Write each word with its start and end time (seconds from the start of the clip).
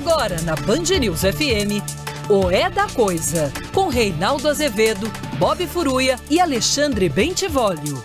Agora 0.00 0.40
na 0.46 0.56
Band 0.56 0.98
News 0.98 1.20
FM, 1.20 1.84
o 2.26 2.50
É 2.50 2.70
da 2.70 2.88
Coisa, 2.88 3.52
com 3.74 3.88
Reinaldo 3.88 4.48
Azevedo, 4.48 5.12
Bob 5.38 5.66
Furuia 5.66 6.18
e 6.30 6.40
Alexandre 6.40 7.06
Bentivolio. 7.06 8.02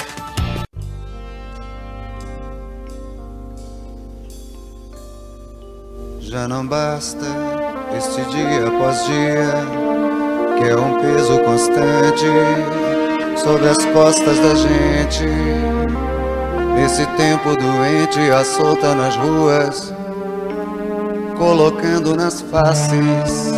Já 6.20 6.50
não 6.50 6.68
basta 6.68 7.26
este 7.98 8.26
dia 8.26 8.68
após 8.68 9.06
dia, 9.06 9.54
que 10.58 10.70
é 10.70 10.76
um 10.76 11.00
peso 11.00 11.40
constante 11.46 12.26
sobre 13.42 13.70
as 13.70 13.86
costas 13.86 14.38
da 14.40 14.54
gente. 14.54 15.24
Esse 16.84 17.06
tempo 17.16 17.56
doente 17.56 18.20
a 18.32 18.44
solta 18.44 18.94
nas 18.94 19.16
ruas, 19.16 19.95
colocando 21.38 22.16
nas 22.16 22.42
faces 22.42 23.54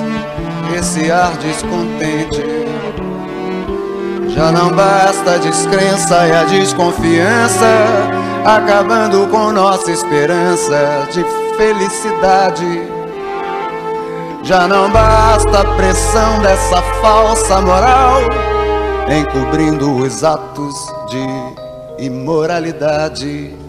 esse 0.77 1.11
ar 1.11 1.31
descontente. 1.37 2.43
Já 4.29 4.51
não 4.51 4.69
basta 4.69 5.35
a 5.35 5.37
descrença 5.37 6.27
e 6.27 6.31
a 6.31 6.43
desconfiança, 6.43 7.65
acabando 8.45 9.27
com 9.31 9.51
nossa 9.51 9.91
esperança 9.91 11.07
de 11.11 11.25
felicidade. 11.57 12.83
Já 14.43 14.67
não 14.67 14.91
basta 14.91 15.61
a 15.61 15.75
pressão 15.75 16.39
dessa 16.41 16.81
falsa 17.01 17.59
moral, 17.61 18.21
encobrindo 19.09 19.95
os 19.97 20.23
atos 20.23 20.75
de 21.09 22.05
imoralidade. 22.05 23.66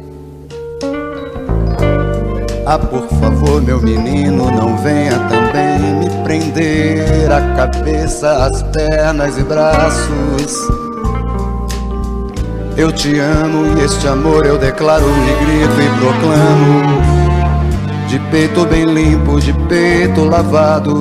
Ah, 2.70 2.78
por 2.78 3.08
favor, 3.18 3.62
meu 3.62 3.80
menino, 3.80 4.50
não 4.50 4.76
venha 4.76 5.18
também 5.20 5.78
me 6.00 6.10
prender 6.22 7.32
a 7.32 7.40
cabeça, 7.56 8.44
as 8.44 8.62
pernas 8.62 9.38
e 9.38 9.42
braços. 9.42 10.68
Eu 12.76 12.92
te 12.92 13.18
amo 13.18 13.78
e 13.78 13.84
este 13.84 14.06
amor 14.06 14.44
eu 14.44 14.58
declaro 14.58 15.06
e 15.06 15.44
grito 15.46 15.80
e 15.80 15.88
proclamo. 15.98 17.02
De 18.06 18.18
peito 18.30 18.66
bem 18.66 18.84
limpo, 18.84 19.40
de 19.40 19.54
peito 19.66 20.24
lavado. 20.24 21.00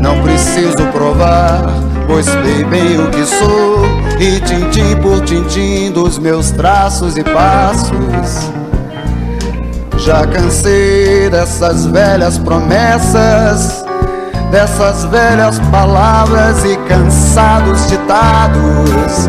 Não 0.00 0.22
preciso 0.22 0.86
provar, 0.92 1.64
pois 2.06 2.24
sei 2.24 2.62
bem 2.66 3.00
o 3.00 3.10
que 3.10 3.26
sou. 3.26 3.84
E 4.20 4.38
tintim 4.42 4.94
por 5.02 5.20
tintim 5.22 5.90
dos 5.90 6.20
meus 6.20 6.52
traços 6.52 7.16
e 7.16 7.24
passos. 7.24 8.59
Já 10.00 10.26
cansei 10.26 11.28
dessas 11.28 11.84
velhas 11.84 12.38
promessas, 12.38 13.84
dessas 14.50 15.04
velhas 15.04 15.58
palavras 15.70 16.64
e 16.64 16.74
cansados 16.88 17.86
ditados. 17.86 19.28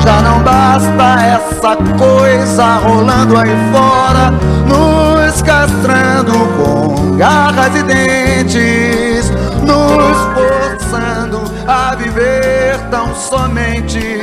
Já 0.00 0.22
não 0.22 0.42
basta 0.42 1.22
essa 1.24 1.76
coisa 1.96 2.78
rolando 2.78 3.38
aí 3.38 3.56
fora, 3.72 4.32
nos 4.66 5.40
castrando 5.40 6.32
com 6.32 7.16
garras 7.16 7.72
e 7.76 7.82
dentes, 7.84 9.30
nos 9.62 10.16
forçando 10.34 11.42
a 11.68 11.94
viver 11.94 12.76
tão 12.90 13.14
somente 13.14 14.19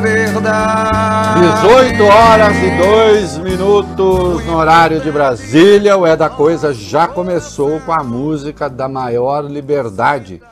meias 0.00 0.30
verdades. 0.30 1.60
18 1.62 2.02
horas 2.02 2.56
e 2.56 2.70
2 2.82 3.38
minutos 3.38 4.44
no 4.46 4.56
horário 4.56 5.00
de 5.00 5.10
Brasília. 5.10 5.96
O 5.96 6.06
É 6.06 6.16
da 6.16 6.28
Coisa 6.28 6.72
já 6.72 7.06
começou 7.06 7.78
com 7.80 7.92
a 7.92 8.02
música 8.02 8.68
da 8.68 8.88
maior 8.88 9.44
liberdade, 9.44 10.42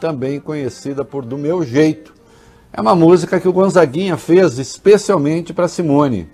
também 0.00 0.40
conhecida 0.40 1.04
por 1.04 1.24
Do 1.24 1.36
Meu 1.36 1.62
Jeito. 1.62 2.14
É 2.72 2.80
uma 2.80 2.94
música 2.94 3.38
que 3.38 3.48
o 3.48 3.52
Gonzaguinha 3.52 4.16
fez 4.16 4.58
especialmente 4.58 5.52
para 5.52 5.68
Simone, 5.68 6.28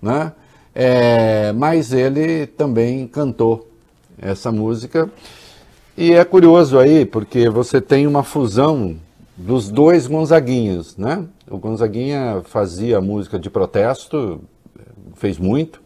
né? 0.00 0.32
É, 0.74 1.52
mas 1.52 1.92
ele 1.92 2.46
também 2.46 3.06
cantou 3.06 3.68
essa 4.20 4.52
música. 4.52 5.10
E 5.96 6.12
é 6.12 6.24
curioso 6.24 6.78
aí, 6.78 7.04
porque 7.04 7.48
você 7.48 7.80
tem 7.80 8.06
uma 8.06 8.22
fusão 8.22 8.96
dos 9.36 9.70
dois 9.70 10.06
Gonzaguinhos, 10.06 10.96
né? 10.96 11.26
O 11.50 11.58
Gonzaguinha 11.58 12.42
fazia 12.44 13.00
música 13.00 13.38
de 13.38 13.48
protesto, 13.48 14.42
fez 15.14 15.38
muito, 15.38 15.80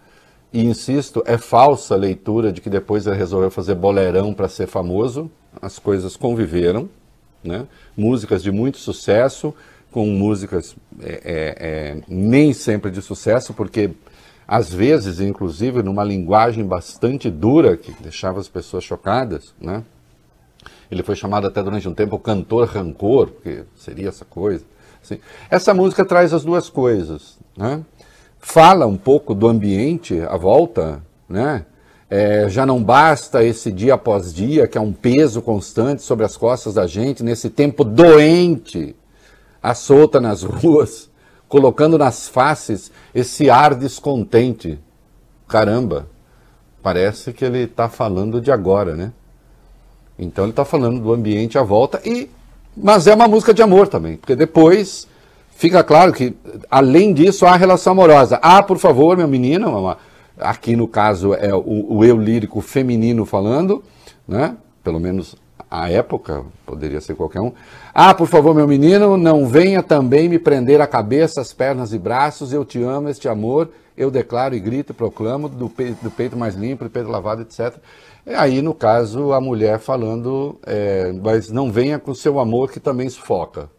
e 0.52 0.64
insisto, 0.64 1.22
é 1.26 1.36
falsa 1.36 1.94
a 1.94 1.98
leitura 1.98 2.52
de 2.52 2.60
que 2.60 2.70
depois 2.70 3.06
ele 3.06 3.16
resolveu 3.16 3.50
fazer 3.50 3.74
bolerão 3.74 4.32
para 4.32 4.48
ser 4.48 4.66
famoso. 4.66 5.30
As 5.60 5.78
coisas 5.78 6.16
conviveram, 6.16 6.88
né? 7.42 7.66
Músicas 7.96 8.42
de 8.42 8.50
muito 8.50 8.78
sucesso, 8.78 9.54
com 9.90 10.06
músicas 10.06 10.76
é, 11.00 11.12
é, 11.12 11.56
é, 11.68 12.02
nem 12.08 12.52
sempre 12.52 12.90
de 12.90 13.00
sucesso, 13.00 13.54
porque 13.54 13.90
às 14.46 14.72
vezes, 14.72 15.20
inclusive, 15.20 15.82
numa 15.82 16.04
linguagem 16.04 16.64
bastante 16.64 17.30
dura, 17.30 17.76
que 17.76 17.92
deixava 18.02 18.38
as 18.38 18.48
pessoas 18.48 18.84
chocadas, 18.84 19.54
né? 19.60 19.82
Ele 20.90 21.02
foi 21.02 21.16
chamado 21.16 21.46
até 21.46 21.62
durante 21.62 21.88
um 21.88 21.94
tempo 21.94 22.18
cantor 22.18 22.68
rancor, 22.68 23.28
porque 23.28 23.64
seria 23.74 24.08
essa 24.08 24.24
coisa. 24.24 24.64
Assim. 25.02 25.20
Essa 25.50 25.74
música 25.74 26.04
traz 26.04 26.32
as 26.32 26.44
duas 26.44 26.68
coisas, 26.68 27.38
né? 27.56 27.82
Fala 28.38 28.86
um 28.86 28.96
pouco 28.96 29.34
do 29.34 29.48
ambiente 29.48 30.20
à 30.20 30.36
volta, 30.36 31.02
né? 31.28 31.66
É, 32.08 32.48
já 32.48 32.64
não 32.64 32.82
basta 32.82 33.42
esse 33.42 33.72
dia 33.72 33.94
após 33.94 34.32
dia, 34.32 34.68
que 34.68 34.78
é 34.78 34.80
um 34.80 34.92
peso 34.92 35.42
constante 35.42 36.02
sobre 36.02 36.24
as 36.24 36.36
costas 36.36 36.74
da 36.74 36.86
gente, 36.86 37.24
nesse 37.24 37.50
tempo 37.50 37.82
doente, 37.82 38.94
à 39.60 39.74
solta 39.74 40.20
nas 40.20 40.44
ruas, 40.44 41.10
colocando 41.48 41.98
nas 41.98 42.28
faces 42.28 42.92
esse 43.12 43.50
ar 43.50 43.74
descontente. 43.74 44.78
Caramba, 45.48 46.08
parece 46.80 47.32
que 47.32 47.44
ele 47.44 47.64
está 47.64 47.88
falando 47.88 48.40
de 48.40 48.52
agora, 48.52 48.94
né? 48.94 49.12
Então 50.18 50.44
ele 50.44 50.52
está 50.52 50.64
falando 50.64 51.00
do 51.00 51.12
ambiente 51.12 51.58
à 51.58 51.62
volta 51.62 52.00
e, 52.04 52.30
mas 52.76 53.06
é 53.06 53.14
uma 53.14 53.28
música 53.28 53.52
de 53.52 53.62
amor 53.62 53.88
também, 53.88 54.16
porque 54.16 54.34
depois 54.34 55.06
fica 55.50 55.82
claro 55.82 56.12
que 56.12 56.34
além 56.70 57.12
disso 57.12 57.46
há 57.46 57.52
a 57.52 57.56
relação 57.56 57.92
amorosa. 57.92 58.38
Ah, 58.42 58.62
por 58.62 58.78
favor, 58.78 59.16
meu 59.16 59.28
menino, 59.28 59.96
aqui 60.38 60.76
no 60.76 60.88
caso 60.88 61.34
é 61.34 61.54
o, 61.54 61.96
o 61.96 62.04
eu 62.04 62.16
lírico 62.16 62.60
feminino 62.60 63.24
falando, 63.24 63.82
né? 64.26 64.56
Pelo 64.82 65.00
menos 65.00 65.36
a 65.70 65.90
época, 65.90 66.44
poderia 66.64 67.00
ser 67.00 67.14
qualquer 67.14 67.40
um. 67.40 67.52
Ah, 67.92 68.14
por 68.14 68.28
favor, 68.28 68.54
meu 68.54 68.68
menino, 68.68 69.16
não 69.16 69.46
venha 69.46 69.82
também 69.82 70.28
me 70.28 70.38
prender 70.38 70.80
a 70.80 70.86
cabeça, 70.86 71.40
as 71.40 71.52
pernas 71.52 71.92
e 71.92 71.98
braços, 71.98 72.52
eu 72.52 72.64
te 72.64 72.82
amo, 72.82 73.08
este 73.08 73.28
amor, 73.28 73.70
eu 73.96 74.10
declaro 74.10 74.54
e 74.54 74.60
grito 74.60 74.92
e 74.92 74.94
proclamo, 74.94 75.48
do 75.48 75.68
peito, 75.68 76.04
do 76.04 76.10
peito 76.10 76.36
mais 76.36 76.54
limpo, 76.54 76.84
do 76.84 76.90
peito 76.90 77.08
lavado, 77.08 77.42
etc. 77.42 77.74
Aí, 78.34 78.60
no 78.60 78.74
caso, 78.74 79.32
a 79.32 79.40
mulher 79.40 79.78
falando, 79.78 80.58
é, 80.66 81.12
mas 81.12 81.48
não 81.48 81.70
venha 81.70 81.98
com 81.98 82.12
seu 82.12 82.40
amor 82.40 82.72
que 82.72 82.80
também 82.80 83.08
sufoca. 83.08 83.70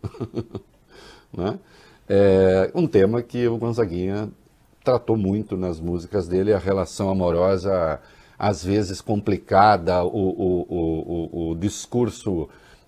né? 1.35 1.59
É 2.07 2.71
um 2.73 2.87
tema 2.87 3.21
que 3.21 3.45
o 3.47 3.57
Gonzaguinha 3.57 4.29
tratou 4.83 5.17
muito 5.17 5.57
nas 5.57 5.81
músicas 5.81 6.29
dele, 6.29 6.53
a 6.53 6.57
relação 6.57 7.09
amorosa 7.09 7.99
às 8.39 8.63
vezes 8.63 9.01
complicada, 9.01 10.03
o, 10.03 10.07
o, 10.07 10.65
o, 10.69 11.49
o 11.49 11.55
discurso, 11.55 12.47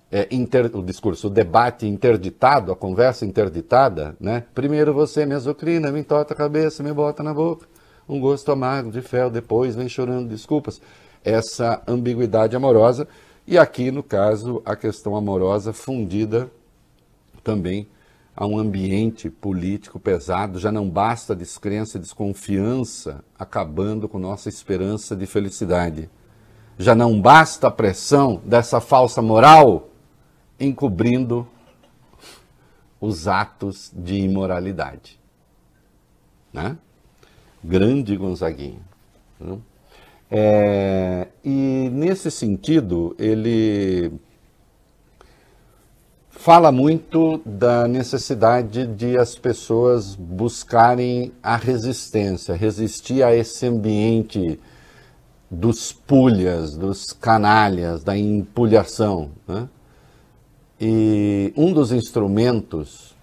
é, 0.09 0.28
inter, 0.31 0.70
o 0.74 0.81
discurso, 0.81 1.28
o 1.28 1.30
debate 1.30 1.86
interditado, 1.86 2.72
a 2.72 2.76
conversa 2.76 3.26
interditada, 3.26 4.16
né? 4.20 4.46
Primeiro 4.53 4.94
você 4.94 5.26
me 5.26 5.34
azucrina, 5.34 5.91
me 5.91 6.00
entorta 6.00 6.34
a 6.34 6.38
cabeça, 6.38 6.84
me 6.84 6.94
bota 6.94 7.22
na 7.22 7.34
boca, 7.34 7.68
um 8.08 8.20
gosto 8.20 8.50
amargo 8.52 8.91
de 8.91 9.02
fel, 9.02 9.29
depois 9.29 9.76
vem 9.76 9.90
chorando 9.90 10.29
desculpas. 10.29 10.79
Essa 11.24 11.82
ambiguidade 11.88 12.56
amorosa, 12.56 13.08
e 13.46 13.58
aqui, 13.58 13.92
no 13.92 14.04
caso, 14.04 14.62
a 14.66 14.76
questão 14.76 15.16
amorosa 15.16 15.74
fundida 15.74 16.50
também 17.44 17.88
a 18.36 18.46
um 18.46 18.58
ambiente 18.58 19.30
político 19.30 20.00
pesado, 20.00 20.60
já 20.60 20.72
não 20.72 20.90
basta 20.90 21.36
descrença 21.36 21.98
e 21.98 22.02
desconfiança 22.02 23.22
acabando 23.38 24.08
com 24.08 24.18
nossa 24.18 24.48
esperança 24.48 25.14
de 25.14 25.26
felicidade. 25.26 26.10
Já 26.78 26.96
não 26.96 27.20
basta 27.20 27.68
a 27.68 27.72
pressão 27.72 28.42
dessa 28.46 28.80
falsa 28.80 29.22
moral 29.22 29.90
encobrindo 30.58 31.46
os 33.02 33.28
atos 33.28 33.92
de 33.94 34.16
imoralidade. 34.16 35.20
Né? 36.54 36.78
Grande 37.62 38.16
Gonzaguinha. 38.16 38.82
Né? 39.38 39.58
É, 40.31 41.28
e 41.43 41.90
nesse 41.91 42.29
sentido, 42.29 43.16
ele 43.17 44.11
fala 46.29 46.72
muito 46.72 47.41
da 47.46 47.87
necessidade 47.87 48.85
de 48.87 49.17
as 49.17 49.35
pessoas 49.35 50.16
buscarem 50.16 51.31
a 51.41 51.58
resistência, 51.58 52.55
resistir 52.55 53.23
a 53.23 53.35
esse 53.35 53.66
ambiente 53.66 54.59
dos 55.49 55.91
pulhas, 55.91 56.78
dos 56.78 57.11
canalhas, 57.11 58.03
da 58.03 58.16
empulhação. 58.16 59.32
Né? 59.47 59.67
E 60.79 61.52
um 61.58 61.73
dos 61.73 61.91
instrumentos 61.91 63.16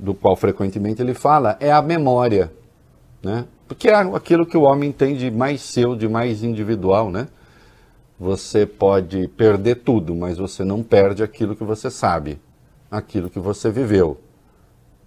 do 0.00 0.14
qual 0.14 0.34
frequentemente 0.36 1.02
ele 1.02 1.14
fala 1.14 1.56
é 1.60 1.70
a 1.70 1.82
memória, 1.82 2.52
né? 3.22 3.44
Porque 3.68 3.88
é 3.88 3.94
aquilo 3.94 4.46
que 4.46 4.56
o 4.56 4.62
homem 4.62 4.90
tem 4.90 5.14
de 5.14 5.30
mais 5.30 5.60
seu, 5.60 5.94
de 5.94 6.08
mais 6.08 6.42
individual, 6.42 7.10
né? 7.10 7.28
Você 8.18 8.66
pode 8.66 9.28
perder 9.28 9.76
tudo, 9.76 10.14
mas 10.14 10.38
você 10.38 10.64
não 10.64 10.82
perde 10.82 11.22
aquilo 11.22 11.54
que 11.54 11.62
você 11.62 11.88
sabe, 11.88 12.40
aquilo 12.90 13.30
que 13.30 13.38
você 13.38 13.70
viveu. 13.70 14.18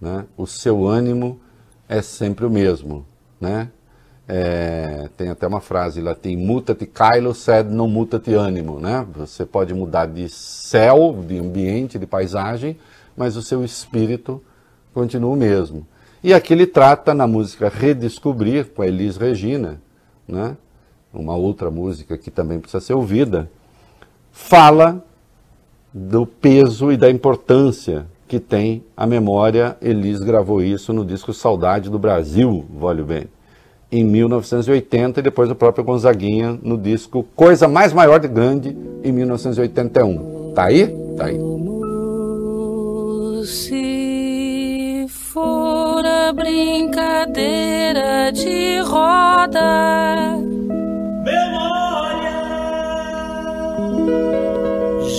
Né? 0.00 0.24
O 0.36 0.46
seu 0.46 0.86
ânimo 0.86 1.38
é 1.86 2.00
sempre 2.00 2.46
o 2.46 2.50
mesmo. 2.50 3.04
Né? 3.38 3.68
É, 4.26 5.10
tem 5.16 5.28
até 5.28 5.46
uma 5.46 5.60
frase 5.60 6.00
lá, 6.00 6.14
tem 6.14 6.38
muta-te 6.38 6.90
sed 7.34 7.68
non 7.68 7.86
muta-te 7.86 8.32
ânimo. 8.32 8.80
Né? 8.80 9.06
Você 9.14 9.44
pode 9.44 9.74
mudar 9.74 10.06
de 10.06 10.28
céu, 10.30 11.22
de 11.26 11.38
ambiente, 11.38 11.98
de 11.98 12.06
paisagem, 12.06 12.78
mas 13.14 13.36
o 13.36 13.42
seu 13.42 13.62
espírito 13.62 14.42
continua 14.94 15.32
o 15.32 15.36
mesmo. 15.36 15.86
E 16.22 16.32
aqui 16.32 16.52
ele 16.52 16.66
trata 16.66 17.12
na 17.12 17.26
música 17.26 17.68
Redescobrir, 17.68 18.66
com 18.66 18.82
a 18.82 18.86
Elis 18.86 19.16
Regina, 19.16 19.80
né? 20.26 20.56
uma 21.12 21.34
outra 21.34 21.70
música 21.70 22.16
que 22.16 22.30
também 22.30 22.60
precisa 22.60 22.80
ser 22.80 22.94
ouvida, 22.94 23.50
fala 24.30 25.04
do 25.92 26.24
peso 26.24 26.90
e 26.92 26.96
da 26.96 27.10
importância 27.10 28.06
que 28.28 28.38
tem 28.38 28.82
a 28.96 29.06
memória. 29.06 29.76
Elis 29.82 30.20
gravou 30.20 30.62
isso 30.62 30.92
no 30.92 31.04
disco 31.04 31.34
Saudade 31.34 31.90
do 31.90 31.98
Brasil, 31.98 32.64
vale 32.72 33.02
bem, 33.02 33.24
em 33.90 34.04
1980 34.04 35.20
e 35.20 35.22
depois 35.22 35.50
o 35.50 35.54
próprio 35.54 35.84
Gonzaguinha 35.84 36.58
no 36.62 36.78
disco 36.78 37.26
Coisa 37.36 37.68
Mais 37.68 37.92
Maior 37.92 38.20
de 38.20 38.28
Grande, 38.28 38.76
em 39.02 39.12
1981. 39.12 40.52
Tá 40.54 40.64
aí? 40.64 40.86
Tá 41.16 41.26
aí. 41.26 41.38
Se 46.02 46.02
for 46.02 46.06
a 46.06 46.32
brincadeira 46.32 48.32
de 48.32 48.80
roda 48.80 50.36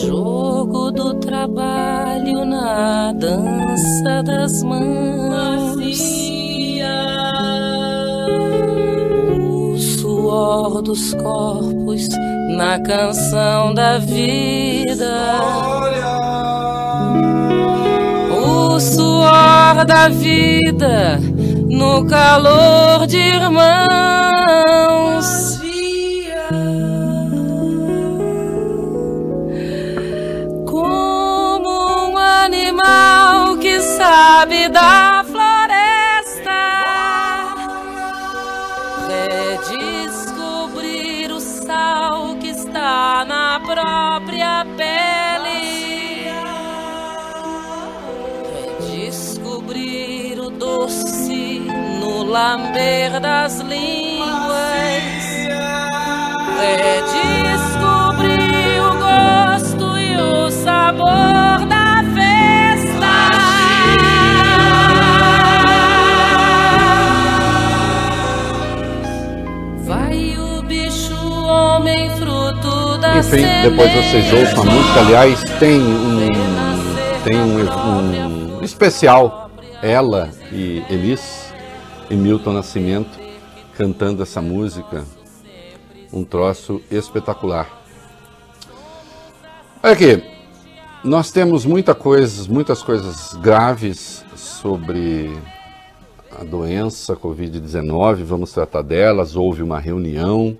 Jogo 0.01 0.91
do 0.91 1.13
trabalho 1.21 2.43
na 2.43 3.13
dança 3.13 4.23
das 4.23 4.61
mãos. 4.63 5.77
O 9.39 9.77
suor 9.77 10.81
dos 10.81 11.13
corpos 11.13 12.09
na 12.57 12.77
canção 12.81 13.73
da 13.73 13.99
vida. 13.99 15.39
O 17.89 17.92
suor 18.83 19.85
da 19.85 20.09
vida 20.09 21.19
no 21.69 22.05
calor 22.05 23.07
de 23.07 23.17
irmãos. 23.17 23.93
sabe 33.97 34.69
da 34.69 35.02
lamber 52.73 53.19
das 53.19 53.59
línguas. 53.59 54.23
Redescobrir 56.59 58.81
o 58.81 58.97
gosto 58.97 59.95
e 59.97 60.17
o 60.17 60.49
sabor 60.49 61.65
da 61.67 61.93
Enfim, 73.15 73.45
depois 73.61 73.93
vocês 73.93 74.33
ouçam 74.33 74.61
a 74.61 74.65
música. 74.65 74.99
Aliás, 74.99 75.43
tem 75.59 75.79
um, 75.79 76.27
tem 77.23 77.37
um, 77.37 78.57
um 78.59 78.63
especial, 78.63 79.51
ela 79.81 80.29
e 80.51 80.83
Elis 80.89 81.42
e 82.09 82.15
Milton 82.15 82.53
Nascimento 82.53 83.19
cantando 83.77 84.23
essa 84.23 84.41
música. 84.41 85.05
Um 86.11 86.23
troço 86.23 86.81
espetacular. 86.91 87.67
Olha 89.81 89.93
aqui, 89.93 90.23
nós 91.03 91.31
temos 91.31 91.65
muita 91.65 91.95
coisa, 91.95 92.51
muitas 92.51 92.81
coisas 92.83 93.33
graves 93.33 94.23
sobre 94.35 95.35
a 96.39 96.43
doença 96.43 97.15
Covid-19, 97.15 98.23
vamos 98.23 98.51
tratar 98.53 98.81
delas. 98.81 99.35
Houve 99.35 99.63
uma 99.63 99.79
reunião 99.79 100.57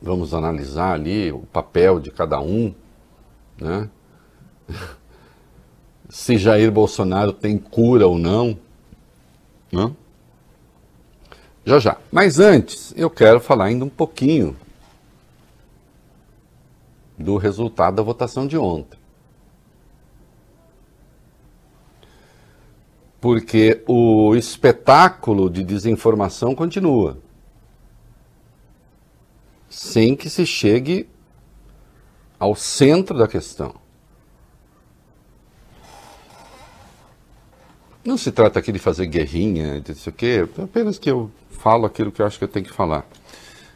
vamos 0.00 0.34
analisar 0.34 0.92
ali 0.92 1.32
o 1.32 1.40
papel 1.40 1.98
de 2.00 2.10
cada 2.10 2.40
um, 2.40 2.74
né? 3.60 3.88
se 6.08 6.38
Jair 6.38 6.70
Bolsonaro 6.70 7.32
tem 7.32 7.58
cura 7.58 8.06
ou 8.06 8.18
não, 8.18 8.56
né? 9.72 9.92
Já 11.64 11.78
já. 11.78 11.98
Mas 12.12 12.38
antes, 12.38 12.94
eu 12.96 13.10
quero 13.10 13.40
falar 13.40 13.66
ainda 13.66 13.84
um 13.84 13.88
pouquinho 13.88 14.56
do 17.18 17.36
resultado 17.36 17.96
da 17.96 18.02
votação 18.02 18.46
de 18.46 18.56
ontem. 18.56 18.98
Porque 23.20 23.82
o 23.88 24.34
espetáculo 24.36 25.50
de 25.50 25.64
desinformação 25.64 26.54
continua 26.54 27.18
sem 29.68 30.14
que 30.14 30.30
se 30.30 30.46
chegue 30.46 31.08
ao 32.38 32.54
centro 32.54 33.18
da 33.18 33.26
questão. 33.26 33.74
Não 38.06 38.16
se 38.16 38.30
trata 38.30 38.60
aqui 38.60 38.70
de 38.70 38.78
fazer 38.78 39.08
guerrinha, 39.08 39.80
de 39.80 40.08
o 40.08 40.12
quê, 40.12 40.48
apenas 40.62 40.96
que 40.96 41.10
eu 41.10 41.28
falo 41.50 41.84
aquilo 41.84 42.12
que 42.12 42.22
eu 42.22 42.26
acho 42.26 42.38
que 42.38 42.44
eu 42.44 42.48
tenho 42.48 42.64
que 42.64 42.72
falar. 42.72 43.04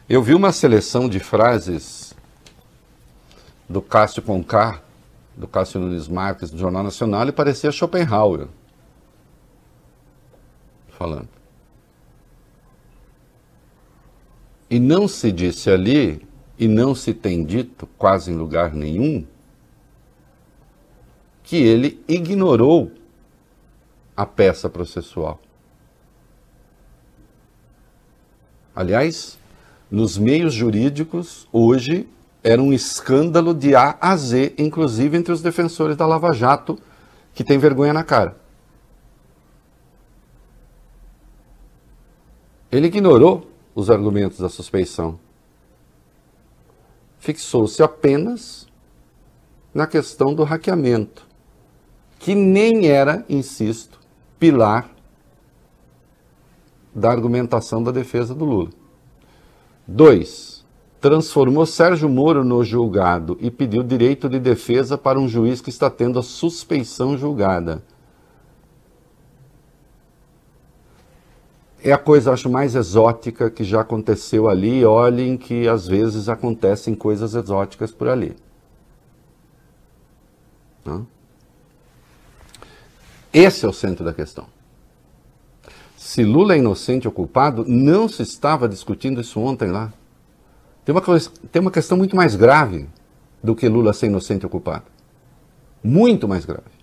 Eu 0.07 0.23
vi 0.23 0.33
uma 0.33 0.53
seleção 0.53 1.09
de 1.09 1.19
frases 1.19 2.13
do 3.67 3.81
Cássio 3.81 4.21
Conká, 4.21 4.81
do 5.35 5.49
Cássio 5.49 5.81
Nunes 5.81 6.07
Marques, 6.07 6.49
do 6.49 6.57
Jornal 6.57 6.81
Nacional, 6.81 7.27
e 7.27 7.33
parecia 7.33 7.73
Schopenhauer 7.73 8.47
falando. 10.97 11.27
E 14.69 14.79
não 14.79 15.09
se 15.09 15.29
disse 15.29 15.69
ali, 15.69 16.25
e 16.57 16.69
não 16.69 16.95
se 16.95 17.13
tem 17.13 17.43
dito 17.43 17.85
quase 17.97 18.31
em 18.31 18.35
lugar 18.35 18.73
nenhum, 18.73 19.27
que 21.43 21.57
ele 21.57 22.01
ignorou 22.07 22.91
a 24.15 24.25
peça 24.25 24.69
processual. 24.69 25.39
Aliás, 28.75 29.37
nos 29.89 30.17
meios 30.17 30.53
jurídicos, 30.53 31.47
hoje, 31.51 32.07
era 32.43 32.61
um 32.61 32.73
escândalo 32.73 33.53
de 33.53 33.75
A 33.75 33.97
a 33.99 34.15
Z, 34.15 34.53
inclusive 34.57 35.17
entre 35.17 35.33
os 35.33 35.41
defensores 35.41 35.95
da 35.95 36.05
Lava 36.05 36.31
Jato, 36.33 36.79
que 37.33 37.43
tem 37.43 37.57
vergonha 37.57 37.93
na 37.93 38.03
cara. 38.03 38.35
Ele 42.71 42.87
ignorou 42.87 43.51
os 43.75 43.89
argumentos 43.89 44.39
da 44.39 44.49
suspeição. 44.49 45.19
Fixou-se 47.19 47.83
apenas 47.83 48.67
na 49.73 49.85
questão 49.85 50.33
do 50.33 50.43
hackeamento, 50.43 51.27
que 52.17 52.33
nem 52.33 52.87
era, 52.87 53.25
insisto, 53.29 54.00
pilar 54.41 54.89
da 56.95 57.11
argumentação 57.11 57.83
da 57.83 57.91
defesa 57.91 58.33
do 58.33 58.43
Lula. 58.43 58.71
Dois, 59.87 60.65
transformou 60.99 61.63
Sérgio 61.63 62.09
Moro 62.09 62.43
no 62.43 62.63
julgado 62.63 63.37
e 63.39 63.51
pediu 63.51 63.83
direito 63.83 64.27
de 64.27 64.39
defesa 64.39 64.97
para 64.97 65.19
um 65.19 65.27
juiz 65.27 65.61
que 65.61 65.69
está 65.69 65.91
tendo 65.91 66.17
a 66.17 66.23
suspeição 66.23 67.15
julgada. 67.15 67.83
É 71.83 71.91
a 71.91 71.97
coisa, 71.99 72.33
acho, 72.33 72.49
mais 72.49 72.73
exótica 72.73 73.49
que 73.49 73.63
já 73.63 73.81
aconteceu 73.81 74.49
ali. 74.49 74.83
Olhem 74.83 75.37
que 75.37 75.67
às 75.67 75.87
vezes 75.87 76.27
acontecem 76.27 76.95
coisas 76.95 77.35
exóticas 77.35 77.91
por 77.91 78.07
ali. 78.07 78.35
Esse 83.33 83.65
é 83.65 83.69
o 83.69 83.73
centro 83.73 84.03
da 84.03 84.13
questão. 84.13 84.45
Se 85.95 86.23
Lula 86.23 86.55
é 86.55 86.57
inocente 86.57 87.07
ou 87.07 87.13
culpado, 87.13 87.63
não 87.65 88.09
se 88.09 88.21
estava 88.21 88.67
discutindo 88.67 89.21
isso 89.21 89.39
ontem 89.39 89.71
lá. 89.71 89.93
Tem 90.83 90.93
uma, 90.93 91.01
tem 91.51 91.61
uma 91.61 91.71
questão 91.71 91.97
muito 91.97 92.15
mais 92.15 92.35
grave 92.35 92.89
do 93.41 93.55
que 93.55 93.69
Lula 93.69 93.93
ser 93.93 94.07
inocente 94.07 94.45
ou 94.45 94.49
culpado. 94.49 94.85
Muito 95.83 96.27
mais 96.27 96.43
grave. 96.43 96.81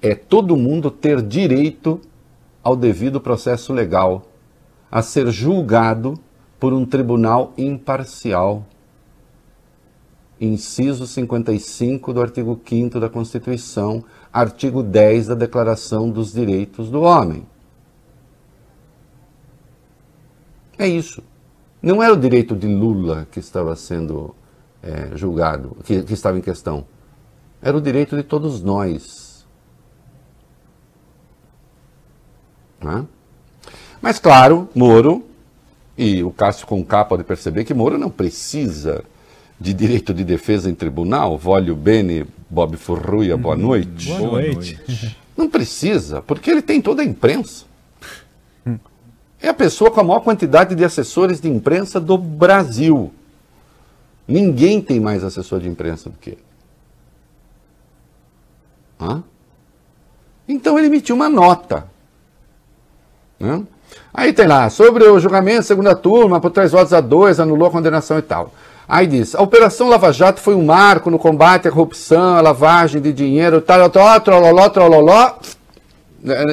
É 0.00 0.14
todo 0.14 0.56
mundo 0.56 0.90
ter 0.90 1.22
direito 1.22 2.00
ao 2.62 2.76
devido 2.76 3.20
processo 3.20 3.72
legal, 3.72 4.26
a 4.90 5.02
ser 5.02 5.30
julgado 5.30 6.18
por 6.58 6.72
um 6.72 6.84
tribunal 6.84 7.52
imparcial. 7.56 8.66
Inciso 10.40 11.06
55 11.06 12.12
do 12.12 12.20
artigo 12.20 12.60
5 12.64 13.00
da 13.00 13.08
Constituição, 13.08 14.04
artigo 14.32 14.82
10 14.82 15.28
da 15.28 15.34
Declaração 15.34 16.10
dos 16.10 16.32
Direitos 16.32 16.90
do 16.90 17.02
Homem. 17.02 17.46
É 20.78 20.86
isso. 20.86 21.22
Não 21.82 22.02
era 22.02 22.12
o 22.12 22.16
direito 22.16 22.54
de 22.54 22.66
Lula 22.66 23.26
que 23.30 23.40
estava 23.40 23.74
sendo 23.74 24.34
é, 24.82 25.16
julgado, 25.16 25.76
que, 25.84 26.02
que 26.02 26.12
estava 26.12 26.38
em 26.38 26.42
questão. 26.42 26.86
Era 27.60 27.76
o 27.76 27.80
direito 27.80 28.16
de 28.16 28.22
todos 28.22 28.62
nós. 28.62 29.46
Né? 32.80 33.04
Mas, 34.00 34.18
claro, 34.18 34.68
Moro, 34.74 35.24
e 35.96 36.22
o 36.22 36.30
Cássio 36.30 36.66
Conká 36.66 37.04
pode 37.04 37.24
perceber 37.24 37.64
que 37.64 37.74
Moro 37.74 37.98
não 37.98 38.10
precisa 38.10 39.04
de 39.60 39.74
direito 39.74 40.14
de 40.14 40.22
defesa 40.22 40.70
em 40.70 40.74
tribunal. 40.74 41.36
Vólio 41.36 41.74
Bene, 41.74 42.24
Bob 42.50 42.76
Furruia, 42.76 43.36
boa 43.36 43.54
uhum. 43.54 43.62
noite. 43.62 44.08
Boa 44.08 44.40
noite. 44.40 44.80
Não 45.36 45.48
precisa, 45.48 46.22
porque 46.22 46.50
ele 46.50 46.62
tem 46.62 46.80
toda 46.80 47.02
a 47.02 47.04
imprensa. 47.04 47.66
É 49.40 49.48
a 49.48 49.54
pessoa 49.54 49.90
com 49.90 50.00
a 50.00 50.04
maior 50.04 50.20
quantidade 50.20 50.74
de 50.74 50.84
assessores 50.84 51.40
de 51.40 51.48
imprensa 51.48 52.00
do 52.00 52.18
Brasil. 52.18 53.12
Ninguém 54.26 54.82
tem 54.82 54.98
mais 54.98 55.22
assessor 55.22 55.60
de 55.60 55.68
imprensa 55.68 56.10
do 56.10 56.18
que 56.18 56.30
ele. 56.30 56.44
Hã? 59.00 59.22
Então 60.48 60.76
ele 60.76 60.88
emitiu 60.88 61.14
uma 61.14 61.28
nota. 61.28 61.86
Né? 63.38 63.64
Aí 64.12 64.32
tem 64.32 64.48
lá, 64.48 64.68
sobre 64.70 65.04
o 65.04 65.20
julgamento, 65.20 65.62
segunda 65.62 65.94
turma, 65.94 66.40
por 66.40 66.50
três 66.50 66.72
votos 66.72 66.92
a 66.92 67.00
dois, 67.00 67.38
anulou 67.38 67.68
a 67.68 67.70
condenação 67.70 68.18
e 68.18 68.22
tal. 68.22 68.52
Aí 68.88 69.06
diz, 69.06 69.34
a 69.34 69.42
Operação 69.42 69.86
Lava 69.86 70.10
Jato 70.10 70.40
foi 70.40 70.54
um 70.54 70.64
marco 70.64 71.10
no 71.10 71.18
combate 71.18 71.68
à 71.68 71.70
corrupção, 71.70 72.36
à 72.36 72.40
lavagem 72.40 73.02
de 73.02 73.12
dinheiro, 73.12 73.60
tal, 73.60 73.90
tal, 73.90 74.18
trololó, 74.22 74.66
trololó. 74.70 75.34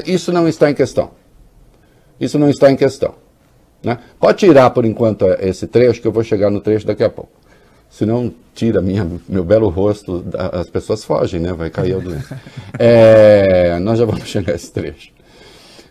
Isso 0.05 0.33
não 0.33 0.45
está 0.45 0.69
em 0.69 0.73
questão. 0.73 1.11
Isso 2.19 2.37
não 2.37 2.49
está 2.49 2.69
em 2.69 2.75
questão. 2.75 3.15
Né? 3.81 3.97
Pode 4.19 4.39
tirar 4.39 4.69
por 4.71 4.83
enquanto 4.83 5.25
esse 5.39 5.65
trecho, 5.65 6.01
que 6.01 6.07
eu 6.07 6.11
vou 6.11 6.23
chegar 6.23 6.49
no 6.49 6.59
trecho 6.59 6.85
daqui 6.85 7.05
a 7.05 7.09
pouco. 7.09 7.31
Senão 7.89 8.33
tira 8.53 8.81
minha, 8.81 9.07
meu 9.29 9.45
belo 9.45 9.69
rosto, 9.69 10.25
as 10.51 10.69
pessoas 10.69 11.05
fogem, 11.05 11.39
né? 11.39 11.53
Vai 11.53 11.69
cair 11.69 11.93
a 11.93 11.95
audiência. 11.95 12.41
É, 12.77 13.79
nós 13.79 13.97
já 13.97 14.03
vamos 14.03 14.27
chegar 14.27 14.51
a 14.51 14.55
esse 14.55 14.69
trecho. 14.69 15.11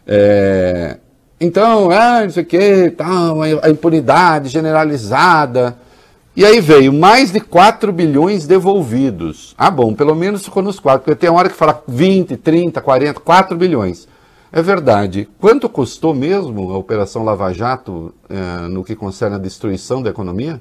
É, 0.07 0.99
então, 1.41 1.91
ah, 1.91 2.23
não 2.23 2.31
sei 2.31 2.43
o 2.43 2.47
que, 2.47 2.91
tal, 2.91 3.41
a 3.41 3.71
impunidade 3.71 4.51
generalizada. 4.51 5.79
E 6.37 6.45
aí 6.45 6.61
veio 6.61 6.93
mais 6.93 7.31
de 7.31 7.39
4 7.39 7.93
bilhões 7.93 8.45
devolvidos. 8.45 9.55
Ah, 9.57 9.71
bom, 9.71 9.95
pelo 9.95 10.17
menos 10.17 10.45
ficou 10.45 10.63
nos 10.63 10.81
4, 10.81 11.05
porque 11.05 11.15
tem 11.15 11.31
hora 11.31 11.49
que 11.49 11.55
fala 11.55 11.83
20, 11.87 12.37
30, 12.37 12.81
40, 12.81 13.21
4 13.21 13.57
bilhões. 13.57 14.09
É 14.51 14.61
verdade. 14.61 15.29
Quanto 15.39 15.69
custou 15.69 16.13
mesmo 16.13 16.73
a 16.73 16.77
Operação 16.77 17.25
Lava 17.25 17.53
Jato 17.53 18.13
é, 18.29 18.69
no 18.69 18.83
que 18.83 18.97
concerne 18.97 19.37
a 19.37 19.39
destruição 19.39 20.03
da 20.03 20.11
economia? 20.11 20.61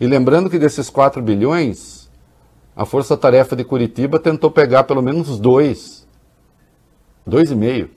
E 0.00 0.06
lembrando 0.06 0.48
que 0.48 0.58
desses 0.58 0.88
4 0.88 1.20
bilhões, 1.20 2.08
a 2.74 2.86
Força 2.86 3.16
Tarefa 3.18 3.54
de 3.54 3.64
Curitiba 3.64 4.18
tentou 4.18 4.50
pegar 4.50 4.84
pelo 4.84 5.02
menos 5.02 5.38
dois. 5.38 6.06
Dois 7.26 7.50
e 7.50 7.54
meio. 7.54 7.90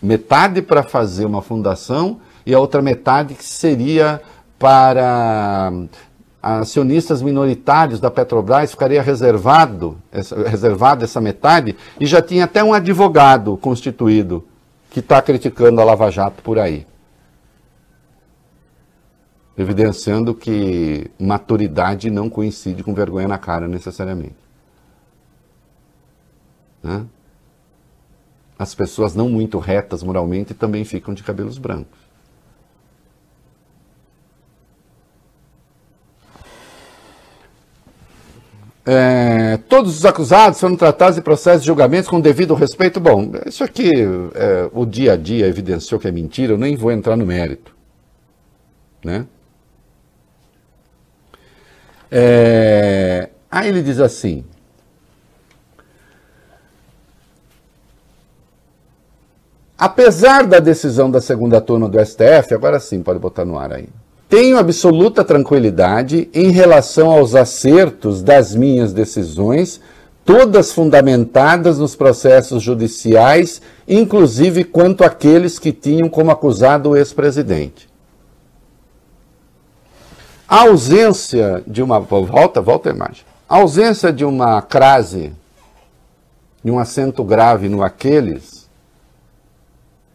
Metade 0.00 0.62
para 0.62 0.82
fazer 0.84 1.24
uma 1.24 1.42
fundação 1.42 2.20
e 2.44 2.54
a 2.54 2.58
outra 2.58 2.82
metade 2.82 3.34
que 3.34 3.44
seria 3.44 4.20
para 4.58 5.72
acionistas 6.42 7.22
minoritários 7.22 8.00
da 8.00 8.10
Petrobras 8.10 8.72
ficaria 8.72 9.00
reservado, 9.00 9.96
essa, 10.10 10.36
reservado 10.48 11.04
essa 11.04 11.20
metade, 11.20 11.76
e 12.00 12.06
já 12.06 12.20
tinha 12.20 12.44
até 12.44 12.64
um 12.64 12.72
advogado 12.72 13.56
constituído 13.56 14.44
que 14.90 15.00
está 15.00 15.22
criticando 15.22 15.80
a 15.80 15.84
Lava 15.84 16.10
Jato 16.10 16.42
por 16.42 16.58
aí. 16.58 16.86
Evidenciando 19.56 20.34
que 20.34 21.10
maturidade 21.18 22.10
não 22.10 22.28
coincide 22.28 22.82
com 22.82 22.92
vergonha 22.92 23.28
na 23.28 23.38
cara 23.38 23.68
necessariamente. 23.68 24.34
Né? 26.82 27.06
As 28.58 28.74
pessoas 28.74 29.14
não 29.14 29.28
muito 29.28 29.58
retas 29.58 30.02
moralmente 30.02 30.54
também 30.54 30.84
ficam 30.84 31.14
de 31.14 31.22
cabelos 31.22 31.58
brancos. 31.58 32.02
É, 38.84 39.58
todos 39.82 39.98
os 39.98 40.04
acusados 40.04 40.60
foram 40.60 40.76
tratados 40.76 41.18
em 41.18 41.22
processos 41.22 41.62
de 41.62 41.66
julgamentos 41.66 42.08
com 42.08 42.20
devido 42.20 42.54
respeito. 42.54 43.00
Bom, 43.00 43.32
isso 43.46 43.64
aqui 43.64 43.90
é, 44.34 44.70
o 44.72 44.86
dia 44.86 45.14
a 45.14 45.16
dia 45.16 45.48
evidenciou 45.48 46.00
que 46.00 46.06
é 46.06 46.12
mentira, 46.12 46.52
eu 46.52 46.58
nem 46.58 46.76
vou 46.76 46.92
entrar 46.92 47.16
no 47.16 47.26
mérito. 47.26 47.74
Né? 49.04 49.26
É, 52.08 53.30
aí 53.50 53.68
ele 53.68 53.82
diz 53.82 53.98
assim: 53.98 54.44
apesar 59.76 60.46
da 60.46 60.60
decisão 60.60 61.10
da 61.10 61.20
segunda 61.20 61.60
turma 61.60 61.88
do 61.88 61.98
STF, 61.98 62.54
agora 62.54 62.78
sim 62.78 63.02
pode 63.02 63.18
botar 63.18 63.44
no 63.44 63.58
ar 63.58 63.72
aí. 63.72 63.88
Tenho 64.32 64.56
absoluta 64.56 65.22
tranquilidade 65.22 66.30
em 66.32 66.48
relação 66.48 67.10
aos 67.10 67.34
acertos 67.34 68.22
das 68.22 68.54
minhas 68.54 68.90
decisões, 68.90 69.78
todas 70.24 70.72
fundamentadas 70.72 71.78
nos 71.78 71.94
processos 71.94 72.62
judiciais, 72.62 73.60
inclusive 73.86 74.64
quanto 74.64 75.04
àqueles 75.04 75.58
que 75.58 75.70
tinham 75.70 76.08
como 76.08 76.30
acusado 76.30 76.88
o 76.88 76.96
ex-presidente. 76.96 77.90
A 80.48 80.62
ausência 80.62 81.62
de 81.66 81.82
uma. 81.82 82.00
Volta, 82.00 82.62
volta 82.62 82.88
a 82.88 82.94
imagem. 82.94 83.26
A 83.46 83.58
ausência 83.58 84.10
de 84.10 84.24
uma 84.24 84.62
crase, 84.62 85.30
de 86.64 86.70
um 86.70 86.78
acento 86.78 87.22
grave 87.22 87.68
no 87.68 87.82
aqueles, 87.82 88.66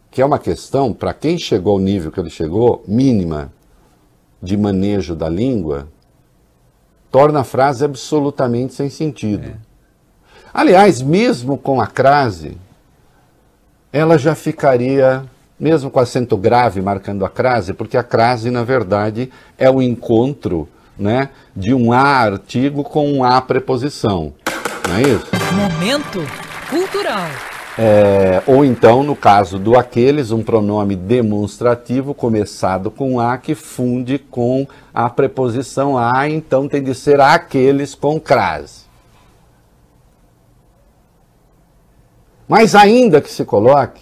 que 0.09 0.23
é 0.23 0.25
uma 0.25 0.39
questão, 0.39 0.91
para 0.91 1.13
quem 1.13 1.37
chegou 1.37 1.73
ao 1.73 1.79
nível 1.79 2.11
que 2.11 2.19
ele 2.19 2.31
chegou, 2.31 2.83
mínima 2.87 3.55
de 4.41 4.55
manejo 4.55 5.15
da 5.15 5.29
língua 5.29 5.87
torna 7.11 7.41
a 7.41 7.43
frase 7.43 7.83
absolutamente 7.83 8.73
sem 8.73 8.89
sentido. 8.89 9.47
É. 9.47 9.53
Aliás, 10.53 11.01
mesmo 11.01 11.57
com 11.57 11.79
a 11.79 11.87
crase, 11.87 12.57
ela 13.91 14.17
já 14.17 14.35
ficaria, 14.35 15.23
mesmo 15.59 15.89
com 15.89 15.99
acento 15.99 16.37
grave 16.37 16.81
marcando 16.81 17.25
a 17.25 17.29
crase, 17.29 17.73
porque 17.73 17.97
a 17.97 18.03
crase, 18.03 18.51
na 18.51 18.63
verdade, 18.63 19.31
é 19.57 19.69
o 19.69 19.81
encontro 19.81 20.67
né, 20.97 21.29
de 21.55 21.73
um 21.73 21.91
A 21.91 22.01
artigo 22.01 22.83
com 22.83 23.11
um 23.11 23.23
A 23.23 23.39
preposição. 23.41 24.33
Não 24.87 24.95
é 24.95 25.01
isso? 25.01 25.27
Momento 25.53 26.19
cultural. 26.69 27.56
É, 27.79 28.41
ou 28.47 28.65
então, 28.65 29.03
no 29.03 29.15
caso 29.15 29.59
do 29.59 29.77
aqueles, 29.77 30.31
um 30.31 30.41
pronome 30.41 30.95
demonstrativo 30.95 32.11
começado 32.11 32.89
com 32.89 33.19
a 33.19 33.37
que 33.37 33.53
funde 33.53 34.17
com 34.17 34.65
a 34.91 35.07
preposição 35.07 35.95
a, 35.95 36.27
então 36.27 36.67
tem 36.67 36.81
de 36.81 36.95
ser 36.95 37.21
aqueles 37.21 37.93
com 37.93 38.19
crase. 38.19 38.87
Mas 42.47 42.73
ainda 42.73 43.21
que 43.21 43.29
se 43.29 43.45
coloque, 43.45 44.01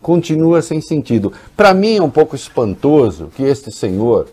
continua 0.00 0.62
sem 0.62 0.80
sentido. 0.80 1.32
Para 1.56 1.74
mim 1.74 1.96
é 1.96 2.02
um 2.02 2.10
pouco 2.10 2.36
espantoso 2.36 3.32
que 3.34 3.42
este 3.42 3.72
senhor, 3.72 4.28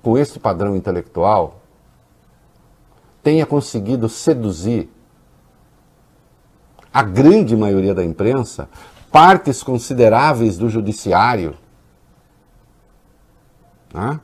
com 0.00 0.16
este 0.16 0.38
padrão 0.38 0.76
intelectual, 0.76 1.60
tenha 3.20 3.46
conseguido 3.46 4.08
seduzir 4.08 4.88
a 6.92 7.02
grande 7.02 7.56
maioria 7.56 7.94
da 7.94 8.04
imprensa, 8.04 8.68
partes 9.10 9.62
consideráveis 9.62 10.58
do 10.58 10.68
judiciário. 10.68 11.54
Né? 13.92 14.20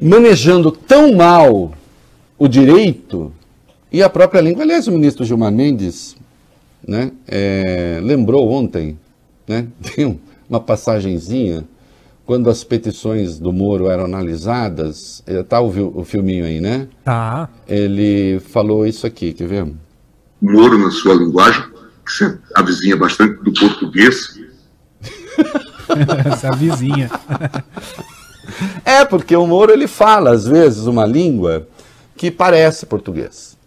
Manejando 0.00 0.72
tão 0.72 1.14
mal 1.14 1.72
o 2.38 2.48
direito 2.48 3.32
e 3.92 4.02
a 4.02 4.08
própria 4.08 4.40
língua. 4.40 4.62
Aliás, 4.62 4.88
o 4.88 4.92
ministro 4.92 5.24
Gilmar 5.24 5.52
Mendes 5.52 6.16
né, 6.86 7.12
é, 7.28 8.00
lembrou 8.02 8.50
ontem, 8.50 8.98
né, 9.46 9.66
tem 9.94 10.18
uma 10.48 10.60
passagenzinha, 10.60 11.64
quando 12.30 12.48
as 12.48 12.62
petições 12.62 13.40
do 13.40 13.52
Moro 13.52 13.90
eram 13.90 14.04
analisadas, 14.04 15.20
tá 15.48 15.60
o, 15.60 15.98
o 15.98 16.04
filminho 16.04 16.44
aí, 16.44 16.60
né? 16.60 16.86
Tá. 17.04 17.48
Ele 17.66 18.38
falou 18.38 18.86
isso 18.86 19.04
aqui, 19.04 19.32
quer 19.32 19.48
ver? 19.48 19.74
Moro, 20.40 20.78
na 20.78 20.92
sua 20.92 21.14
linguagem, 21.14 21.60
que 22.06 22.12
se 22.12 22.38
avizinha 22.54 22.96
bastante 22.96 23.42
do 23.42 23.52
português. 23.52 24.38
Essa 26.32 26.52
vizinha. 26.52 27.10
é, 28.84 29.04
porque 29.04 29.34
o 29.34 29.44
Moro 29.44 29.72
ele 29.72 29.88
fala, 29.88 30.30
às 30.30 30.46
vezes, 30.46 30.86
uma 30.86 31.04
língua 31.04 31.66
que 32.16 32.30
parece 32.30 32.86
português. 32.86 33.58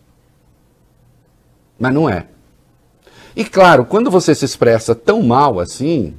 Mas 1.78 1.94
não 1.94 2.10
é. 2.10 2.28
E 3.36 3.44
claro, 3.44 3.84
quando 3.84 4.10
você 4.10 4.34
se 4.34 4.46
expressa 4.46 4.96
tão 4.96 5.22
mal 5.22 5.60
assim, 5.60 6.14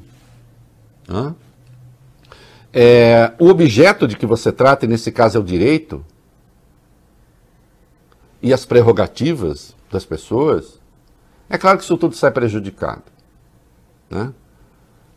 é, 2.74 3.32
o 3.38 3.48
objeto 3.48 4.08
de 4.08 4.16
que 4.16 4.26
você 4.26 4.50
trata, 4.50 4.84
e 4.84 4.88
nesse 4.88 5.12
caso 5.12 5.38
é 5.38 5.40
o 5.40 5.44
direito, 5.44 6.04
e 8.42 8.52
as 8.52 8.66
prerrogativas 8.66 9.76
das 9.90 10.04
pessoas, 10.04 10.80
é 11.48 11.56
claro 11.56 11.78
que 11.78 11.84
isso 11.84 11.96
tudo 11.96 12.16
sai 12.16 12.32
prejudicado. 12.32 13.04
Né? 14.10 14.34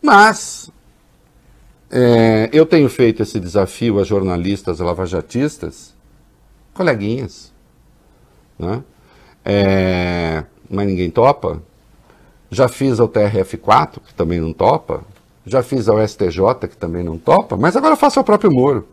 Mas 0.01 0.71
é, 1.89 2.49
eu 2.53 2.65
tenho 2.65 2.87
feito 2.89 3.23
esse 3.23 3.39
desafio 3.39 3.99
a 3.99 4.03
jornalistas 4.03 4.79
lavajatistas 4.79 5.95
coleguinhas. 6.75 7.51
Né? 8.59 8.83
É, 9.43 10.43
mas 10.69 10.87
ninguém 10.87 11.09
topa. 11.09 11.61
Já 12.51 12.67
fiz 12.67 12.99
ao 12.99 13.09
TRF4, 13.09 13.99
que 14.05 14.13
também 14.13 14.39
não 14.39 14.53
topa. 14.53 15.03
Já 15.47 15.63
fiz 15.63 15.87
ao 15.87 16.05
STJ, 16.05 16.67
que 16.69 16.75
também 16.75 17.03
não 17.03 17.17
topa. 17.17 17.55
Mas 17.55 17.75
agora 17.77 17.95
faço 17.95 18.19
ao 18.19 18.25
próprio 18.25 18.51
Moro. 18.51 18.85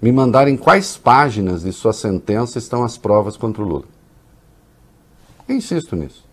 Me 0.00 0.12
mandarem 0.12 0.56
quais 0.56 0.96
páginas 0.96 1.62
de 1.62 1.72
sua 1.72 1.92
sentença 1.92 2.58
estão 2.58 2.84
as 2.84 2.98
provas 2.98 3.36
contra 3.36 3.62
o 3.62 3.66
Lula. 3.66 3.84
Eu 5.48 5.56
insisto 5.56 5.96
nisso. 5.96 6.26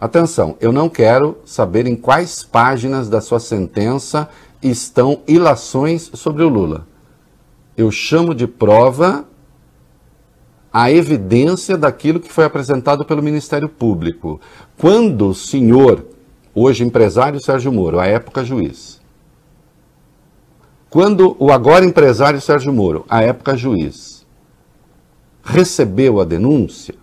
Atenção, 0.00 0.56
eu 0.60 0.72
não 0.72 0.88
quero 0.88 1.38
saber 1.44 1.86
em 1.86 1.94
quais 1.94 2.42
páginas 2.42 3.08
da 3.08 3.20
sua 3.20 3.38
sentença 3.38 4.28
estão 4.60 5.22
ilações 5.28 6.10
sobre 6.14 6.42
o 6.42 6.48
Lula. 6.48 6.86
Eu 7.76 7.90
chamo 7.90 8.34
de 8.34 8.46
prova 8.46 9.24
a 10.78 10.90
evidência 10.90 11.74
daquilo 11.78 12.20
que 12.20 12.30
foi 12.30 12.44
apresentado 12.44 13.02
pelo 13.02 13.22
Ministério 13.22 13.66
Público. 13.66 14.38
Quando 14.76 15.28
o 15.28 15.34
senhor, 15.34 16.04
hoje 16.54 16.84
empresário 16.84 17.40
Sérgio 17.40 17.72
Moro, 17.72 17.98
à 17.98 18.04
época 18.04 18.44
juiz, 18.44 19.00
quando 20.90 21.34
o 21.38 21.50
agora 21.50 21.86
empresário 21.86 22.38
Sérgio 22.42 22.74
Moro, 22.74 23.06
à 23.08 23.22
época 23.22 23.56
juiz, 23.56 24.26
recebeu 25.42 26.20
a 26.20 26.26
denúncia, 26.26 26.94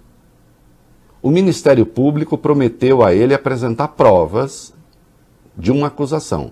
o 1.20 1.32
Ministério 1.32 1.88
Público 1.88 2.38
prometeu 2.38 3.04
a 3.04 3.12
ele 3.12 3.34
apresentar 3.34 3.88
provas 3.88 4.72
de 5.58 5.72
uma 5.72 5.88
acusação. 5.88 6.52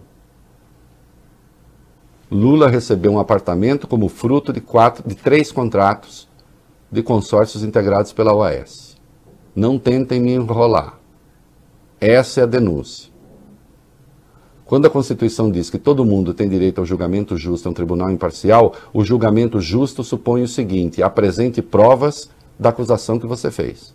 Lula 2.31 2.67
recebeu 2.67 3.11
um 3.11 3.19
apartamento 3.19 3.87
como 3.87 4.09
fruto 4.09 4.51
de, 4.51 4.59
quatro, 4.59 5.07
de 5.07 5.13
três 5.13 5.51
contratos 5.51 6.30
de 6.91 7.01
consórcios 7.01 7.63
integrados 7.63 8.11
pela 8.11 8.33
OAS. 8.33 8.97
Não 9.55 9.79
tentem 9.79 10.19
me 10.19 10.33
enrolar. 10.33 10.99
Essa 11.99 12.41
é 12.41 12.43
a 12.43 12.47
denúncia. 12.47 13.11
Quando 14.65 14.85
a 14.85 14.89
Constituição 14.89 15.51
diz 15.51 15.69
que 15.69 15.77
todo 15.77 16.05
mundo 16.05 16.33
tem 16.33 16.47
direito 16.47 16.79
ao 16.79 16.85
julgamento 16.85 17.35
justo 17.37 17.67
em 17.67 17.71
um 17.71 17.73
tribunal 17.73 18.09
imparcial, 18.09 18.73
o 18.93 19.03
julgamento 19.03 19.59
justo 19.59 20.03
supõe 20.03 20.43
o 20.43 20.47
seguinte: 20.47 21.03
apresente 21.03 21.61
provas 21.61 22.29
da 22.57 22.69
acusação 22.69 23.19
que 23.19 23.27
você 23.27 23.51
fez. 23.51 23.93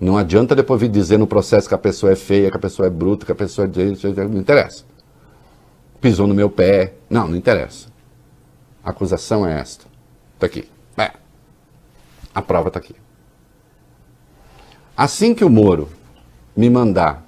Não 0.00 0.16
adianta 0.16 0.54
depois 0.54 0.80
vir 0.80 0.88
dizer 0.88 1.18
no 1.18 1.26
processo 1.26 1.68
que 1.68 1.74
a 1.74 1.78
pessoa 1.78 2.12
é 2.12 2.16
feia, 2.16 2.50
que 2.50 2.56
a 2.56 2.60
pessoa 2.60 2.86
é 2.86 2.90
bruta, 2.90 3.26
que 3.26 3.32
a 3.32 3.34
pessoa 3.34 3.68
é. 3.68 4.28
Não 4.28 4.38
interessa. 4.38 4.84
Pisou 6.00 6.28
no 6.28 6.34
meu 6.34 6.48
pé. 6.48 6.94
Não, 7.10 7.26
não 7.26 7.36
interessa. 7.36 7.88
A 8.88 8.90
acusação 8.90 9.46
é 9.46 9.60
esta. 9.60 9.84
Está 10.32 10.46
aqui. 10.46 10.66
É. 10.96 11.12
A 12.34 12.40
prova 12.40 12.68
está 12.68 12.80
aqui. 12.80 12.96
Assim 14.96 15.34
que 15.34 15.44
o 15.44 15.50
Moro 15.50 15.90
me 16.56 16.70
mandar 16.70 17.22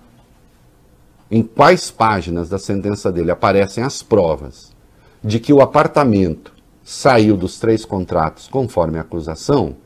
em 1.31 1.43
quais 1.43 1.91
páginas 1.91 2.49
da 2.49 2.59
sentença 2.59 3.13
dele 3.13 3.31
aparecem 3.31 3.85
as 3.85 4.03
provas 4.03 4.75
de 5.23 5.39
que 5.39 5.53
o 5.53 5.61
apartamento 5.61 6.55
saiu 6.83 7.37
dos 7.37 7.61
três 7.61 7.85
contratos 7.85 8.49
conforme 8.49 8.97
a 8.97 9.03
acusação, 9.03 9.77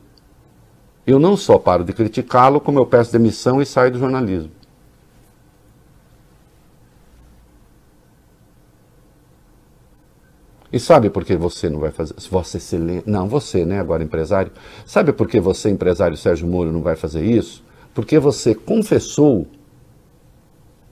eu 1.05 1.19
não 1.19 1.35
só 1.35 1.59
paro 1.59 1.83
de 1.83 1.91
criticá-lo, 1.91 2.61
como 2.61 2.79
eu 2.79 2.85
peço 2.85 3.11
demissão 3.11 3.61
e 3.61 3.65
saio 3.65 3.91
do 3.91 3.99
jornalismo. 3.99 4.49
E 10.75 10.79
sabe 10.79 11.09
por 11.09 11.23
que 11.23 11.37
você 11.37 11.69
não 11.69 11.79
vai 11.79 11.89
fazer? 11.89 12.13
Você 12.29 12.77
lê... 12.77 13.01
Não, 13.05 13.29
você, 13.29 13.63
né, 13.63 13.79
agora 13.79 14.03
empresário. 14.03 14.51
Sabe 14.85 15.13
por 15.13 15.25
que 15.25 15.39
você, 15.39 15.69
empresário 15.69 16.17
Sérgio 16.17 16.45
Moro, 16.45 16.69
não 16.69 16.81
vai 16.81 16.97
fazer 16.97 17.23
isso? 17.23 17.63
Porque 17.93 18.19
você 18.19 18.53
confessou 18.53 19.47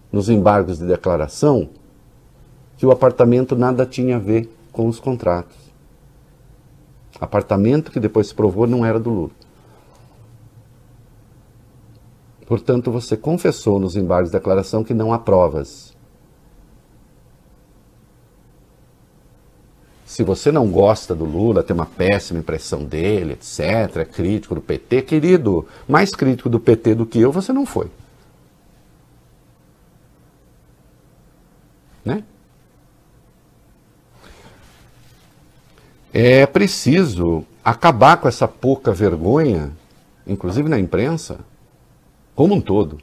nos 0.09 0.29
embargos 0.29 0.79
de 0.79 0.85
declaração 0.85 1.67
que 2.77 2.85
o 2.85 2.91
apartamento 2.91 3.57
nada 3.57 3.85
tinha 3.85 4.15
a 4.15 4.19
ver 4.19 4.49
com 4.71 4.87
os 4.87 5.01
contratos. 5.01 5.57
Apartamento 7.19 7.91
que 7.91 7.99
depois 7.99 8.27
se 8.27 8.33
provou 8.33 8.65
não 8.65 8.85
era 8.85 8.97
do 8.97 9.09
Lula. 9.09 9.31
Portanto, 12.47 12.89
você 12.89 13.17
confessou 13.17 13.81
nos 13.81 13.97
embargos 13.97 14.31
de 14.31 14.37
declaração 14.37 14.81
que 14.81 14.93
não 14.93 15.11
há 15.11 15.19
provas. 15.19 15.92
Se 20.13 20.21
você 20.21 20.51
não 20.51 20.67
gosta 20.67 21.15
do 21.15 21.25
Lula, 21.25 21.63
tem 21.63 21.73
uma 21.73 21.87
péssima 21.87 22.39
impressão 22.39 22.85
dele, 22.85 23.33
etc., 23.33 23.97
é 23.97 24.05
crítico 24.05 24.53
do 24.53 24.61
PT, 24.61 25.01
querido, 25.01 25.67
mais 25.87 26.11
crítico 26.11 26.49
do 26.49 26.59
PT 26.59 26.93
do 26.93 27.03
que 27.03 27.19
eu, 27.19 27.31
você 27.31 27.51
não 27.51 27.65
foi. 27.65 27.89
Né? 32.05 32.23
É 36.13 36.45
preciso 36.45 37.43
acabar 37.65 38.17
com 38.17 38.27
essa 38.27 38.47
pouca 38.47 38.91
vergonha, 38.91 39.71
inclusive 40.27 40.69
na 40.69 40.77
imprensa, 40.77 41.39
como 42.35 42.53
um 42.53 42.61
todo, 42.61 42.99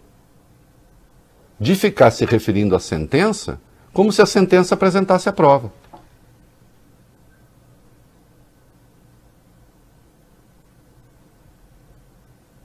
de 1.59 1.75
ficar 1.75 2.13
se 2.13 2.25
referindo 2.25 2.77
à 2.77 2.79
sentença 2.79 3.61
como 3.93 4.13
se 4.13 4.23
a 4.23 4.27
sentença 4.27 4.77
apresentasse 4.77 5.29
a 5.29 5.33
prova. 5.33 5.73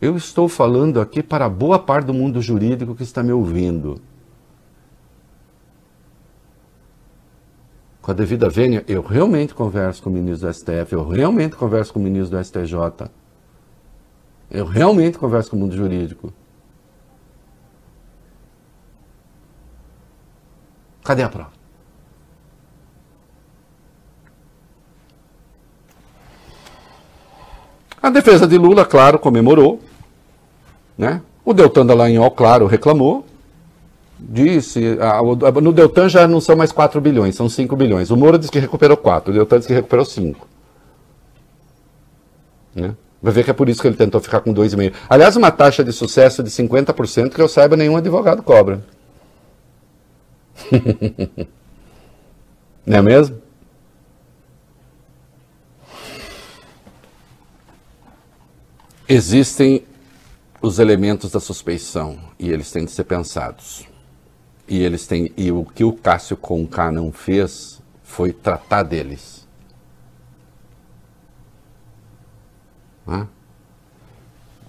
Eu 0.01 0.17
estou 0.17 0.49
falando 0.49 0.99
aqui 0.99 1.23
para 1.23 1.47
boa 1.47 1.79
parte 1.79 2.05
do 2.05 2.13
mundo 2.13 2.41
jurídico 2.41 2.95
que 2.95 3.03
está 3.03 3.23
me 3.23 3.31
ouvindo. 3.31 4.01
Com 8.01 8.11
a 8.11 8.13
devida 8.13 8.49
vênia, 8.49 8.83
eu 8.87 9.01
realmente 9.01 9.55
converso 9.55 10.03
com 10.03 10.09
o 10.09 10.13
ministro 10.13 10.47
do 10.47 10.53
STF, 10.53 10.93
eu 10.93 11.07
realmente 11.07 11.55
converso 11.55 11.91
com 11.91 11.99
o 11.99 12.03
ministro 12.03 12.37
do 12.37 12.43
STJ. 12.43 13.09
Eu 14.51 14.65
realmente 14.65 15.17
converso 15.17 15.49
com 15.49 15.55
o 15.55 15.59
mundo 15.59 15.75
jurídico. 15.75 16.31
Cadê 21.03 21.23
a 21.23 21.29
prova? 21.29 21.54
A 28.05 28.11
defesa 28.11 28.45
de 28.45 28.55
Lula, 28.55 28.85
claro, 28.85 29.17
comemorou. 29.17 29.81
Né? 30.95 31.23
O 31.43 31.55
Deltan 31.55 31.87
Dallagnol, 31.87 32.29
claro, 32.29 32.67
reclamou. 32.67 33.25
Disse, 34.19 34.95
no 35.59 35.73
Deltan 35.73 36.07
já 36.07 36.27
não 36.27 36.39
são 36.39 36.55
mais 36.55 36.71
4 36.71 37.01
bilhões, 37.01 37.33
são 37.33 37.49
5 37.49 37.75
bilhões. 37.75 38.11
O 38.11 38.15
Moura 38.15 38.37
disse 38.37 38.51
que 38.51 38.59
recuperou 38.59 38.95
4, 38.95 39.31
o 39.31 39.33
Deltan 39.33 39.57
disse 39.57 39.67
que 39.69 39.73
recuperou 39.73 40.05
5. 40.05 40.47
Né? 42.75 42.93
Vai 43.19 43.33
ver 43.33 43.43
que 43.43 43.49
é 43.49 43.53
por 43.53 43.67
isso 43.69 43.81
que 43.81 43.87
ele 43.87 43.95
tentou 43.95 44.21
ficar 44.21 44.41
com 44.41 44.53
2,5. 44.53 44.93
Aliás, 45.09 45.35
uma 45.35 45.49
taxa 45.49 45.83
de 45.83 45.91
sucesso 45.91 46.43
de 46.43 46.51
50% 46.51 47.33
que 47.33 47.41
eu 47.41 47.47
saiba 47.47 47.75
nenhum 47.75 47.97
advogado 47.97 48.43
cobra. 48.43 48.85
Não 52.85 52.97
é 52.99 53.01
mesmo? 53.01 53.44
Existem 59.07 59.83
os 60.61 60.79
elementos 60.79 61.31
da 61.31 61.39
suspeição 61.39 62.17
e 62.39 62.49
eles 62.49 62.71
têm 62.71 62.85
de 62.85 62.91
ser 62.91 63.03
pensados. 63.03 63.85
E 64.67 64.81
eles 64.81 65.05
têm 65.05 65.31
e 65.37 65.51
o 65.51 65.63
que 65.63 65.83
o 65.83 65.93
Cássio 65.93 66.35
Conká 66.35 66.91
não 66.91 67.11
fez 67.11 67.81
foi 68.03 68.33
tratar 68.33 68.81
deles. 68.83 69.47
Né? 73.05 73.27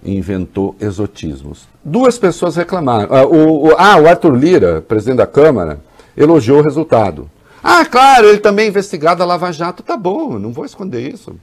Inventou 0.05 0.75
exotismos. 0.79 1.67
Duas 1.83 2.19
pessoas 2.19 2.55
reclamaram. 2.55 3.13
Ah, 3.15 3.25
o, 3.25 3.69
o- 3.69 3.75
ah, 3.77 3.97
o 3.99 4.07
Arthur 4.07 4.35
Lira, 4.35 4.81
presidente 4.81 5.17
da 5.17 5.25
Câmara, 5.27 5.81
elogiou 6.15 6.59
o 6.59 6.63
resultado. 6.63 7.29
Ah, 7.63 7.83
claro, 7.85 8.27
ele 8.27 8.37
também 8.37 8.65
é 8.65 8.69
investigado 8.69 9.23
a 9.23 9.25
Lava 9.25 9.51
Jato. 9.51 9.81
Tá 9.81 9.97
bom, 9.97 10.37
não 10.37 10.53
vou 10.53 10.63
esconder 10.65 11.11
isso. 11.11 11.35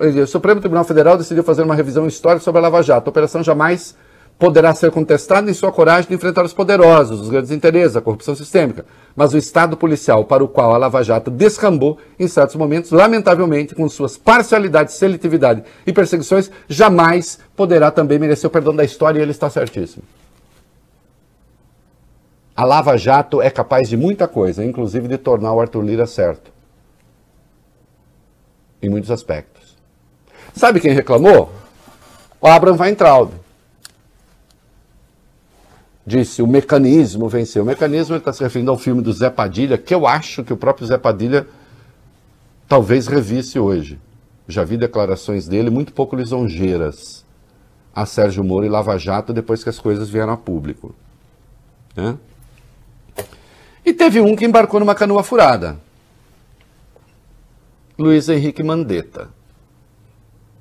O 0.00 0.26
Supremo 0.26 0.60
Tribunal 0.60 0.84
Federal 0.84 1.18
decidiu 1.18 1.42
fazer 1.42 1.62
uma 1.62 1.74
revisão 1.74 2.06
histórica 2.06 2.44
sobre 2.44 2.60
a 2.60 2.62
Lava 2.62 2.82
Jato. 2.82 3.08
A 3.08 3.10
operação 3.10 3.42
jamais 3.42 3.96
poderá 4.38 4.72
ser 4.72 4.92
contestada 4.92 5.50
em 5.50 5.54
sua 5.54 5.72
coragem 5.72 6.08
de 6.08 6.14
enfrentar 6.14 6.44
os 6.44 6.52
poderosos, 6.52 7.20
os 7.20 7.28
grandes 7.28 7.50
interesses, 7.50 7.96
a 7.96 8.00
corrupção 8.00 8.36
sistêmica. 8.36 8.86
Mas 9.16 9.34
o 9.34 9.38
Estado 9.38 9.76
policial 9.76 10.24
para 10.24 10.44
o 10.44 10.48
qual 10.48 10.72
a 10.72 10.78
Lava 10.78 11.02
Jato 11.02 11.30
descambou, 11.30 11.98
em 12.18 12.28
certos 12.28 12.54
momentos, 12.54 12.92
lamentavelmente, 12.92 13.74
com 13.74 13.88
suas 13.88 14.16
parcialidades, 14.16 14.94
seletividade 14.94 15.64
e 15.84 15.92
perseguições, 15.92 16.50
jamais 16.68 17.40
poderá 17.56 17.90
também 17.90 18.18
merecer 18.18 18.46
o 18.46 18.52
perdão 18.52 18.74
da 18.74 18.84
história 18.84 19.18
e 19.18 19.22
ele 19.22 19.32
está 19.32 19.50
certíssimo. 19.50 20.04
A 22.54 22.64
Lava 22.64 22.96
Jato 22.96 23.42
é 23.42 23.50
capaz 23.50 23.88
de 23.88 23.96
muita 23.96 24.28
coisa, 24.28 24.64
inclusive 24.64 25.08
de 25.08 25.18
tornar 25.18 25.52
o 25.52 25.60
Arthur 25.60 25.82
Lira 25.82 26.06
certo. 26.06 26.52
Em 28.80 28.88
muitos 28.88 29.10
aspectos. 29.10 29.57
Sabe 30.54 30.80
quem 30.80 30.92
reclamou? 30.92 31.52
O 32.40 32.46
Abraham 32.46 32.76
Weintraub. 32.76 33.32
Disse, 36.06 36.40
o 36.40 36.46
mecanismo 36.46 37.28
venceu. 37.28 37.62
O 37.62 37.66
mecanismo 37.66 38.16
está 38.16 38.32
se 38.32 38.42
referindo 38.42 38.70
ao 38.70 38.78
filme 38.78 39.02
do 39.02 39.12
Zé 39.12 39.28
Padilha, 39.28 39.76
que 39.76 39.94
eu 39.94 40.06
acho 40.06 40.42
que 40.42 40.52
o 40.52 40.56
próprio 40.56 40.86
Zé 40.86 40.96
Padilha 40.96 41.46
talvez 42.66 43.06
revisse 43.06 43.58
hoje. 43.58 44.00
Já 44.46 44.64
vi 44.64 44.76
declarações 44.76 45.46
dele 45.46 45.68
muito 45.68 45.92
pouco 45.92 46.16
lisonjeiras 46.16 47.26
a 47.94 48.06
Sérgio 48.06 48.42
Moro 48.42 48.64
e 48.64 48.68
Lava 48.68 48.96
Jato 48.96 49.32
depois 49.32 49.62
que 49.62 49.68
as 49.68 49.78
coisas 49.78 50.08
vieram 50.08 50.32
a 50.32 50.36
público. 50.36 50.94
né? 51.94 52.16
E 53.84 53.92
teve 53.92 54.20
um 54.20 54.36
que 54.36 54.44
embarcou 54.44 54.80
numa 54.80 54.94
canoa 54.94 55.22
furada. 55.22 55.78
Luiz 57.98 58.28
Henrique 58.28 58.62
Mandetta 58.62 59.28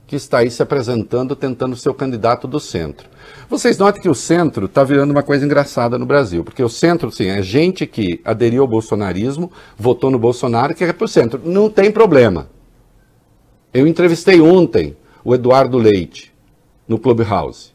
que 0.08 0.15
está 0.15 0.38
aí 0.38 0.50
se 0.50 0.63
apresentando, 0.63 1.36
tentando 1.36 1.76
ser 1.76 1.89
o 1.89 1.93
candidato 1.93 2.48
do 2.48 2.62
centro. 2.62 3.10
Vocês 3.50 3.78
notem 3.78 4.02
que 4.02 4.08
o 4.08 4.15
centro 4.15 4.65
está 4.65 4.82
virando 4.82 5.12
uma 5.12 5.22
coisa 5.22 5.46
engraçada 5.46 5.98
no 5.98 6.06
Brasil, 6.06 6.46
porque 6.46 6.63
o 6.63 6.70
centro, 6.70 7.12
sim, 7.12 7.28
é 7.28 7.41
gente 7.41 7.86
que 7.86 8.22
aderiu 8.24 8.62
ao 8.62 8.67
bolsonarismo, 8.67 9.52
votou 9.78 10.10
no 10.10 10.17
Bolsonaro, 10.17 10.74
que 10.74 10.86
é 10.86 10.93
para 10.93 11.04
o 11.04 11.10
centro. 11.10 11.41
Não 11.43 11.70
tem 11.70 11.91
problema. 11.91 12.50
Eu 13.74 13.86
entrevistei 13.86 14.39
ontem 14.39 14.96
o 15.26 15.36
Eduardo 15.36 15.78
Leite, 15.78 16.34
no 16.88 16.98
Clubhouse. 16.98 17.74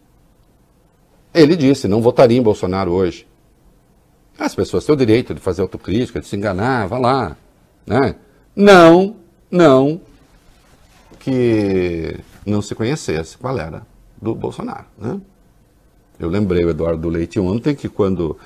Ele 1.34 1.54
disse, 1.54 1.86
não 1.86 2.00
votaria 2.00 2.38
em 2.38 2.42
Bolsonaro 2.42 2.92
hoje. 2.92 3.26
As 4.38 4.54
pessoas 4.54 4.86
têm 4.86 4.94
o 4.94 4.98
direito 4.98 5.34
de 5.34 5.40
fazer 5.40 5.60
autocrítica, 5.60 6.18
de 6.18 6.26
se 6.26 6.34
enganar, 6.34 6.88
vá 6.88 6.98
lá. 6.98 7.36
Né? 7.86 8.16
Não, 8.56 9.16
não 9.50 10.00
que 11.22 12.16
não 12.44 12.60
se 12.60 12.74
conhecesse 12.74 13.38
qual 13.38 13.56
era 13.56 13.82
do 14.20 14.34
Bolsonaro. 14.34 14.86
Né? 14.98 15.20
Eu 16.18 16.28
lembrei 16.28 16.64
o 16.64 16.70
Eduardo 16.70 17.08
Leite 17.08 17.38
ontem 17.38 17.76
que 17.76 17.88
quando 17.88 18.36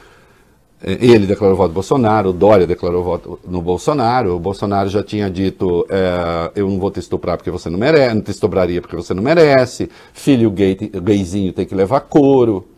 eh, 0.82 0.98
ele 1.00 1.26
declarou 1.26 1.56
voto 1.56 1.68
no 1.68 1.74
Bolsonaro, 1.74 2.30
o 2.30 2.32
Dória 2.34 2.66
declarou 2.66 3.02
voto 3.02 3.40
no 3.46 3.62
Bolsonaro, 3.62 4.36
o 4.36 4.38
Bolsonaro 4.38 4.90
já 4.90 5.02
tinha 5.02 5.30
dito 5.30 5.86
eh, 5.88 6.52
eu 6.54 6.68
não 6.68 6.78
vou 6.78 6.90
te 6.90 7.00
estuprar 7.00 7.38
porque 7.38 7.50
você 7.50 7.70
não 7.70 7.78
merece, 7.78 8.14
não 8.14 8.22
te 8.22 8.30
estupraria 8.30 8.82
porque 8.82 8.96
você 8.96 9.14
não 9.14 9.22
merece, 9.22 9.90
filho 10.12 10.50
gay, 10.50 10.74
gayzinho 10.74 11.54
tem 11.54 11.64
que 11.64 11.74
levar 11.74 12.00
couro, 12.00 12.68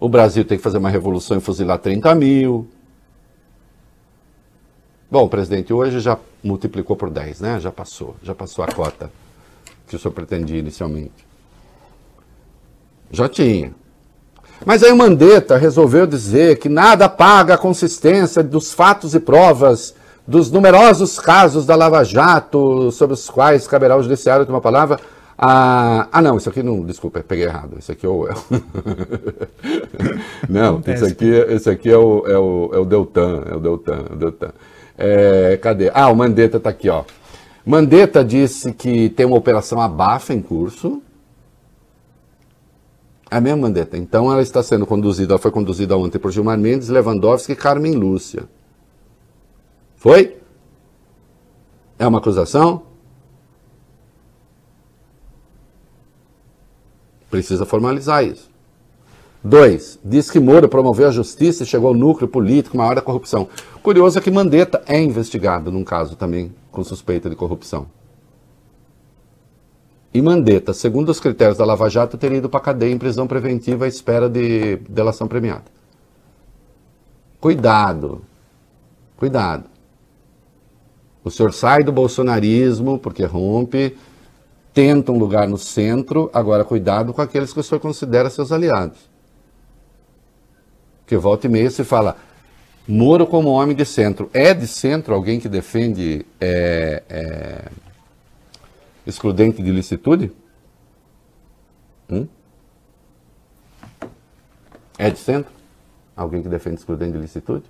o 0.00 0.08
Brasil 0.08 0.44
tem 0.44 0.58
que 0.58 0.64
fazer 0.64 0.78
uma 0.78 0.90
revolução 0.90 1.36
e 1.36 1.40
fuzilar 1.40 1.78
30 1.78 2.12
mil. 2.16 2.66
Bom, 5.08 5.28
presidente, 5.28 5.72
hoje 5.72 6.00
já 6.00 6.18
multiplicou 6.42 6.96
por 6.96 7.10
10, 7.10 7.40
né? 7.40 7.60
Já 7.60 7.70
passou, 7.70 8.16
já 8.22 8.34
passou 8.34 8.64
a 8.64 8.68
cota 8.68 9.08
que 9.86 9.94
o 9.94 9.98
senhor 9.98 10.12
pretendia 10.12 10.58
inicialmente. 10.58 11.24
Já 13.12 13.28
tinha. 13.28 13.72
Mas 14.64 14.82
aí 14.82 14.90
o 14.90 14.96
Mandetta 14.96 15.56
resolveu 15.56 16.08
dizer 16.08 16.58
que 16.58 16.68
nada 16.68 17.08
paga 17.08 17.54
a 17.54 17.58
consistência 17.58 18.42
dos 18.42 18.72
fatos 18.72 19.14
e 19.14 19.20
provas 19.20 19.94
dos 20.26 20.50
numerosos 20.50 21.20
casos 21.20 21.64
da 21.64 21.76
Lava 21.76 22.02
Jato, 22.02 22.90
sobre 22.90 23.14
os 23.14 23.30
quais 23.30 23.68
caberá 23.68 23.94
ao 23.94 24.02
judiciário 24.02 24.44
ter 24.44 24.50
uma 24.50 24.60
palavra. 24.60 24.98
Ah, 25.38 26.08
ah, 26.10 26.22
não, 26.22 26.36
isso 26.36 26.48
aqui 26.48 26.64
não, 26.64 26.82
desculpa, 26.82 27.22
peguei 27.22 27.44
errado. 27.44 27.76
Isso 27.78 27.92
aqui 27.92 28.06
é 28.06 28.08
o. 28.08 28.26
não, 30.48 30.82
isso 30.84 31.04
aqui, 31.04 31.28
esse 31.28 31.70
aqui 31.70 31.90
é 31.90 31.96
o, 31.96 32.24
é, 32.26 32.38
o, 32.38 32.70
é 32.72 32.78
o 32.78 32.84
Deltan, 32.84 33.44
é 33.46 33.54
o 33.54 33.60
Deltan, 33.60 34.04
é 34.10 34.12
o 34.12 34.16
Deltan. 34.16 34.50
É, 34.98 35.58
cadê? 35.58 35.90
Ah, 35.92 36.08
o 36.08 36.16
Mandetta 36.16 36.56
está 36.56 36.70
aqui, 36.70 36.88
ó. 36.88 37.04
Mandetta 37.64 38.24
disse 38.24 38.72
que 38.72 39.10
tem 39.10 39.26
uma 39.26 39.36
operação 39.36 39.80
abafa 39.80 40.32
em 40.32 40.40
curso. 40.40 41.02
É 43.30 43.40
mesmo, 43.40 43.62
Mandetta? 43.62 43.96
Então 43.96 44.32
ela 44.32 44.40
está 44.40 44.62
sendo 44.62 44.86
conduzida, 44.86 45.32
ela 45.32 45.38
foi 45.38 45.50
conduzida 45.50 45.96
ontem 45.96 46.18
por 46.18 46.30
Gilmar 46.30 46.56
Mendes, 46.56 46.88
Lewandowski 46.88 47.52
e 47.52 47.56
Carmen 47.56 47.92
Lúcia. 47.92 48.44
Foi? 49.96 50.38
É 51.98 52.06
uma 52.06 52.18
acusação? 52.18 52.82
Precisa 57.28 57.66
formalizar 57.66 58.24
isso. 58.24 58.48
Dois, 59.46 59.96
diz 60.04 60.28
que 60.28 60.40
Moro 60.40 60.68
promoveu 60.68 61.06
a 61.06 61.12
justiça 61.12 61.62
e 61.62 61.66
chegou 61.66 61.86
ao 61.86 61.94
núcleo 61.94 62.26
político 62.26 62.76
maior 62.76 62.96
da 62.96 63.00
corrupção. 63.00 63.46
Curioso 63.80 64.18
é 64.18 64.20
que 64.20 64.28
Mandetta 64.28 64.82
é 64.88 65.00
investigado 65.00 65.70
num 65.70 65.84
caso 65.84 66.16
também 66.16 66.52
com 66.72 66.82
suspeita 66.82 67.30
de 67.30 67.36
corrupção. 67.36 67.86
E 70.12 70.20
Mandetta, 70.20 70.74
segundo 70.74 71.10
os 71.10 71.20
critérios 71.20 71.56
da 71.56 71.64
Lava 71.64 71.88
Jato, 71.88 72.18
teria 72.18 72.38
ido 72.38 72.48
para 72.48 72.58
cadeia 72.58 72.92
em 72.92 72.98
prisão 72.98 73.28
preventiva 73.28 73.84
à 73.84 73.88
espera 73.88 74.28
de 74.28 74.78
delação 74.88 75.28
premiada. 75.28 75.66
Cuidado. 77.40 78.22
Cuidado. 79.16 79.66
O 81.22 81.30
senhor 81.30 81.52
sai 81.52 81.84
do 81.84 81.92
bolsonarismo 81.92 82.98
porque 82.98 83.24
rompe, 83.24 83.96
tenta 84.74 85.12
um 85.12 85.18
lugar 85.18 85.46
no 85.46 85.56
centro, 85.56 86.28
agora 86.34 86.64
cuidado 86.64 87.12
com 87.12 87.22
aqueles 87.22 87.52
que 87.52 87.60
o 87.60 87.62
senhor 87.62 87.78
considera 87.78 88.28
seus 88.28 88.50
aliados. 88.50 89.14
Porque 91.06 91.16
volta 91.16 91.46
e 91.46 91.50
meia 91.50 91.70
se 91.70 91.84
fala, 91.84 92.18
Moro 92.88 93.26
como 93.26 93.50
homem 93.50 93.74
de 93.74 93.84
centro. 93.84 94.30
É 94.32 94.54
de 94.54 94.66
centro 94.66 95.12
alguém 95.12 95.40
que 95.40 95.48
defende 95.48 96.24
é, 96.40 97.02
é, 97.08 97.70
excludente 99.04 99.60
de 99.60 99.72
licitude? 99.72 100.32
Hum? 102.08 102.28
É 104.96 105.10
de 105.10 105.18
centro? 105.18 105.52
Alguém 106.14 106.42
que 106.42 106.48
defende 106.48 106.76
excludente 106.76 107.12
de 107.12 107.18
licitude? 107.18 107.64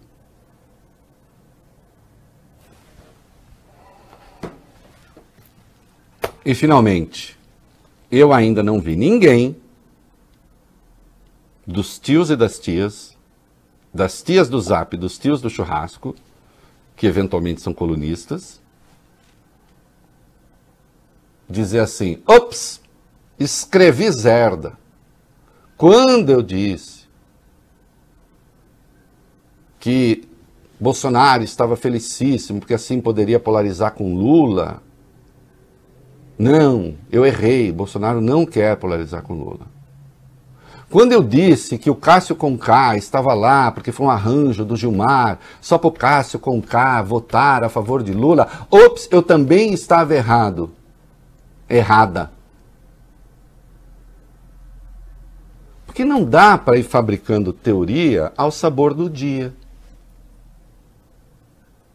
E 6.45 6.55
finalmente, 6.55 7.37
eu 8.13 8.33
ainda 8.33 8.63
não 8.63 8.81
vi 8.81 8.95
ninguém 8.95 9.57
dos 11.67 11.99
tios 11.99 12.31
e 12.31 12.37
das 12.37 12.61
tias, 12.61 13.16
das 13.97 14.23
tias 14.23 14.49
do 14.49 14.61
zap, 14.61 14.97
dos 14.97 15.19
tios 15.19 15.41
do 15.41 15.51
churrasco, 15.51 16.15
que 16.95 17.07
eventualmente 17.07 17.61
são 17.61 17.75
colunistas, 17.75 18.61
dizer 21.49 21.81
assim: 21.81 22.23
ops, 22.27 22.81
escrevi 23.39 24.11
zerda. 24.13 24.79
Quando 25.77 26.31
eu 26.31 26.43
disse 26.43 27.07
que 29.81 30.27
Bolsonaro 30.79 31.43
estava 31.43 31.77
felicíssimo 31.77 32.61
porque 32.61 32.75
assim 32.75 33.01
poderia 33.01 33.41
polarizar 33.41 33.93
com 33.93 34.15
Lula. 34.15 34.83
Não, 36.39 36.95
eu 37.11 37.25
errei. 37.25 37.73
Bolsonaro 37.73 38.21
não 38.21 38.45
quer 38.45 38.77
polarizar 38.77 39.23
com 39.23 39.35
Lula. 39.35 39.76
Quando 40.89 41.13
eu 41.13 41.23
disse 41.23 41.79
que 41.79 41.91
o 41.91 41.97
Cássio 41.97 42.37
Conká 42.37 42.97
estava 42.97 43.35
lá 43.35 43.73
porque 43.73 43.91
foi 43.91 44.07
um 44.07 44.11
arranjo 44.11 44.65
do 44.65 44.77
Gilmar, 44.77 45.39
só 45.61 45.77
para 45.77 45.89
o 45.89 45.93
Cássio 45.93 46.39
Conká 46.39 47.03
votar 47.03 47.65
a 47.65 47.69
favor 47.69 48.03
de 48.03 48.13
Lula, 48.13 48.49
ops, 48.71 49.09
eu 49.11 49.21
também 49.21 49.73
estava 49.73 50.15
errado. 50.15 50.71
Errada. 51.69 52.31
Porque 55.87 56.05
não 56.05 56.25
dá 56.25 56.57
para 56.57 56.79
ir 56.79 56.85
fabricando 56.85 57.53
teoria 57.53 58.33
ao 58.37 58.53
sabor 58.53 58.95
do 58.95 59.11
dia. 59.11 59.53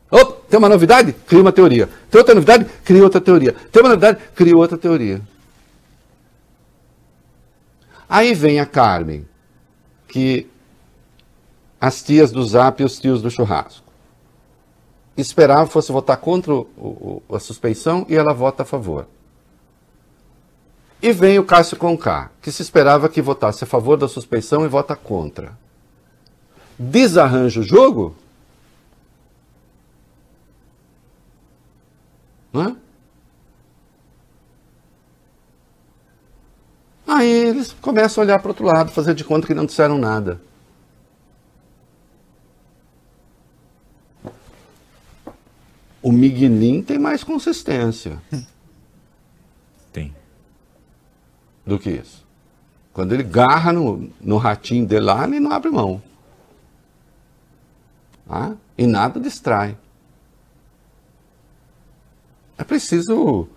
Oh, 0.10 0.26
tem 0.26 0.58
uma 0.58 0.68
novidade? 0.68 1.14
Cria 1.14 1.42
uma 1.42 1.54
teoria. 1.54 1.88
Tem 2.10 2.20
outra 2.20 2.36
novidade? 2.36 2.66
Cria 2.84 3.04
outra 3.04 3.22
teoria. 3.22 3.56
Tem 3.72 3.82
uma 3.82 3.90
novidade? 3.90 4.20
Cria 4.36 4.58
outra 4.58 4.78
teoria. 4.78 5.22
Aí 8.12 8.34
vem 8.34 8.60
a 8.60 8.66
Carmen, 8.66 9.26
que 10.06 10.46
as 11.80 12.04
tias 12.04 12.30
do 12.30 12.44
zap 12.44 12.82
e 12.82 12.86
os 12.86 13.00
tios 13.00 13.22
do 13.22 13.32
churrasco. 13.32 13.88
Esperava 15.16 15.66
fosse 15.66 15.94
votar 15.94 16.18
contra 16.18 16.54
o, 16.54 16.68
o, 16.78 17.24
a 17.34 17.40
suspeição 17.40 18.06
e 18.10 18.16
ela 18.18 18.34
vota 18.34 18.64
a 18.64 18.66
favor. 18.66 19.08
E 21.02 21.14
vem 21.14 21.40
o 21.40 21.46
Cássio 21.46 21.78
Conká, 21.78 22.32
que 22.42 22.52
se 22.52 22.62
esperava 22.62 23.08
que 23.08 23.22
votasse 23.22 23.64
a 23.64 23.68
favor 23.68 23.96
da 23.96 24.10
suspeição 24.10 24.66
e 24.66 24.68
vota 24.68 24.94
contra. 24.94 25.58
Desarranja 26.78 27.62
o 27.62 27.64
jogo? 27.64 28.14
Não 32.52 32.62
é? 32.64 32.76
Aí 37.14 37.30
eles 37.30 37.74
começam 37.74 38.22
a 38.22 38.26
olhar 38.26 38.40
para 38.40 38.48
o 38.48 38.52
outro 38.52 38.66
lado, 38.66 38.90
fazer 38.90 39.14
de 39.14 39.26
conta 39.26 39.46
que 39.46 39.54
não 39.54 39.66
disseram 39.66 39.98
nada. 39.98 40.40
O 46.02 46.10
Miguelin 46.10 46.82
tem 46.82 46.98
mais 46.98 47.22
consistência. 47.22 48.18
Tem. 49.92 50.16
Do 51.66 51.78
que 51.78 51.90
isso. 51.90 52.26
Quando 52.94 53.12
ele 53.12 53.24
garra 53.24 53.74
no, 53.74 54.10
no 54.22 54.38
ratinho 54.38 54.86
dele 54.86 55.04
lá, 55.04 55.28
ele 55.28 55.42
não 55.42 55.52
abre 55.52 55.70
mão. 55.70 56.02
Ah? 58.28 58.54
E 58.78 58.88
nada 58.88 59.20
distrai. 59.20 59.78
É 62.58 62.64
preciso 62.64 63.50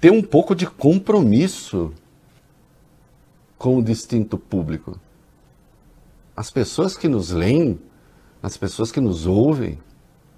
ter 0.00 0.10
um 0.10 0.22
pouco 0.22 0.54
de 0.54 0.66
compromisso 0.66 1.92
com 3.58 3.76
o 3.76 3.82
distinto 3.82 4.38
público. 4.38 4.98
As 6.36 6.50
pessoas 6.50 6.96
que 6.96 7.08
nos 7.08 7.30
leem, 7.30 7.78
as 8.40 8.56
pessoas 8.56 8.92
que 8.92 9.00
nos 9.00 9.26
ouvem, 9.26 9.78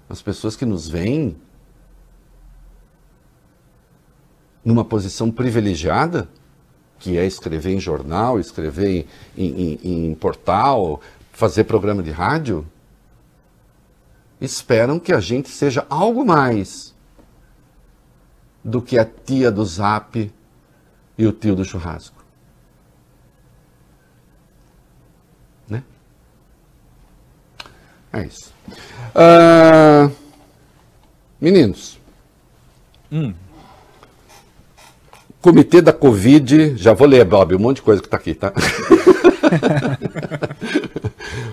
as 0.09 0.21
pessoas 0.21 0.55
que 0.55 0.65
nos 0.65 0.89
veem, 0.89 1.37
numa 4.65 4.83
posição 4.83 5.31
privilegiada, 5.31 6.27
que 6.99 7.17
é 7.17 7.25
escrever 7.25 7.71
em 7.71 7.79
jornal, 7.79 8.39
escrever 8.39 9.07
em, 9.37 9.79
em, 9.81 10.05
em, 10.07 10.15
portal, 10.15 11.01
fazer 11.31 11.63
programa 11.63 12.03
de 12.03 12.11
rádio, 12.11 12.67
esperam 14.39 14.99
que 14.99 15.13
a 15.13 15.19
gente 15.19 15.49
seja 15.49 15.85
algo 15.89 16.25
mais 16.25 16.95
do 18.63 18.81
que 18.81 18.99
a 18.99 19.05
tia 19.05 19.51
do 19.51 19.65
zap 19.65 20.31
e 21.17 21.25
o 21.25 21.31
tio 21.31 21.55
do 21.55 21.65
churrasco. 21.65 22.20
É 28.13 28.25
isso. 28.25 28.53
Uh, 29.15 30.11
meninos. 31.39 31.99
Hum. 33.11 33.33
Comitê 35.41 35.81
da 35.81 35.91
Covid, 35.91 36.77
já 36.77 36.93
vou 36.93 37.07
ler, 37.07 37.25
Bob, 37.25 37.55
um 37.55 37.59
monte 37.59 37.77
de 37.77 37.81
coisa 37.81 38.01
que 38.01 38.07
está 38.07 38.17
aqui, 38.17 38.33
tá? 38.35 38.53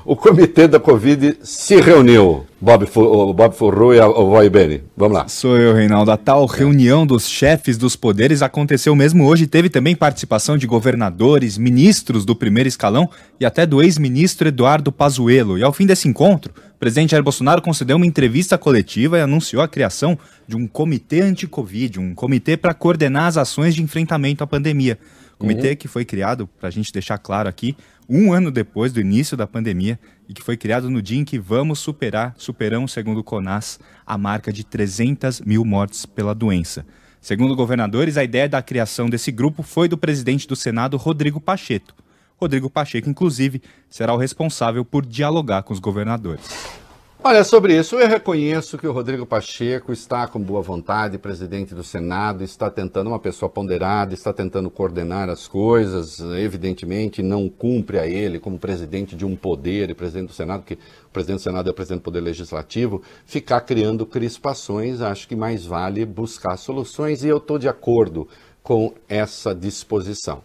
o 0.04 0.16
comitê 0.16 0.66
da 0.66 0.80
Covid 0.80 1.38
se 1.42 1.80
reuniu. 1.80 2.46
Bob, 2.60 2.88
o 2.96 3.32
Bob 3.32 3.54
Furru 3.54 3.94
e 3.94 4.00
o 4.00 4.30
Voi 4.30 4.50
Bene. 4.50 4.82
Vamos 4.96 5.16
lá. 5.16 5.28
Sou 5.28 5.56
eu, 5.56 5.72
Reinaldo. 5.72 6.10
A 6.10 6.16
tal 6.16 6.44
reunião 6.44 7.06
dos 7.06 7.28
chefes 7.28 7.78
dos 7.78 7.94
poderes 7.94 8.42
aconteceu 8.42 8.96
mesmo 8.96 9.24
hoje. 9.26 9.46
Teve 9.46 9.68
também 9.68 9.94
participação 9.94 10.58
de 10.58 10.66
governadores, 10.66 11.56
ministros 11.56 12.24
do 12.24 12.34
primeiro 12.34 12.68
escalão 12.68 13.08
e 13.38 13.46
até 13.46 13.64
do 13.64 13.80
ex-ministro 13.80 14.48
Eduardo 14.48 14.90
Pazuello. 14.90 15.56
E 15.56 15.62
ao 15.62 15.72
fim 15.72 15.86
desse 15.86 16.08
encontro, 16.08 16.52
o 16.74 16.78
presidente 16.78 17.12
Jair 17.12 17.22
Bolsonaro 17.22 17.62
concedeu 17.62 17.96
uma 17.96 18.06
entrevista 18.06 18.58
coletiva 18.58 19.18
e 19.18 19.20
anunciou 19.20 19.62
a 19.62 19.68
criação 19.68 20.18
de 20.46 20.56
um 20.56 20.66
comitê 20.66 21.20
anti-Covid, 21.20 22.00
um 22.00 22.12
comitê 22.12 22.56
para 22.56 22.74
coordenar 22.74 23.26
as 23.26 23.36
ações 23.36 23.72
de 23.74 23.82
enfrentamento 23.82 24.42
à 24.42 24.46
pandemia. 24.48 24.98
Comitê 25.38 25.70
uhum. 25.70 25.76
que 25.76 25.86
foi 25.86 26.04
criado, 26.04 26.48
para 26.58 26.68
a 26.68 26.72
gente 26.72 26.92
deixar 26.92 27.18
claro 27.18 27.48
aqui, 27.48 27.76
um 28.08 28.32
ano 28.32 28.50
depois 28.50 28.92
do 28.92 29.00
início 29.00 29.36
da 29.36 29.46
pandemia 29.46 30.00
e 30.26 30.32
que 30.32 30.42
foi 30.42 30.56
criado 30.56 30.88
no 30.88 31.02
dia 31.02 31.18
em 31.18 31.24
que 31.24 31.38
vamos 31.38 31.78
superar, 31.78 32.34
superamos, 32.38 32.92
segundo 32.92 33.18
o 33.18 33.24
CONAS, 33.24 33.78
a 34.06 34.16
marca 34.16 34.50
de 34.50 34.64
300 34.64 35.42
mil 35.42 35.64
mortes 35.64 36.06
pela 36.06 36.34
doença. 36.34 36.86
Segundo 37.20 37.54
governadores, 37.54 38.16
a 38.16 38.24
ideia 38.24 38.48
da 38.48 38.62
criação 38.62 39.10
desse 39.10 39.30
grupo 39.30 39.62
foi 39.62 39.88
do 39.88 39.98
presidente 39.98 40.48
do 40.48 40.56
Senado, 40.56 40.96
Rodrigo 40.96 41.40
Pacheco. 41.40 41.92
Rodrigo 42.36 42.70
Pacheco, 42.70 43.10
inclusive, 43.10 43.60
será 43.90 44.14
o 44.14 44.16
responsável 44.16 44.84
por 44.84 45.04
dialogar 45.04 45.62
com 45.62 45.74
os 45.74 45.80
governadores. 45.80 46.77
Olha, 47.20 47.42
sobre 47.42 47.76
isso, 47.76 47.96
eu 47.96 48.06
reconheço 48.06 48.78
que 48.78 48.86
o 48.86 48.92
Rodrigo 48.92 49.26
Pacheco 49.26 49.92
está 49.92 50.28
com 50.28 50.40
boa 50.40 50.62
vontade, 50.62 51.18
presidente 51.18 51.74
do 51.74 51.82
Senado, 51.82 52.44
está 52.44 52.70
tentando, 52.70 53.08
uma 53.08 53.18
pessoa 53.18 53.48
ponderada, 53.50 54.14
está 54.14 54.32
tentando 54.32 54.70
coordenar 54.70 55.28
as 55.28 55.48
coisas, 55.48 56.20
evidentemente 56.20 57.20
não 57.20 57.48
cumpre 57.48 57.98
a 57.98 58.06
ele, 58.06 58.38
como 58.38 58.56
presidente 58.56 59.16
de 59.16 59.26
um 59.26 59.34
poder 59.34 59.90
e 59.90 59.94
presidente 59.94 60.28
do 60.28 60.32
Senado, 60.32 60.62
que 60.62 60.74
o 60.74 61.12
presidente 61.12 61.40
do 61.40 61.42
Senado 61.42 61.68
é 61.68 61.72
o 61.72 61.74
presidente 61.74 62.02
do 62.02 62.04
Poder 62.04 62.20
Legislativo, 62.20 63.02
ficar 63.26 63.62
criando 63.62 64.06
crispações, 64.06 65.00
acho 65.00 65.26
que 65.26 65.34
mais 65.34 65.66
vale 65.66 66.06
buscar 66.06 66.56
soluções 66.56 67.24
e 67.24 67.28
eu 67.28 67.38
estou 67.38 67.58
de 67.58 67.68
acordo 67.68 68.28
com 68.62 68.94
essa 69.08 69.52
disposição. 69.52 70.40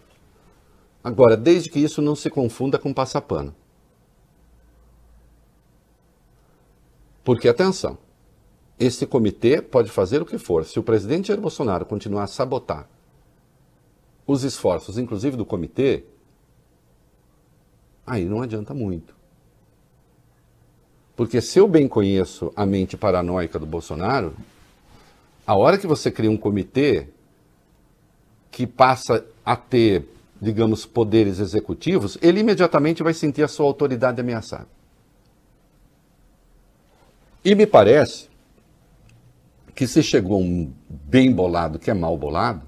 Agora, 1.04 1.36
desde 1.36 1.70
que 1.70 1.78
isso 1.78 2.02
não 2.02 2.16
se 2.16 2.28
confunda 2.28 2.80
com 2.80 2.92
passapano. 2.92 3.54
Porque, 7.24 7.48
atenção, 7.48 7.96
esse 8.78 9.06
comitê 9.06 9.62
pode 9.62 9.90
fazer 9.90 10.20
o 10.20 10.26
que 10.26 10.36
for. 10.36 10.64
Se 10.64 10.78
o 10.78 10.82
presidente 10.82 11.28
Jair 11.28 11.40
Bolsonaro 11.40 11.86
continuar 11.86 12.24
a 12.24 12.28
sabotar 12.28 12.86
os 14.26 14.44
esforços, 14.44 14.98
inclusive 14.98 15.36
do 15.36 15.44
comitê, 15.44 16.04
aí 18.06 18.24
não 18.24 18.42
adianta 18.42 18.74
muito. 18.74 19.14
Porque 21.16 21.40
se 21.40 21.58
eu 21.58 21.68
bem 21.68 21.86
conheço 21.86 22.52
a 22.56 22.66
mente 22.66 22.96
paranoica 22.96 23.58
do 23.58 23.66
Bolsonaro, 23.66 24.34
a 25.46 25.56
hora 25.56 25.78
que 25.78 25.86
você 25.86 26.10
cria 26.10 26.30
um 26.30 26.36
comitê 26.36 27.08
que 28.50 28.66
passa 28.66 29.24
a 29.44 29.56
ter, 29.56 30.08
digamos, 30.40 30.84
poderes 30.86 31.38
executivos, 31.38 32.18
ele 32.20 32.40
imediatamente 32.40 33.02
vai 33.02 33.14
sentir 33.14 33.42
a 33.42 33.48
sua 33.48 33.66
autoridade 33.66 34.20
ameaçada. 34.20 34.73
E 37.44 37.54
me 37.54 37.66
parece 37.66 38.30
que 39.74 39.86
se 39.86 40.02
chegou 40.02 40.40
um 40.40 40.72
bem 40.88 41.32
bolado 41.32 41.78
que 41.78 41.90
é 41.90 41.94
mal 41.94 42.16
bolado, 42.16 42.64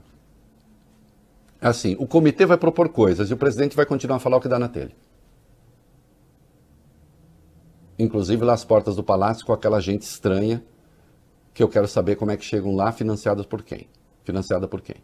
assim, 1.61 1.97
o 1.99 2.07
comitê 2.07 2.45
vai 2.45 2.59
propor 2.59 2.89
coisas 2.91 3.31
e 3.31 3.35
o 3.35 3.37
presidente 3.37 3.77
vai 3.77 3.87
continuar 3.87 4.17
a 4.17 4.21
falar 4.21 4.37
o 4.37 4.41
que 4.41 4.49
dá 4.49 4.59
na 4.59 4.69
telha. 4.69 4.95
Inclusive 7.99 8.45
lá 8.45 8.53
às 8.53 8.65
portas 8.65 8.97
do 8.97 9.03
palácio 9.03 9.47
com 9.47 9.53
aquela 9.53 9.81
gente 9.81 10.03
estranha 10.03 10.63
que 11.55 11.63
eu 11.63 11.69
quero 11.69 11.89
saber 11.89 12.17
como 12.17 12.31
é 12.31 12.37
que 12.37 12.45
chegam 12.45 12.75
lá, 12.77 12.93
financiadas 12.93 13.47
por 13.47 13.63
quem? 13.63 13.89
Financiada 14.25 14.69
por 14.69 14.83
quem? 14.83 14.97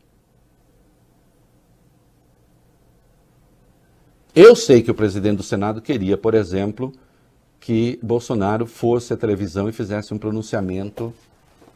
Eu 4.35 4.55
sei 4.55 4.83
que 4.83 4.91
o 4.91 4.95
presidente 4.95 5.39
do 5.39 5.43
Senado 5.43 5.81
queria, 5.81 6.19
por 6.19 6.35
exemplo, 6.35 6.93
que 7.63 7.97
Bolsonaro 8.03 8.67
fosse 8.67 9.15
à 9.15 9.17
televisão 9.17 9.69
e 9.69 9.73
fizesse 9.73 10.13
um 10.13 10.19
pronunciamento 10.19 11.15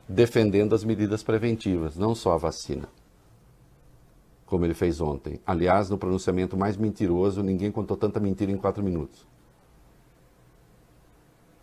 defendendo 0.08 0.74
as 0.74 0.82
medidas 0.82 1.22
preventivas, 1.22 1.96
não 1.96 2.12
só 2.12 2.32
a 2.32 2.36
vacina. 2.36 2.88
Como 4.44 4.64
ele 4.64 4.74
fez 4.74 5.00
ontem. 5.00 5.40
Aliás, 5.46 5.88
no 5.88 5.96
pronunciamento 5.96 6.56
mais 6.56 6.76
mentiroso, 6.76 7.40
ninguém 7.40 7.70
contou 7.70 7.96
tanta 7.96 8.18
mentira 8.18 8.50
em 8.50 8.56
quatro 8.56 8.82
minutos. 8.82 9.24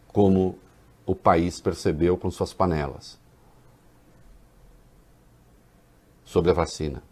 Como 0.08 0.58
o 1.06 1.14
país 1.14 1.60
percebeu 1.60 2.16
com 2.16 2.32
suas 2.32 2.54
panelas 2.54 3.20
sobre 6.24 6.50
a 6.50 6.54
vacina. 6.54 7.04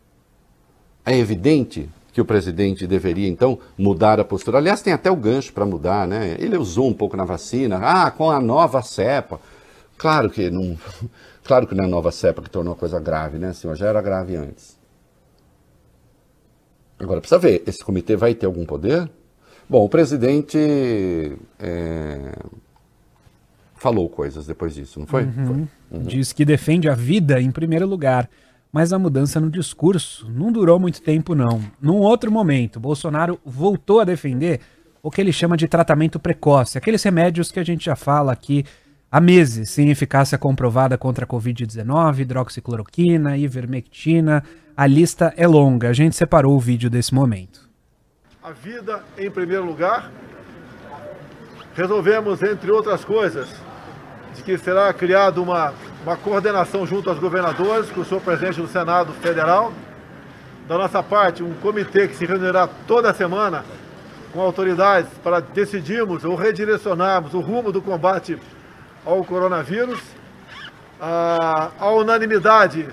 É 1.05 1.17
evidente 1.17 1.89
que 2.11 2.19
o 2.19 2.25
presidente 2.25 2.85
deveria, 2.85 3.27
então, 3.27 3.57
mudar 3.77 4.19
a 4.19 4.25
postura. 4.25 4.57
Aliás, 4.57 4.81
tem 4.81 4.91
até 4.91 5.09
o 5.09 5.15
gancho 5.15 5.53
para 5.53 5.65
mudar, 5.65 6.07
né? 6.07 6.35
Ele 6.39 6.57
usou 6.57 6.87
um 6.87 6.93
pouco 6.93 7.15
na 7.15 7.23
vacina. 7.23 7.79
Ah, 7.81 8.11
com 8.11 8.29
a 8.29 8.41
nova 8.41 8.81
cepa. 8.81 9.39
Claro 9.97 10.29
que 10.29 10.49
não, 10.49 10.77
claro 11.43 11.65
que 11.67 11.75
não 11.75 11.85
é 11.85 11.87
a 11.87 11.89
nova 11.89 12.11
cepa 12.11 12.41
que 12.41 12.49
tornou 12.49 12.73
a 12.73 12.77
coisa 12.77 12.99
grave, 12.99 13.37
né, 13.37 13.53
senhor? 13.53 13.75
Já 13.75 13.87
era 13.87 14.01
grave 14.01 14.35
antes. 14.35 14.77
Agora, 16.99 17.19
precisa 17.19 17.39
ver, 17.39 17.63
esse 17.65 17.83
comitê 17.83 18.15
vai 18.15 18.35
ter 18.35 18.45
algum 18.45 18.65
poder? 18.65 19.09
Bom, 19.67 19.85
o 19.85 19.89
presidente 19.89 21.37
é, 21.57 22.35
falou 23.75 24.09
coisas 24.09 24.45
depois 24.45 24.75
disso, 24.75 24.99
não 24.99 25.07
foi? 25.07 25.23
Uhum. 25.23 25.45
Foi. 25.47 25.55
Uhum. 25.97 26.03
Diz 26.03 26.33
que 26.33 26.45
defende 26.45 26.89
a 26.89 26.93
vida 26.93 27.41
em 27.41 27.49
primeiro 27.51 27.87
lugar 27.87 28.29
mas 28.71 28.93
a 28.93 28.99
mudança 28.99 29.39
no 29.39 29.49
discurso 29.49 30.29
não 30.29 30.51
durou 30.51 30.79
muito 30.79 31.01
tempo, 31.01 31.35
não. 31.35 31.61
Num 31.81 31.97
outro 31.97 32.31
momento, 32.31 32.79
Bolsonaro 32.79 33.39
voltou 33.45 33.99
a 33.99 34.05
defender 34.05 34.61
o 35.03 35.11
que 35.11 35.19
ele 35.19 35.33
chama 35.33 35.57
de 35.57 35.67
tratamento 35.67 36.19
precoce, 36.19 36.77
aqueles 36.77 37.03
remédios 37.03 37.51
que 37.51 37.59
a 37.59 37.63
gente 37.63 37.85
já 37.85 37.95
fala 37.95 38.31
aqui 38.31 38.63
há 39.11 39.19
meses, 39.19 39.69
sem 39.69 39.89
eficácia 39.89 40.37
comprovada 40.37 40.97
contra 40.97 41.25
a 41.25 41.27
Covid-19, 41.27 42.19
hidroxicloroquina, 42.19 43.37
ivermectina. 43.37 44.43
A 44.77 44.87
lista 44.87 45.33
é 45.35 45.45
longa, 45.45 45.89
a 45.89 45.93
gente 45.93 46.15
separou 46.15 46.55
o 46.55 46.59
vídeo 46.59 46.89
desse 46.89 47.13
momento. 47.13 47.69
A 48.41 48.51
vida 48.51 49.03
em 49.17 49.29
primeiro 49.29 49.65
lugar. 49.65 50.11
Resolvemos, 51.73 52.41
entre 52.43 52.69
outras 52.69 53.05
coisas, 53.05 53.47
de 54.35 54.43
que 54.43 54.57
será 54.57 54.91
criada 54.93 55.41
uma 55.41 55.73
uma 56.03 56.17
coordenação 56.17 56.85
junto 56.85 57.09
aos 57.09 57.19
governadores, 57.19 57.91
com 57.91 58.01
o 58.01 58.05
senhor 58.05 58.21
presidente 58.21 58.59
do 58.59 58.67
Senado 58.67 59.13
Federal. 59.13 59.71
Da 60.67 60.77
nossa 60.77 61.03
parte, 61.03 61.43
um 61.43 61.53
comitê 61.55 62.07
que 62.07 62.15
se 62.15 62.25
reunirá 62.25 62.67
toda 62.87 63.13
semana 63.13 63.63
com 64.33 64.41
autoridades 64.41 65.11
para 65.23 65.39
decidirmos 65.39 66.23
ou 66.23 66.35
redirecionarmos 66.35 67.33
o 67.33 67.39
rumo 67.39 67.71
do 67.71 67.81
combate 67.81 68.39
ao 69.05 69.23
coronavírus. 69.23 69.99
A, 70.99 71.71
a 71.79 71.91
unanimidade, 71.91 72.87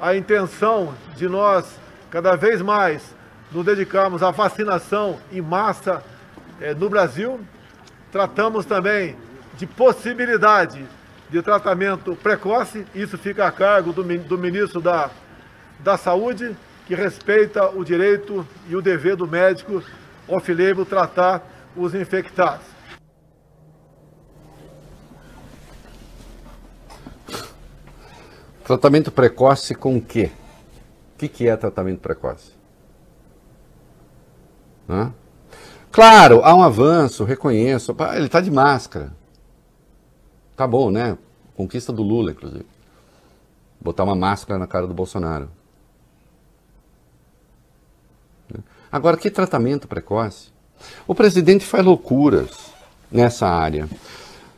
a 0.00 0.14
intenção 0.14 0.94
de 1.16 1.28
nós 1.28 1.78
cada 2.10 2.36
vez 2.36 2.60
mais 2.60 3.14
nos 3.50 3.64
dedicarmos 3.64 4.22
à 4.22 4.30
vacinação 4.30 5.18
em 5.30 5.40
massa 5.40 6.02
eh, 6.60 6.74
no 6.74 6.88
Brasil. 6.88 7.40
Tratamos 8.10 8.66
também 8.66 9.16
de 9.56 9.66
possibilidade 9.66 10.84
de 11.32 11.40
tratamento 11.40 12.14
precoce, 12.14 12.86
isso 12.94 13.16
fica 13.16 13.46
a 13.46 13.50
cargo 13.50 13.90
do, 13.90 14.04
do 14.04 14.36
ministro 14.36 14.82
da, 14.82 15.10
da 15.80 15.96
Saúde, 15.96 16.54
que 16.86 16.94
respeita 16.94 17.70
o 17.70 17.82
direito 17.82 18.46
e 18.68 18.76
o 18.76 18.82
dever 18.82 19.16
do 19.16 19.26
médico 19.26 19.82
off-label 20.28 20.84
tratar 20.84 21.42
os 21.74 21.94
infectados. 21.94 22.66
Tratamento 28.62 29.10
precoce 29.10 29.74
com 29.74 29.96
o 29.96 30.02
quê? 30.02 30.30
O 31.14 31.18
que, 31.18 31.28
que 31.28 31.48
é 31.48 31.56
tratamento 31.56 32.00
precoce? 32.00 32.52
Hã? 34.86 35.14
Claro, 35.90 36.42
há 36.44 36.54
um 36.54 36.62
avanço, 36.62 37.24
reconheço. 37.24 37.96
Ele 38.14 38.26
está 38.26 38.40
de 38.42 38.50
máscara. 38.50 39.21
Tá 40.62 40.66
bom, 40.68 40.92
né? 40.92 41.18
Conquista 41.56 41.92
do 41.92 42.04
Lula, 42.04 42.30
inclusive. 42.30 42.64
Botar 43.80 44.04
uma 44.04 44.14
máscara 44.14 44.60
na 44.60 44.66
cara 44.68 44.86
do 44.86 44.94
Bolsonaro. 44.94 45.48
Agora, 48.92 49.16
que 49.16 49.28
tratamento 49.28 49.88
precoce? 49.88 50.52
O 51.04 51.16
presidente 51.16 51.64
faz 51.64 51.84
loucuras 51.84 52.72
nessa 53.10 53.48
área. 53.48 53.88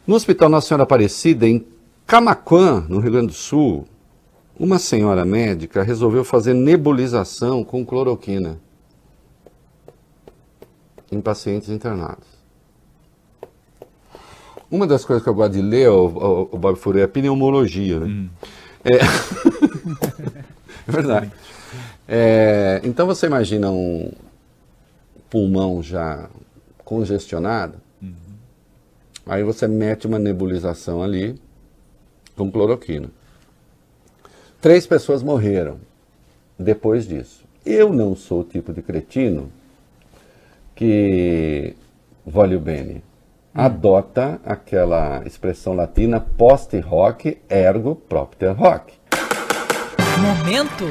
No 0.06 0.14
Hospital 0.14 0.50
Nossa 0.50 0.68
Senhora 0.68 0.82
Aparecida, 0.82 1.48
em 1.48 1.66
Camaquã, 2.06 2.84
no 2.86 3.00
Rio 3.00 3.12
Grande 3.12 3.28
do 3.28 3.32
Sul, 3.32 3.86
uma 4.60 4.78
senhora 4.78 5.24
médica 5.24 5.82
resolveu 5.82 6.22
fazer 6.22 6.52
nebulização 6.52 7.64
com 7.64 7.82
cloroquina 7.82 8.60
em 11.10 11.18
pacientes 11.18 11.70
internados. 11.70 12.33
Uma 14.74 14.88
das 14.88 15.04
coisas 15.04 15.22
que 15.22 15.28
eu 15.28 15.34
gosto 15.34 15.52
de 15.52 15.62
ler, 15.62 15.88
o, 15.88 16.08
o, 16.08 16.48
o 16.50 16.58
Bob 16.58 16.76
Furei, 16.76 17.02
é 17.02 17.04
a 17.04 17.08
pneumologia. 17.08 18.00
Né? 18.00 18.06
Hum. 18.06 18.28
É... 18.84 18.96
é 20.88 20.90
verdade. 20.92 21.30
É, 22.08 22.80
então 22.82 23.06
você 23.06 23.26
imagina 23.26 23.70
um 23.70 24.10
pulmão 25.30 25.80
já 25.80 26.28
congestionado, 26.84 27.76
uhum. 28.02 28.14
aí 29.24 29.44
você 29.44 29.68
mete 29.68 30.08
uma 30.08 30.18
nebulização 30.18 31.04
ali 31.04 31.40
com 32.34 32.50
cloroquina. 32.50 33.10
Três 34.60 34.88
pessoas 34.88 35.22
morreram 35.22 35.78
depois 36.58 37.06
disso. 37.06 37.44
Eu 37.64 37.92
não 37.92 38.16
sou 38.16 38.40
o 38.40 38.44
tipo 38.44 38.72
de 38.72 38.82
cretino 38.82 39.52
que 40.74 41.76
vale 42.26 42.56
o 42.56 42.60
bene 42.60 43.04
adota 43.54 44.40
aquela 44.44 45.22
expressão 45.24 45.74
latina 45.74 46.18
post 46.18 46.76
hoc 46.90 47.38
ergo 47.48 47.94
propter 47.94 48.50
hoc. 48.60 48.90
Momento 50.20 50.84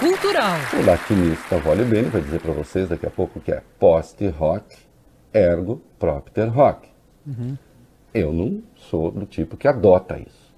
cultural. 0.00 0.58
O 0.72 0.84
latinista 0.84 1.58
Vole 1.58 1.84
Bene 1.84 2.08
vai 2.08 2.20
dizer 2.20 2.40
para 2.40 2.52
vocês 2.52 2.88
daqui 2.88 3.06
a 3.06 3.10
pouco 3.10 3.38
que 3.38 3.52
é 3.52 3.62
post 3.78 4.34
hoc 4.36 4.64
ergo 5.32 5.80
propter 5.96 6.48
hoc. 6.58 6.86
Uhum. 7.24 7.56
Eu 8.12 8.32
não 8.32 8.64
sou 8.74 9.12
do 9.12 9.24
tipo 9.24 9.56
que 9.56 9.68
adota 9.68 10.18
isso. 10.18 10.52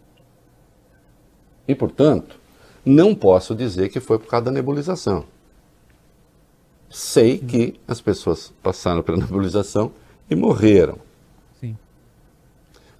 E, 1.68 1.74
portanto, 1.74 2.40
não 2.84 3.14
posso 3.14 3.54
dizer 3.54 3.90
que 3.90 4.00
foi 4.00 4.18
por 4.18 4.28
causa 4.28 4.46
da 4.46 4.50
nebulização. 4.50 5.26
Sei 6.88 7.38
que 7.38 7.78
as 7.86 8.00
pessoas 8.00 8.50
passaram 8.62 9.02
pela 9.02 9.18
nebulização 9.20 9.92
e 10.30 10.34
morreram. 10.34 11.09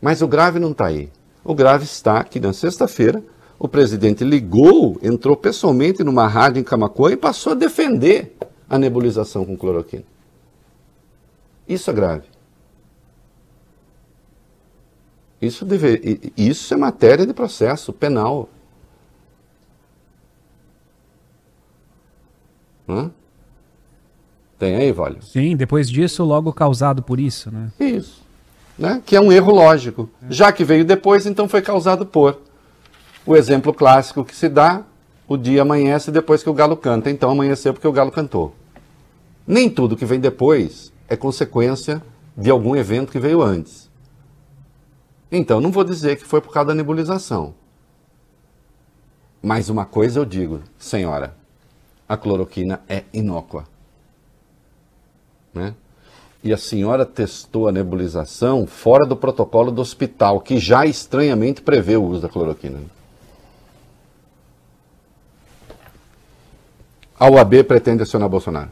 Mas 0.01 0.23
o 0.23 0.29
grave 0.29 0.59
não 0.59 0.71
está 0.73 0.87
aí. 0.87 1.11
O 1.45 1.55
grave 1.55 1.85
está 1.85 2.25
que 2.25 2.41
na 2.41 2.53
sexta-feira 2.53 3.23
o 3.59 3.69
presidente 3.69 4.25
ligou, 4.25 4.99
entrou 5.03 5.37
pessoalmente 5.37 6.03
numa 6.03 6.27
rádio 6.27 6.61
em 6.61 6.65
Camacuã 6.65 7.13
e 7.13 7.17
passou 7.17 7.53
a 7.53 7.57
defender 7.57 8.35
a 8.69 8.79
nebulização 8.79 9.45
com 9.45 9.57
cloroquina. 9.57 10.05
Isso 11.69 11.91
é 11.91 11.93
grave. 11.93 12.25
Isso, 15.41 15.65
deve, 15.65 16.33
isso 16.37 16.73
é 16.73 16.77
matéria 16.77 17.27
de 17.27 17.33
processo 17.33 17.93
penal. 17.93 18.49
Hã? 22.89 23.11
Tem 24.59 24.77
aí, 24.77 24.93
Vale? 24.93 25.23
Sim, 25.23 25.57
depois 25.57 25.89
disso, 25.89 26.25
logo 26.25 26.53
causado 26.53 27.03
por 27.03 27.19
isso, 27.19 27.51
né? 27.51 27.71
Isso 27.79 28.30
né? 28.81 29.03
que 29.05 29.15
é 29.15 29.21
um 29.21 29.31
erro 29.31 29.53
lógico. 29.53 30.09
Já 30.31 30.51
que 30.51 30.65
veio 30.65 30.85
depois, 30.85 31.27
então 31.27 31.47
foi 31.47 31.61
causado 31.61 32.07
por. 32.07 32.41
O 33.27 33.37
exemplo 33.37 33.75
clássico 33.75 34.25
que 34.25 34.35
se 34.35 34.49
dá, 34.49 34.83
o 35.29 35.37
dia 35.37 35.61
amanhece 35.61 36.11
depois 36.11 36.43
que 36.43 36.49
o 36.49 36.55
galo 36.55 36.77
canta, 36.77 37.11
então 37.11 37.31
amanheceu 37.31 37.75
porque 37.75 37.87
o 37.87 37.93
galo 37.93 38.11
cantou. 38.11 38.55
Nem 39.47 39.69
tudo 39.69 39.97
que 39.97 40.07
vem 40.07 40.19
depois 40.19 40.91
é 41.07 41.15
consequência 41.15 42.03
de 42.35 42.51
algum 42.51 42.75
evento 42.75 43.13
que 43.13 43.19
veio 43.19 43.43
antes. 43.43 43.91
Então, 45.31 45.61
não 45.61 45.71
vou 45.71 45.85
dizer 45.85 46.17
que 46.17 46.25
foi 46.25 46.41
por 46.41 46.53
causa 46.53 46.69
da 46.69 46.75
nebulização. 46.75 47.55
Mas 49.43 49.69
uma 49.69 49.85
coisa 49.85 50.19
eu 50.19 50.25
digo, 50.25 50.61
senhora, 50.79 51.37
a 52.09 52.17
cloroquina 52.17 52.81
é 52.89 53.05
inócua. 53.13 53.65
Né? 55.53 55.75
E 56.43 56.53
a 56.53 56.57
senhora 56.57 57.05
testou 57.05 57.69
a 57.69 57.73
nebulização 57.73 58.67
fora 58.67 59.07
do 59.07 59.17
protocolo 59.17 59.71
do 59.71 59.81
hospital, 59.83 60.41
que 60.41 60.59
já 60.59 60.87
estranhamente 60.87 61.61
prevê 61.61 61.97
o 61.97 62.05
uso 62.05 62.23
da 62.23 62.29
cloroquina. 62.29 62.81
A 67.19 67.29
UAB 67.29 67.65
pretende 67.65 68.03
acionar 68.03 68.29
Bolsonaro. 68.31 68.71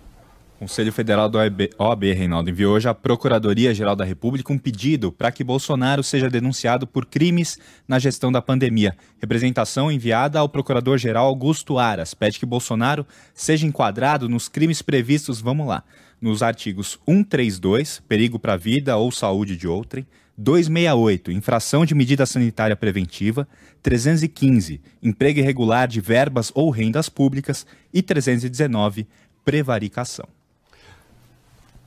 O 0.56 0.60
Conselho 0.60 0.90
Federal 0.90 1.28
do 1.28 1.38
OAB, 1.38 1.68
OAB, 1.78 2.02
Reinaldo, 2.14 2.50
enviou 2.50 2.74
hoje 2.74 2.88
à 2.88 2.94
Procuradoria-Geral 2.94 3.94
da 3.94 4.04
República 4.04 4.52
um 4.52 4.58
pedido 4.58 5.12
para 5.12 5.30
que 5.30 5.44
Bolsonaro 5.44 6.02
seja 6.02 6.28
denunciado 6.28 6.84
por 6.84 7.06
crimes 7.06 7.60
na 7.86 7.98
gestão 8.00 8.32
da 8.32 8.42
pandemia. 8.42 8.96
Representação 9.20 9.92
enviada 9.92 10.40
ao 10.40 10.48
Procurador-Geral 10.48 11.26
Augusto 11.26 11.78
Aras 11.78 12.12
pede 12.12 12.40
que 12.40 12.46
Bolsonaro 12.46 13.06
seja 13.32 13.68
enquadrado 13.68 14.28
nos 14.28 14.48
crimes 14.48 14.82
previstos, 14.82 15.40
vamos 15.40 15.64
lá, 15.64 15.84
nos 16.20 16.42
artigos 16.42 16.98
132, 17.06 18.00
perigo 18.08 18.38
para 18.38 18.54
a 18.54 18.56
vida 18.56 18.96
ou 18.96 19.10
saúde 19.10 19.56
de 19.56 19.68
outrem, 19.68 20.06
268, 20.36 21.32
infração 21.32 21.84
de 21.84 21.94
medida 21.94 22.24
sanitária 22.24 22.76
preventiva, 22.76 23.48
315, 23.82 24.80
emprego 25.02 25.40
irregular 25.40 25.88
de 25.88 26.00
verbas 26.00 26.52
ou 26.54 26.70
rendas 26.70 27.08
públicas 27.08 27.66
e 27.92 28.02
319, 28.02 29.06
prevaricação. 29.44 30.28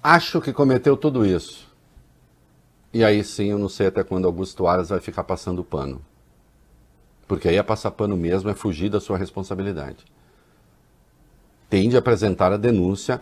Acho 0.03 0.41
que 0.41 0.51
cometeu 0.51 0.97
tudo 0.97 1.25
isso. 1.25 1.69
E 2.93 3.05
aí 3.05 3.23
sim, 3.23 3.51
eu 3.51 3.57
não 3.57 3.69
sei 3.69 3.87
até 3.87 4.03
quando 4.03 4.25
Augusto 4.25 4.67
Aras 4.67 4.89
vai 4.89 4.99
ficar 4.99 5.23
passando 5.23 5.63
pano. 5.63 6.01
Porque 7.27 7.47
aí 7.47 7.55
é 7.55 7.63
passar 7.63 7.91
pano 7.91 8.17
mesmo, 8.17 8.49
é 8.49 8.53
fugir 8.53 8.89
da 8.89 8.99
sua 8.99 9.17
responsabilidade. 9.17 10.03
Tem 11.69 11.87
de 11.87 11.95
apresentar 11.95 12.51
a 12.51 12.57
denúncia. 12.57 13.21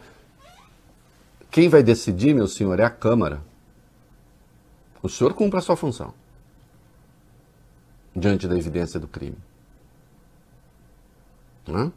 Quem 1.52 1.68
vai 1.68 1.82
decidir, 1.82 2.34
meu 2.34 2.47
senhor, 2.47 2.80
é 2.80 2.84
a 2.84 2.89
Câmara. 2.89 3.41
O 5.02 5.10
senhor 5.10 5.34
cumpre 5.34 5.60
a 5.60 5.62
sua 5.62 5.76
função 5.76 6.14
diante 8.16 8.47
da 8.47 8.58
evidência 8.58 9.00
do 9.00 9.08
crime. 9.08 9.38
Hã? 11.68 11.91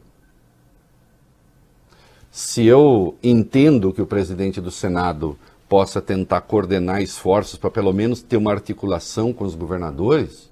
Se 2.31 2.65
eu 2.65 3.15
entendo 3.21 3.93
que 3.93 4.01
o 4.01 4.07
presidente 4.07 4.59
do 4.59 4.71
Senado 4.71 5.37
possa 5.67 6.01
tentar 6.01 6.41
coordenar 6.41 7.01
esforços 7.01 7.57
para 7.59 7.69
pelo 7.69 7.93
menos 7.93 8.21
ter 8.21 8.37
uma 8.37 8.51
articulação 8.51 9.33
com 9.33 9.43
os 9.43 9.55
governadores, 9.55 10.49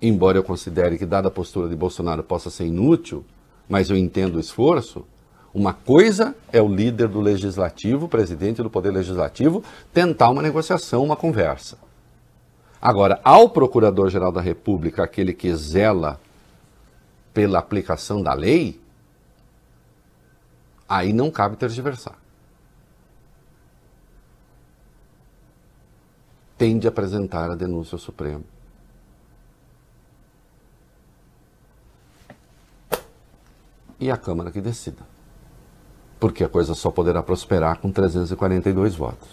embora 0.00 0.38
eu 0.38 0.44
considere 0.44 0.98
que, 0.98 1.06
dada 1.06 1.28
a 1.28 1.30
postura 1.30 1.68
de 1.68 1.76
Bolsonaro, 1.76 2.22
possa 2.22 2.50
ser 2.50 2.66
inútil, 2.66 3.24
mas 3.68 3.88
eu 3.88 3.96
entendo 3.96 4.36
o 4.36 4.40
esforço. 4.40 5.06
Uma 5.54 5.72
coisa 5.74 6.34
é 6.50 6.62
o 6.62 6.68
líder 6.68 7.08
do 7.08 7.20
legislativo, 7.20 8.08
presidente 8.08 8.62
do 8.62 8.70
Poder 8.70 8.90
Legislativo, 8.90 9.62
tentar 9.92 10.30
uma 10.30 10.40
negociação, 10.40 11.04
uma 11.04 11.16
conversa. 11.16 11.76
Agora, 12.80 13.20
ao 13.22 13.50
Procurador-Geral 13.50 14.32
da 14.32 14.40
República, 14.40 15.04
aquele 15.04 15.34
que 15.34 15.54
zela 15.54 16.18
pela 17.34 17.58
aplicação 17.58 18.22
da 18.22 18.32
lei, 18.32 18.82
Aí 20.92 21.10
não 21.10 21.30
cabe 21.30 21.56
tergiversar. 21.56 22.18
Tem 26.58 26.78
de 26.78 26.86
apresentar 26.86 27.50
a 27.50 27.54
denúncia 27.54 27.94
ao 27.94 27.98
Supremo. 27.98 28.44
E 33.98 34.10
a 34.10 34.18
Câmara 34.18 34.50
que 34.50 34.60
decida. 34.60 35.11
Porque 36.22 36.44
a 36.44 36.48
coisa 36.48 36.72
só 36.72 36.88
poderá 36.88 37.20
prosperar 37.20 37.78
com 37.78 37.90
342 37.90 38.94
votos. 38.94 39.28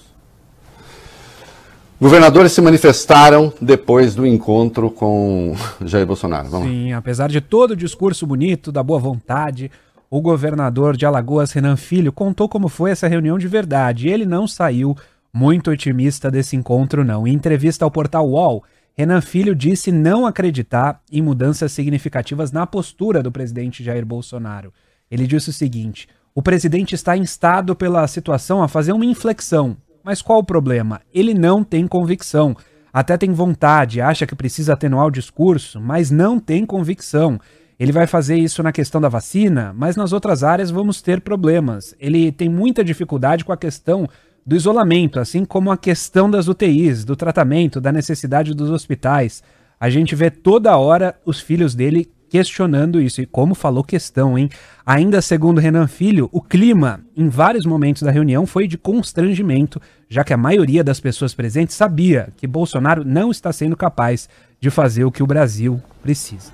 Governadores 2.01 2.51
se 2.51 2.61
manifestaram 2.61 3.53
depois 3.61 4.15
do 4.15 4.25
encontro 4.25 4.89
com 4.89 5.55
Jair 5.85 6.07
Bolsonaro. 6.07 6.49
Vamos 6.49 6.67
Sim, 6.67 6.91
apesar 6.93 7.29
de 7.29 7.41
todo 7.41 7.71
o 7.71 7.75
discurso 7.75 8.25
bonito, 8.25 8.71
da 8.71 8.81
boa 8.81 8.99
vontade, 8.99 9.69
o 10.09 10.19
governador 10.19 10.97
de 10.97 11.05
Alagoas, 11.05 11.51
Renan 11.51 11.77
Filho, 11.77 12.11
contou 12.11 12.49
como 12.49 12.67
foi 12.67 12.89
essa 12.89 13.07
reunião 13.07 13.37
de 13.37 13.47
verdade. 13.47 14.09
Ele 14.09 14.25
não 14.25 14.47
saiu 14.47 14.97
muito 15.31 15.69
otimista 15.69 16.31
desse 16.31 16.55
encontro, 16.55 17.03
não. 17.03 17.27
Em 17.27 17.35
entrevista 17.35 17.85
ao 17.85 17.91
portal 17.91 18.27
UOL, 18.27 18.63
Renan 18.97 19.21
Filho 19.21 19.53
disse 19.53 19.91
não 19.91 20.25
acreditar 20.25 21.03
em 21.11 21.21
mudanças 21.21 21.71
significativas 21.71 22.51
na 22.51 22.65
postura 22.65 23.21
do 23.21 23.31
presidente 23.31 23.83
Jair 23.83 24.07
Bolsonaro. 24.07 24.73
Ele 25.11 25.27
disse 25.27 25.51
o 25.51 25.53
seguinte: 25.53 26.07
o 26.33 26.41
presidente 26.41 26.95
está 26.95 27.17
instado 27.17 27.75
pela 27.75 28.07
situação 28.07 28.61
a 28.61 28.67
fazer 28.67 28.91
uma 28.91 29.05
inflexão. 29.05 29.75
Mas 30.03 30.21
qual 30.21 30.39
o 30.39 30.43
problema? 30.43 31.01
Ele 31.13 31.33
não 31.33 31.63
tem 31.63 31.87
convicção. 31.87 32.55
Até 32.91 33.17
tem 33.17 33.31
vontade, 33.31 34.01
acha 34.01 34.25
que 34.25 34.35
precisa 34.35 34.73
atenuar 34.73 35.07
o 35.07 35.11
discurso, 35.11 35.79
mas 35.79 36.09
não 36.09 36.39
tem 36.39 36.65
convicção. 36.65 37.39
Ele 37.79 37.91
vai 37.91 38.07
fazer 38.07 38.37
isso 38.37 38.61
na 38.61 38.71
questão 38.71 38.99
da 38.99 39.07
vacina, 39.07 39.73
mas 39.75 39.95
nas 39.95 40.11
outras 40.11 40.43
áreas 40.43 40.71
vamos 40.71 41.01
ter 41.01 41.21
problemas. 41.21 41.95
Ele 41.99 42.31
tem 42.31 42.49
muita 42.49 42.83
dificuldade 42.83 43.45
com 43.45 43.53
a 43.53 43.57
questão 43.57 44.07
do 44.45 44.55
isolamento, 44.55 45.19
assim 45.19 45.45
como 45.45 45.71
a 45.71 45.77
questão 45.77 46.29
das 46.29 46.47
UTIs, 46.47 47.05
do 47.05 47.15
tratamento, 47.15 47.79
da 47.79 47.91
necessidade 47.91 48.53
dos 48.53 48.69
hospitais. 48.69 49.43
A 49.79 49.89
gente 49.89 50.15
vê 50.15 50.29
toda 50.29 50.75
hora 50.75 51.15
os 51.25 51.39
filhos 51.39 51.75
dele 51.75 52.11
questionando 52.29 53.01
isso. 53.01 53.21
E 53.21 53.25
como 53.25 53.55
falou 53.55 53.83
questão, 53.83 54.37
hein? 54.37 54.49
Ainda 54.85 55.21
segundo 55.21 55.59
Renan 55.59 55.87
Filho, 55.87 56.29
o 56.31 56.41
clima 56.41 57.01
em 57.15 57.27
vários 57.27 57.65
momentos 57.65 58.03
da 58.03 58.11
reunião 58.11 58.45
foi 58.45 58.67
de 58.67 58.77
constrangimento, 58.77 59.81
já 60.07 60.23
que 60.23 60.33
a 60.33 60.37
maioria 60.37 60.83
das 60.83 60.99
pessoas 60.99 61.33
presentes 61.33 61.75
sabia 61.75 62.29
que 62.37 62.47
Bolsonaro 62.47 63.03
não 63.03 63.31
está 63.31 63.51
sendo 63.51 63.75
capaz 63.75 64.29
de 64.59 64.69
fazer 64.69 65.03
o 65.03 65.11
que 65.11 65.23
o 65.23 65.27
Brasil 65.27 65.81
precisa. 66.01 66.51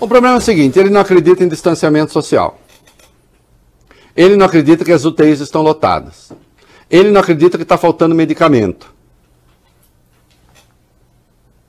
O 0.00 0.08
problema 0.08 0.36
é 0.36 0.38
o 0.38 0.40
seguinte: 0.40 0.78
ele 0.78 0.90
não 0.90 1.00
acredita 1.00 1.44
em 1.44 1.48
distanciamento 1.48 2.12
social. 2.12 2.58
Ele 4.16 4.36
não 4.36 4.46
acredita 4.46 4.84
que 4.84 4.92
as 4.92 5.04
UTIs 5.04 5.40
estão 5.40 5.62
lotadas. 5.62 6.32
Ele 6.90 7.10
não 7.10 7.20
acredita 7.20 7.56
que 7.56 7.62
está 7.62 7.76
faltando 7.78 8.14
medicamento. 8.14 8.92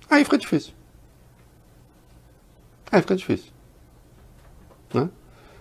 Aí 0.09 0.23
fica 0.23 0.37
difícil. 0.37 0.78
Aí 2.91 3.01
fica 3.01 3.15
difícil. 3.15 3.51
Né? 4.93 5.09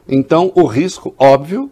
Então, 0.09 0.53
o 0.55 0.65
risco, 0.65 1.15
óbvio, 1.19 1.71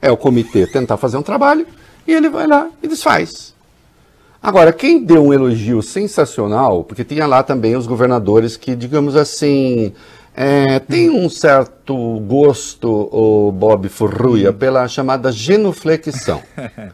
é 0.00 0.10
o 0.10 0.16
comitê 0.16 0.66
tentar 0.66 0.96
fazer 0.96 1.16
um 1.16 1.22
trabalho 1.22 1.66
e 2.06 2.12
ele 2.12 2.28
vai 2.28 2.46
lá 2.46 2.70
e 2.82 2.88
desfaz. 2.88 3.54
Agora, 4.42 4.72
quem 4.72 5.04
deu 5.04 5.22
um 5.22 5.34
elogio 5.34 5.82
sensacional, 5.82 6.82
porque 6.84 7.04
tinha 7.04 7.26
lá 7.26 7.42
também 7.42 7.76
os 7.76 7.86
governadores 7.86 8.56
que, 8.56 8.74
digamos 8.74 9.14
assim, 9.14 9.92
é, 10.34 10.78
tem 10.78 11.10
um 11.10 11.28
certo 11.28 12.20
gosto, 12.20 12.88
o 13.12 13.52
Bob 13.52 13.88
Furruia, 13.88 14.52
pela 14.52 14.88
chamada 14.88 15.30
genuflexão. 15.30 16.40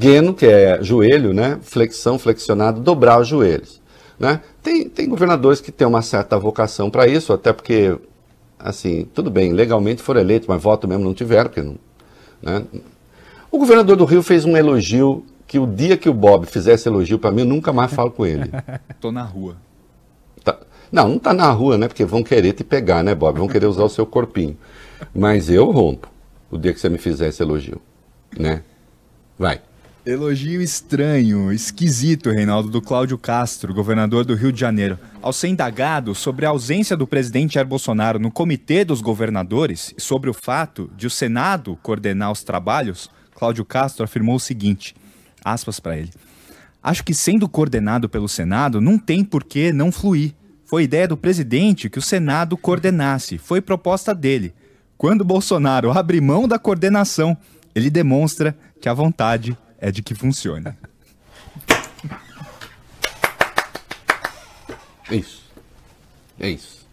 Geno, 0.00 0.34
que 0.34 0.46
é 0.46 0.82
joelho, 0.82 1.32
né? 1.32 1.58
Flexão, 1.62 2.18
flexionado, 2.18 2.80
dobrar 2.80 3.20
os 3.20 3.28
joelhos. 3.28 3.80
Né? 4.18 4.40
Tem, 4.62 4.88
tem 4.88 5.08
governadores 5.08 5.60
que 5.60 5.70
têm 5.70 5.86
uma 5.86 6.02
certa 6.02 6.38
vocação 6.38 6.90
para 6.90 7.06
isso, 7.06 7.32
até 7.32 7.52
porque, 7.52 7.96
assim, 8.58 9.06
tudo 9.14 9.30
bem, 9.30 9.52
legalmente 9.52 10.02
foram 10.02 10.20
eleitos, 10.20 10.48
mas 10.48 10.62
voto 10.62 10.88
mesmo 10.88 11.04
não 11.04 11.12
tiveram. 11.12 11.50
Porque 11.50 11.62
não, 11.62 11.76
né? 12.42 12.64
O 13.50 13.58
governador 13.58 13.96
do 13.96 14.04
Rio 14.04 14.22
fez 14.22 14.44
um 14.44 14.56
elogio 14.56 15.24
que 15.46 15.58
o 15.58 15.66
dia 15.66 15.96
que 15.96 16.08
o 16.08 16.14
Bob 16.14 16.46
fizesse 16.46 16.88
elogio 16.88 17.18
para 17.18 17.30
mim, 17.30 17.40
eu 17.42 17.46
nunca 17.46 17.72
mais 17.72 17.92
falo 17.92 18.10
com 18.10 18.26
ele. 18.26 18.50
Tô 19.00 19.12
na 19.12 19.22
rua. 19.22 19.56
Não, 20.90 21.08
não 21.08 21.16
está 21.16 21.32
na 21.32 21.50
rua, 21.50 21.76
né? 21.76 21.88
Porque 21.88 22.04
vão 22.04 22.22
querer 22.22 22.52
te 22.52 22.62
pegar, 22.62 23.02
né, 23.02 23.14
Bob? 23.14 23.38
Vão 23.38 23.48
querer 23.48 23.66
usar 23.66 23.84
o 23.84 23.88
seu 23.88 24.06
corpinho. 24.06 24.56
Mas 25.14 25.50
eu 25.50 25.70
rompo 25.70 26.08
o 26.50 26.56
dia 26.56 26.72
que 26.72 26.80
você 26.80 26.88
me 26.88 26.98
fizer 26.98 27.28
esse 27.28 27.42
elogio, 27.42 27.80
né? 28.38 28.62
Vai. 29.38 29.60
Elogio 30.06 30.62
estranho, 30.62 31.50
esquisito, 31.52 32.30
Reinaldo, 32.30 32.70
do 32.70 32.80
Cláudio 32.80 33.18
Castro, 33.18 33.74
governador 33.74 34.24
do 34.24 34.36
Rio 34.36 34.52
de 34.52 34.60
Janeiro. 34.60 34.96
Ao 35.20 35.32
ser 35.32 35.48
indagado 35.48 36.14
sobre 36.14 36.46
a 36.46 36.50
ausência 36.50 36.96
do 36.96 37.08
presidente 37.08 37.54
Jair 37.54 37.66
Bolsonaro 37.66 38.16
no 38.16 38.30
Comitê 38.30 38.84
dos 38.84 39.00
Governadores 39.00 39.92
e 39.98 40.00
sobre 40.00 40.30
o 40.30 40.32
fato 40.32 40.88
de 40.96 41.08
o 41.08 41.10
Senado 41.10 41.76
coordenar 41.82 42.30
os 42.30 42.44
trabalhos, 42.44 43.10
Cláudio 43.34 43.64
Castro 43.64 44.04
afirmou 44.04 44.36
o 44.36 44.40
seguinte, 44.40 44.94
aspas 45.44 45.80
para 45.80 45.98
ele, 45.98 46.12
Acho 46.80 47.02
que 47.02 47.12
sendo 47.12 47.48
coordenado 47.48 48.08
pelo 48.08 48.28
Senado, 48.28 48.80
não 48.80 48.96
tem 48.96 49.24
por 49.24 49.42
que 49.42 49.72
não 49.72 49.90
fluir. 49.90 50.34
Foi 50.66 50.84
ideia 50.84 51.08
do 51.08 51.16
presidente 51.16 51.90
que 51.90 51.98
o 51.98 52.02
Senado 52.02 52.56
coordenasse, 52.56 53.38
foi 53.38 53.60
proposta 53.60 54.14
dele. 54.14 54.54
Quando 54.96 55.24
Bolsonaro 55.24 55.90
abre 55.90 56.20
mão 56.20 56.46
da 56.46 56.60
coordenação, 56.60 57.36
ele 57.74 57.90
demonstra 57.90 58.56
que 58.80 58.88
a 58.88 58.94
vontade 58.94 59.58
é 59.78 59.90
de 59.90 60.02
que 60.02 60.14
funcione. 60.14 60.72
Isso. 65.10 65.44
É 66.38 66.48
isso. 66.48 66.86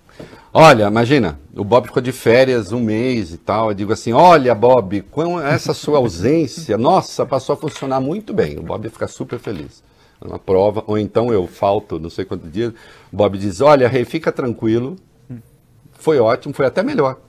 Olha, 0.54 0.88
imagina, 0.88 1.40
o 1.56 1.64
Bob 1.64 1.88
ficou 1.88 2.02
de 2.02 2.12
férias 2.12 2.72
um 2.72 2.80
mês 2.80 3.34
e 3.34 3.38
tal. 3.38 3.70
Eu 3.70 3.74
digo 3.74 3.92
assim: 3.92 4.14
olha, 4.14 4.54
Bob, 4.54 5.02
com 5.04 5.42
essa 5.42 5.74
sua 5.74 5.98
ausência, 5.98 6.78
nossa, 6.78 7.26
passou 7.26 7.54
a 7.54 7.58
funcionar 7.58 8.00
muito 8.00 8.34
bem. 8.34 8.60
O 8.60 8.64
Bob 8.64 8.88
fica 8.90 9.08
super 9.08 9.40
feliz 9.40 9.84
uma 10.26 10.40
prova, 10.40 10.84
ou 10.88 10.98
então 10.98 11.34
eu 11.34 11.46
falto 11.48 12.00
não 12.00 12.10
sei 12.10 12.26
quantos 12.26 12.52
dias. 12.52 12.74
Bob 13.12 13.38
diz: 13.38 13.62
Olha, 13.62 13.88
Rei, 13.88 14.06
fica 14.06 14.32
tranquilo, 14.32 14.96
foi 15.94 16.20
ótimo, 16.20 16.54
foi 16.54 16.66
até 16.66 16.82
melhor. 16.82 17.20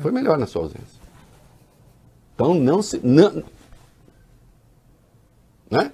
Foi 0.00 0.10
melhor 0.10 0.36
na 0.36 0.46
sua 0.46 0.62
ausência. 0.62 1.00
Então 2.34 2.52
não 2.54 2.82
se. 2.82 3.00
Não, 3.04 3.44
né? 5.74 5.90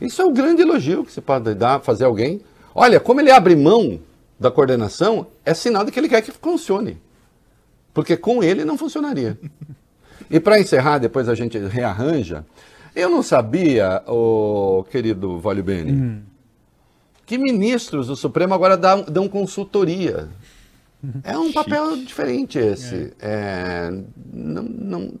Isso 0.00 0.20
é 0.20 0.24
um 0.24 0.32
grande 0.32 0.62
elogio 0.62 1.04
que 1.04 1.12
se 1.12 1.20
pode 1.20 1.54
dar, 1.54 1.80
fazer 1.80 2.04
alguém. 2.04 2.40
Olha, 2.74 2.98
como 2.98 3.20
ele 3.20 3.30
abre 3.30 3.54
mão 3.54 4.00
da 4.38 4.50
coordenação, 4.50 5.28
é 5.44 5.54
sinal 5.54 5.84
de 5.84 5.92
que 5.92 6.00
ele 6.00 6.08
quer 6.08 6.20
que 6.20 6.32
funcione. 6.32 6.98
Porque 7.92 8.16
com 8.16 8.42
ele 8.42 8.64
não 8.64 8.76
funcionaria. 8.76 9.38
E 10.28 10.40
para 10.40 10.58
encerrar, 10.58 10.98
depois 10.98 11.28
a 11.28 11.34
gente 11.34 11.56
rearranja. 11.58 12.44
Eu 12.94 13.08
não 13.08 13.22
sabia, 13.22 14.02
o 14.06 14.84
querido 14.90 15.38
Vale 15.38 15.62
Bene, 15.62 16.22
que 17.26 17.38
ministros 17.38 18.08
do 18.08 18.16
Supremo 18.16 18.54
agora 18.54 18.76
dão, 18.76 19.02
dão 19.02 19.28
consultoria. 19.28 20.28
É 21.22 21.36
um 21.36 21.52
papel 21.52 21.96
diferente 21.98 22.58
esse. 22.58 23.12
É, 23.20 23.90
não, 24.32 24.62
não, 24.62 25.12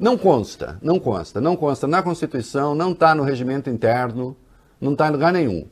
não 0.00 0.16
consta, 0.16 0.78
não 0.80 0.98
consta, 0.98 1.42
não 1.42 1.54
consta 1.54 1.86
na 1.86 2.02
Constituição, 2.02 2.74
não 2.74 2.92
está 2.92 3.14
no 3.14 3.22
regimento 3.22 3.68
interno, 3.68 4.34
não 4.80 4.92
está 4.92 5.08
em 5.08 5.10
lugar 5.10 5.30
nenhum. 5.30 5.68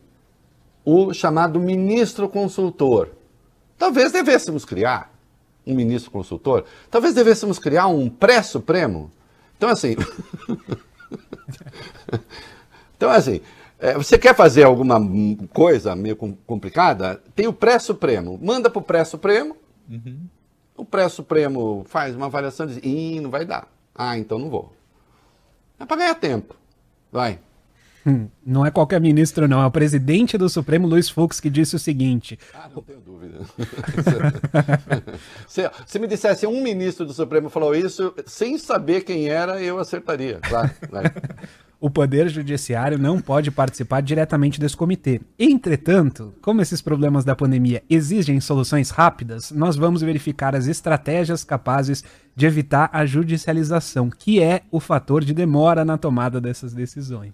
O 0.85 1.15
chamado 1.15 1.59
ministro 1.59 2.29
consultor. 2.29 3.09
Talvez 3.79 4.13
devêssemos 4.13 4.67
criar 4.67 5.11
um 5.67 5.75
ministro 5.75 6.11
consultor, 6.11 6.65
talvez 6.91 7.15
devêssemos 7.15 7.59
criar 7.59 7.87
um 7.87 8.11
pré-supremo. 8.11 9.11
Então, 9.57 9.71
assim. 9.71 9.97
então, 12.97 13.09
assim, 13.11 13.41
é, 13.79 13.95
você 13.95 14.19
quer 14.19 14.35
fazer 14.35 14.65
alguma 14.65 15.01
coisa 15.55 15.97
meio 15.97 16.17
com- 16.17 16.37
complicada? 16.47 17.23
Tem 17.35 17.47
o 17.47 17.53
pré-supremo. 17.53 18.39
Manda 18.43 18.69
para 18.69 18.81
o 18.81 18.83
pré-supremo. 18.83 19.57
O 20.77 20.85
pré-supremo 20.85 21.87
faz 21.89 22.15
uma 22.15 22.27
avaliação 22.27 22.67
e 22.67 22.69
diz: 22.69 22.81
Ih, 22.85 23.21
não 23.21 23.31
vai 23.31 23.47
dar. 23.47 23.78
Ah, 23.99 24.17
então 24.17 24.39
não 24.39 24.49
vou. 24.49 24.73
É 25.81 25.85
para 25.85 25.97
ganhar 25.97 26.15
tempo. 26.15 26.55
Vai. 27.11 27.41
Hum, 28.07 28.29
Não 28.47 28.65
é 28.65 28.71
qualquer 28.71 29.01
ministro, 29.01 29.49
não. 29.49 29.61
É 29.61 29.67
o 29.67 29.71
presidente 29.71 30.39
do 30.39 30.49
Supremo, 30.49 30.87
Luiz 30.87 31.11
Fux, 31.11 31.41
que 31.41 31.51
disse 31.51 31.75
o 31.77 31.79
seguinte: 31.79 32.39
Ah, 32.55 32.71
não 32.75 32.81
tenho 32.81 33.01
dúvida. 33.01 33.41
se, 35.47 35.69
se 35.85 35.99
me 35.99 36.07
dissesse 36.07 36.47
um 36.47 36.63
ministro 36.63 37.05
do 37.05 37.13
Supremo 37.13 37.51
falou 37.51 37.75
isso, 37.75 38.15
sem 38.25 38.57
saber 38.57 39.03
quem 39.03 39.29
era, 39.29 39.61
eu 39.61 39.79
acertaria. 39.79 40.39
Claro. 40.41 40.71
vai. 40.91 41.05
O 41.81 41.89
Poder 41.89 42.29
Judiciário 42.29 42.99
não 42.99 43.21
pode 43.21 43.51
participar 43.53 44.01
diretamente 44.01 44.59
desse 44.59 44.77
comitê. 44.77 45.21
Entretanto, 45.39 46.35
como 46.43 46.61
esses 46.61 46.83
problemas 46.83 47.25
da 47.25 47.37
pandemia 47.37 47.83
exigem 47.89 48.41
soluções 48.41 48.91
rápidas, 48.91 49.53
nós 49.53 49.77
vamos 49.77 50.03
verificar 50.03 50.57
as 50.57 50.67
estratégias 50.67 51.45
capazes 51.45 52.03
de 52.35 52.47
evitar 52.47 52.91
a 52.93 53.07
judicialização, 53.07 54.11
que 54.11 54.43
é 54.43 54.63
o 54.73 54.81
fator 54.81 55.25
de 55.25 55.33
demora 55.33 55.85
na 55.85 55.97
tomada 55.97 56.41
dessas 56.41 56.73
decisões. 56.73 57.33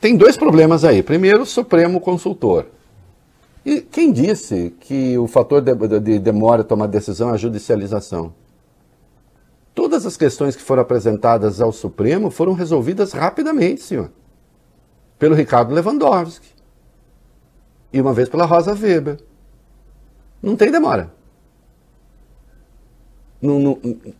Tem 0.00 0.16
dois 0.16 0.36
problemas 0.36 0.84
aí. 0.84 1.02
Primeiro, 1.02 1.42
o 1.42 1.46
Supremo 1.46 2.00
Consultor. 2.00 2.66
E 3.64 3.80
quem 3.80 4.12
disse 4.12 4.74
que 4.80 5.16
o 5.16 5.26
fator 5.26 5.62
de, 5.62 5.74
de- 5.74 6.00
de 6.00 6.18
demora 6.18 6.62
em 6.62 6.64
tomar 6.66 6.86
decisão 6.86 7.30
é 7.30 7.34
a 7.34 7.36
judicialização? 7.38 8.34
Todas 10.04 10.12
as 10.12 10.18
questões 10.18 10.54
que 10.54 10.60
foram 10.60 10.82
apresentadas 10.82 11.62
ao 11.62 11.72
Supremo 11.72 12.30
foram 12.30 12.52
resolvidas 12.52 13.12
rapidamente, 13.12 13.80
senhor. 13.80 14.10
Pelo 15.18 15.34
Ricardo 15.34 15.72
Lewandowski. 15.72 16.46
E 17.90 17.98
uma 18.02 18.12
vez 18.12 18.28
pela 18.28 18.44
Rosa 18.44 18.74
Weber. 18.74 19.18
Não 20.42 20.56
tem 20.56 20.70
demora. 20.70 21.10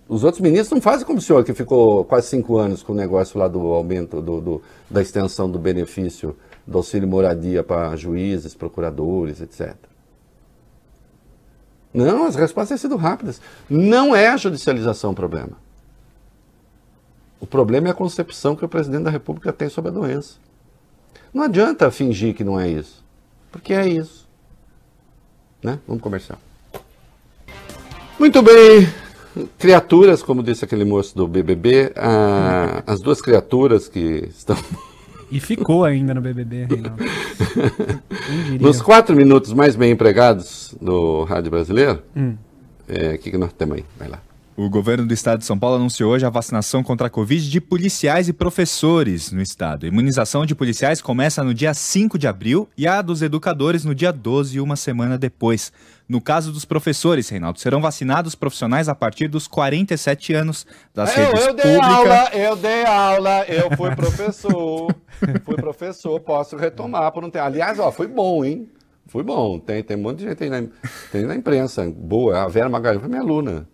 Os 0.08 0.24
outros 0.24 0.40
ministros 0.40 0.70
não 0.70 0.80
fazem 0.80 1.06
como 1.06 1.18
o 1.18 1.22
senhor, 1.22 1.44
que 1.44 1.52
ficou 1.52 2.02
quase 2.06 2.28
cinco 2.28 2.56
anos 2.56 2.82
com 2.82 2.94
o 2.94 2.96
negócio 2.96 3.38
lá 3.38 3.46
do 3.46 3.60
aumento, 3.60 4.22
do, 4.22 4.40
do- 4.40 4.62
da 4.88 5.02
extensão 5.02 5.50
do 5.50 5.58
benefício 5.58 6.34
do 6.66 6.78
auxílio 6.78 7.06
moradia 7.06 7.62
para 7.62 7.94
juízes, 7.94 8.54
procuradores, 8.54 9.42
etc. 9.42 9.74
Não, 11.92 12.24
as 12.24 12.36
respostas 12.36 12.80
têm 12.80 12.88
sido 12.90 12.96
rápidas. 12.96 13.38
Não 13.68 14.16
é 14.16 14.28
a 14.28 14.36
judicialização 14.38 15.10
o 15.10 15.14
problema. 15.14 15.62
O 17.44 17.46
problema 17.46 17.88
é 17.88 17.90
a 17.90 17.94
concepção 17.94 18.56
que 18.56 18.64
o 18.64 18.68
presidente 18.68 19.02
da 19.02 19.10
República 19.10 19.52
tem 19.52 19.68
sobre 19.68 19.90
a 19.90 19.92
doença. 19.92 20.36
Não 21.32 21.42
adianta 21.42 21.90
fingir 21.90 22.34
que 22.34 22.42
não 22.42 22.58
é 22.58 22.66
isso, 22.66 23.04
porque 23.52 23.74
é 23.74 23.86
isso. 23.86 24.26
Né? 25.62 25.78
Vamos 25.86 26.02
comercial. 26.02 26.38
Muito 28.18 28.40
bem, 28.40 28.88
criaturas, 29.58 30.22
como 30.22 30.42
disse 30.42 30.64
aquele 30.64 30.86
moço 30.86 31.14
do 31.14 31.28
BBB, 31.28 31.92
ah, 31.96 32.82
as 32.90 33.02
duas 33.02 33.20
criaturas 33.20 33.88
que 33.88 34.26
estão 34.30 34.56
E 35.30 35.38
ficou 35.38 35.84
ainda 35.84 36.14
no 36.14 36.22
BBB, 36.22 36.64
Reinaldo. 36.64 37.04
Nos 38.58 38.80
quatro 38.80 39.14
minutos 39.14 39.52
mais 39.52 39.76
bem 39.76 39.92
empregados 39.92 40.74
do 40.80 41.24
rádio 41.24 41.50
brasileiro. 41.50 42.02
Hum. 42.16 42.36
É, 42.88 43.16
O 43.16 43.18
que, 43.18 43.32
que 43.32 43.36
nós 43.36 43.52
temos 43.52 43.76
aí? 43.76 43.84
Vai 43.98 44.08
lá. 44.08 44.33
O 44.56 44.70
governo 44.70 45.04
do 45.04 45.12
estado 45.12 45.40
de 45.40 45.44
São 45.44 45.58
Paulo 45.58 45.74
anunciou 45.74 46.12
hoje 46.12 46.24
a 46.24 46.30
vacinação 46.30 46.80
contra 46.80 47.08
a 47.08 47.10
Covid 47.10 47.50
de 47.50 47.60
policiais 47.60 48.28
e 48.28 48.32
professores 48.32 49.32
no 49.32 49.42
estado. 49.42 49.84
A 49.84 49.88
imunização 49.88 50.46
de 50.46 50.54
policiais 50.54 51.02
começa 51.02 51.42
no 51.42 51.52
dia 51.52 51.74
5 51.74 52.16
de 52.16 52.28
abril 52.28 52.68
e 52.78 52.86
a 52.86 53.02
dos 53.02 53.20
educadores 53.20 53.84
no 53.84 53.96
dia 53.96 54.12
12, 54.12 54.60
uma 54.60 54.76
semana 54.76 55.18
depois. 55.18 55.72
No 56.08 56.20
caso 56.20 56.52
dos 56.52 56.64
professores, 56.64 57.28
Reinaldo, 57.28 57.58
serão 57.58 57.80
vacinados 57.80 58.36
profissionais 58.36 58.88
a 58.88 58.94
partir 58.94 59.26
dos 59.26 59.48
47 59.48 60.34
anos 60.34 60.64
das 60.94 61.12
redes 61.16 61.46
eu 61.46 61.52
dei 61.52 61.64
pública. 61.64 61.86
aula, 61.86 62.30
eu 62.32 62.56
dei 62.56 62.84
aula, 62.84 63.44
eu 63.48 63.76
fui 63.76 63.90
professor, 63.96 64.94
fui 65.42 65.56
professor, 65.56 66.20
posso 66.20 66.56
retomar 66.56 67.10
por 67.10 67.24
um 67.24 67.30
tempo. 67.30 67.44
Aliás, 67.44 67.80
ó, 67.80 67.90
foi 67.90 68.06
bom, 68.06 68.44
hein? 68.44 68.68
Foi 69.06 69.24
bom. 69.24 69.58
Tem, 69.58 69.82
tem 69.82 69.96
um 69.96 70.00
monte 70.00 70.18
de 70.18 70.26
gente 70.26 70.44
aí 70.44 70.50
na, 70.50 70.62
tem 71.10 71.24
na 71.24 71.34
imprensa. 71.34 71.84
Boa, 71.90 72.44
a 72.44 72.48
Vera 72.48 72.68
Magalhães 72.68 73.00
foi 73.00 73.08
minha 73.08 73.20
aluna. 73.20 73.66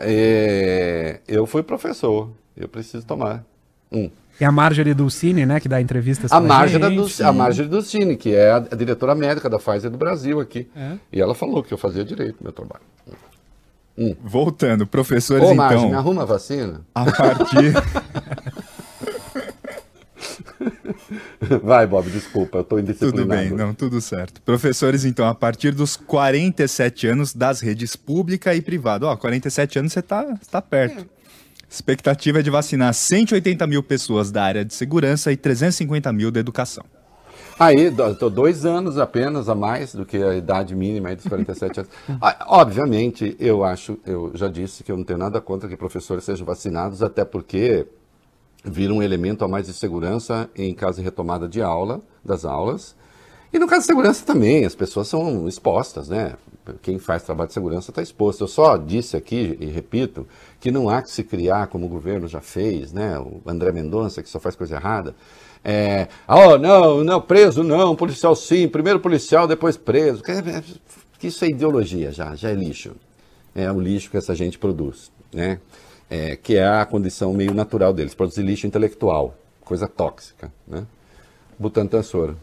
É, 0.00 1.20
eu 1.28 1.46
fui 1.46 1.62
professor, 1.62 2.30
eu 2.56 2.68
preciso 2.68 3.04
tomar. 3.04 3.44
Um. 3.92 4.10
Tem 4.38 4.48
a 4.48 4.52
Marjorie 4.52 4.94
Dulcine, 4.94 5.44
né, 5.44 5.60
que 5.60 5.68
dá 5.68 5.80
entrevistas 5.80 6.32
A 6.32 6.40
Marjorie, 6.40 6.96
gente. 6.96 7.18
do, 7.18 7.26
a 7.26 7.32
Marjorie 7.32 7.68
Dulcine, 7.68 8.16
que 8.16 8.34
é 8.34 8.50
a, 8.50 8.56
a 8.56 8.74
diretora 8.74 9.14
médica 9.14 9.50
da 9.50 9.58
Pfizer 9.58 9.90
do 9.90 9.98
Brasil 9.98 10.40
aqui. 10.40 10.66
É. 10.74 10.92
E 11.12 11.20
ela 11.20 11.34
falou 11.34 11.62
que 11.62 11.74
eu 11.74 11.78
fazia 11.78 12.02
direito 12.04 12.36
no 12.40 12.44
meu 12.44 12.52
trabalho. 12.52 12.82
Voltando, 14.22 14.86
professores 14.86 15.44
Ô, 15.44 15.48
me 15.48 15.54
então. 15.54 15.94
arruma 15.94 16.22
a 16.22 16.24
vacina? 16.24 16.80
A 16.94 17.04
partir. 17.04 17.74
Vai, 21.62 21.86
Bob, 21.86 22.08
desculpa, 22.10 22.58
eu 22.58 22.62
estou 22.62 22.78
Tudo 22.78 22.90
indisciplinado. 22.90 23.28
bem, 23.28 23.50
não, 23.50 23.74
tudo 23.74 24.00
certo. 24.00 24.40
Professores, 24.42 25.04
então, 25.04 25.26
a 25.26 25.34
partir 25.34 25.72
dos 25.72 25.96
47 25.96 27.06
anos 27.06 27.34
das 27.34 27.60
redes 27.60 27.96
pública 27.96 28.54
e 28.54 28.60
privada. 28.60 29.06
Ó, 29.06 29.16
47 29.16 29.78
anos 29.78 29.92
você 29.92 30.02
tá, 30.02 30.38
tá 30.50 30.62
perto. 30.62 31.06
Expectativa 31.68 32.40
é 32.40 32.42
de 32.42 32.50
vacinar 32.50 32.92
180 32.92 33.66
mil 33.66 33.82
pessoas 33.82 34.30
da 34.30 34.42
área 34.42 34.64
de 34.64 34.74
segurança 34.74 35.30
e 35.30 35.36
350 35.36 36.12
mil 36.12 36.30
da 36.30 36.40
educação. 36.40 36.84
Aí, 37.58 37.92
tô 38.18 38.30
dois 38.30 38.64
anos 38.64 38.96
apenas 38.98 39.48
a 39.48 39.54
mais 39.54 39.94
do 39.94 40.06
que 40.06 40.16
a 40.16 40.34
idade 40.34 40.74
mínima 40.74 41.10
aí 41.10 41.16
dos 41.16 41.26
47 41.26 41.80
anos. 41.80 41.92
Ah, 42.20 42.46
Obviamente, 42.48 43.36
eu 43.38 43.62
acho, 43.62 43.98
eu 44.06 44.32
já 44.34 44.48
disse 44.48 44.82
que 44.82 44.90
eu 44.90 44.96
não 44.96 45.04
tenho 45.04 45.18
nada 45.18 45.40
contra 45.40 45.68
que 45.68 45.76
professores 45.76 46.24
sejam 46.24 46.46
vacinados, 46.46 47.02
até 47.02 47.24
porque 47.24 47.86
vira 48.64 48.92
um 48.92 49.02
elemento 49.02 49.44
a 49.44 49.48
mais 49.48 49.66
de 49.66 49.72
segurança 49.72 50.48
em 50.56 50.74
caso 50.74 50.98
de 50.98 51.04
retomada 51.04 51.48
de 51.48 51.62
aula, 51.62 52.00
das 52.24 52.44
aulas. 52.44 52.94
E 53.52 53.58
no 53.58 53.66
caso 53.66 53.80
de 53.80 53.86
segurança 53.86 54.24
também, 54.24 54.64
as 54.64 54.74
pessoas 54.76 55.08
são 55.08 55.48
expostas, 55.48 56.08
né? 56.08 56.34
Quem 56.82 57.00
faz 57.00 57.24
trabalho 57.24 57.48
de 57.48 57.54
segurança 57.54 57.90
está 57.90 58.00
exposto. 58.00 58.44
Eu 58.44 58.48
só 58.48 58.76
disse 58.76 59.16
aqui, 59.16 59.56
e 59.60 59.66
repito, 59.66 60.24
que 60.60 60.70
não 60.70 60.88
há 60.88 61.02
que 61.02 61.10
se 61.10 61.24
criar, 61.24 61.66
como 61.66 61.86
o 61.86 61.88
governo 61.88 62.28
já 62.28 62.40
fez, 62.40 62.92
né? 62.92 63.18
O 63.18 63.40
André 63.44 63.72
Mendonça, 63.72 64.22
que 64.22 64.28
só 64.28 64.38
faz 64.38 64.54
coisa 64.54 64.76
errada. 64.76 65.16
É, 65.64 66.06
oh, 66.28 66.56
não, 66.58 67.02
não, 67.02 67.20
preso 67.20 67.64
não, 67.64 67.96
policial 67.96 68.36
sim, 68.36 68.68
primeiro 68.68 69.00
policial, 69.00 69.48
depois 69.48 69.76
preso. 69.76 70.22
Que- 70.22 71.26
Isso 71.26 71.44
é 71.44 71.48
ideologia 71.48 72.12
já, 72.12 72.36
já 72.36 72.50
é 72.50 72.54
lixo. 72.54 72.92
É 73.52 73.70
o 73.72 73.80
lixo 73.80 74.10
que 74.10 74.16
essa 74.16 74.34
gente 74.34 74.58
produz, 74.58 75.10
né? 75.34 75.58
É, 76.10 76.34
que 76.34 76.56
é 76.56 76.66
a 76.66 76.84
condição 76.84 77.32
meio 77.32 77.54
natural 77.54 77.92
deles, 77.92 78.14
produzir 78.14 78.42
lixo 78.42 78.66
intelectual, 78.66 79.36
coisa 79.64 79.86
tóxica, 79.86 80.52
né? 80.66 80.84
Butantan 81.56 82.02
Soro. 82.02 82.36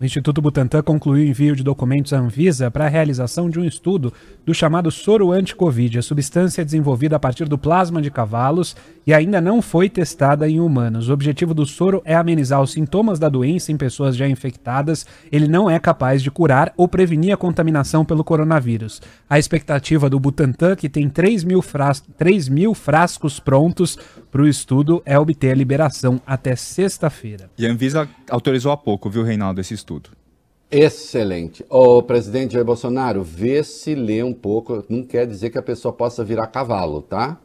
O 0.00 0.04
Instituto 0.04 0.42
Butantan 0.42 0.82
concluiu 0.82 1.24
o 1.24 1.28
envio 1.28 1.56
de 1.56 1.62
documentos 1.62 2.12
à 2.12 2.18
Anvisa 2.18 2.70
para 2.70 2.84
a 2.84 2.88
realização 2.88 3.48
de 3.48 3.60
um 3.60 3.64
estudo 3.64 4.12
do 4.44 4.52
chamado 4.52 4.90
soro 4.90 5.30
anti-Covid, 5.30 5.98
a 5.98 6.02
substância 6.02 6.64
desenvolvida 6.64 7.14
a 7.14 7.18
partir 7.18 7.48
do 7.48 7.56
plasma 7.56 8.02
de 8.02 8.10
cavalos 8.10 8.76
e 9.06 9.12
ainda 9.12 9.40
não 9.40 9.60
foi 9.60 9.88
testada 9.88 10.48
em 10.48 10.60
humanos. 10.60 11.08
O 11.08 11.12
objetivo 11.12 11.52
do 11.52 11.66
soro 11.66 12.02
é 12.04 12.14
amenizar 12.14 12.62
os 12.62 12.72
sintomas 12.72 13.18
da 13.18 13.28
doença 13.28 13.70
em 13.70 13.76
pessoas 13.76 14.16
já 14.16 14.28
infectadas. 14.28 15.06
Ele 15.30 15.46
não 15.46 15.70
é 15.70 15.78
capaz 15.78 16.22
de 16.22 16.30
curar 16.30 16.72
ou 16.76 16.88
prevenir 16.88 17.32
a 17.32 17.36
contaminação 17.36 18.04
pelo 18.04 18.24
coronavírus. 18.24 19.02
A 19.28 19.38
expectativa 19.38 20.08
do 20.08 20.18
Butantan, 20.18 20.76
que 20.76 20.88
tem 20.88 21.08
3 21.08 21.44
mil, 21.44 21.60
fras 21.60 22.02
3 22.16 22.48
mil 22.48 22.74
frascos 22.74 23.38
prontos 23.38 23.98
para 24.30 24.42
o 24.42 24.48
estudo, 24.48 25.02
é 25.04 25.18
obter 25.18 25.50
a 25.50 25.54
liberação 25.54 26.20
até 26.26 26.56
sexta-feira. 26.56 27.50
E 27.58 27.66
a 27.66 27.70
Anvisa 27.70 28.08
autorizou 28.30 28.72
há 28.72 28.76
pouco, 28.76 29.10
viu, 29.10 29.22
Reinaldo, 29.22 29.60
esse 29.60 29.74
estudo. 29.74 30.10
Excelente. 30.70 31.64
Ô, 31.70 32.02
presidente 32.02 32.54
Jair 32.54 32.64
Bolsonaro, 32.64 33.22
vê 33.22 33.62
se 33.62 33.94
lê 33.94 34.24
um 34.24 34.32
pouco. 34.32 34.84
Não 34.88 35.04
quer 35.04 35.26
dizer 35.26 35.50
que 35.50 35.58
a 35.58 35.62
pessoa 35.62 35.92
possa 35.92 36.24
virar 36.24 36.48
cavalo, 36.48 37.00
tá? 37.00 37.38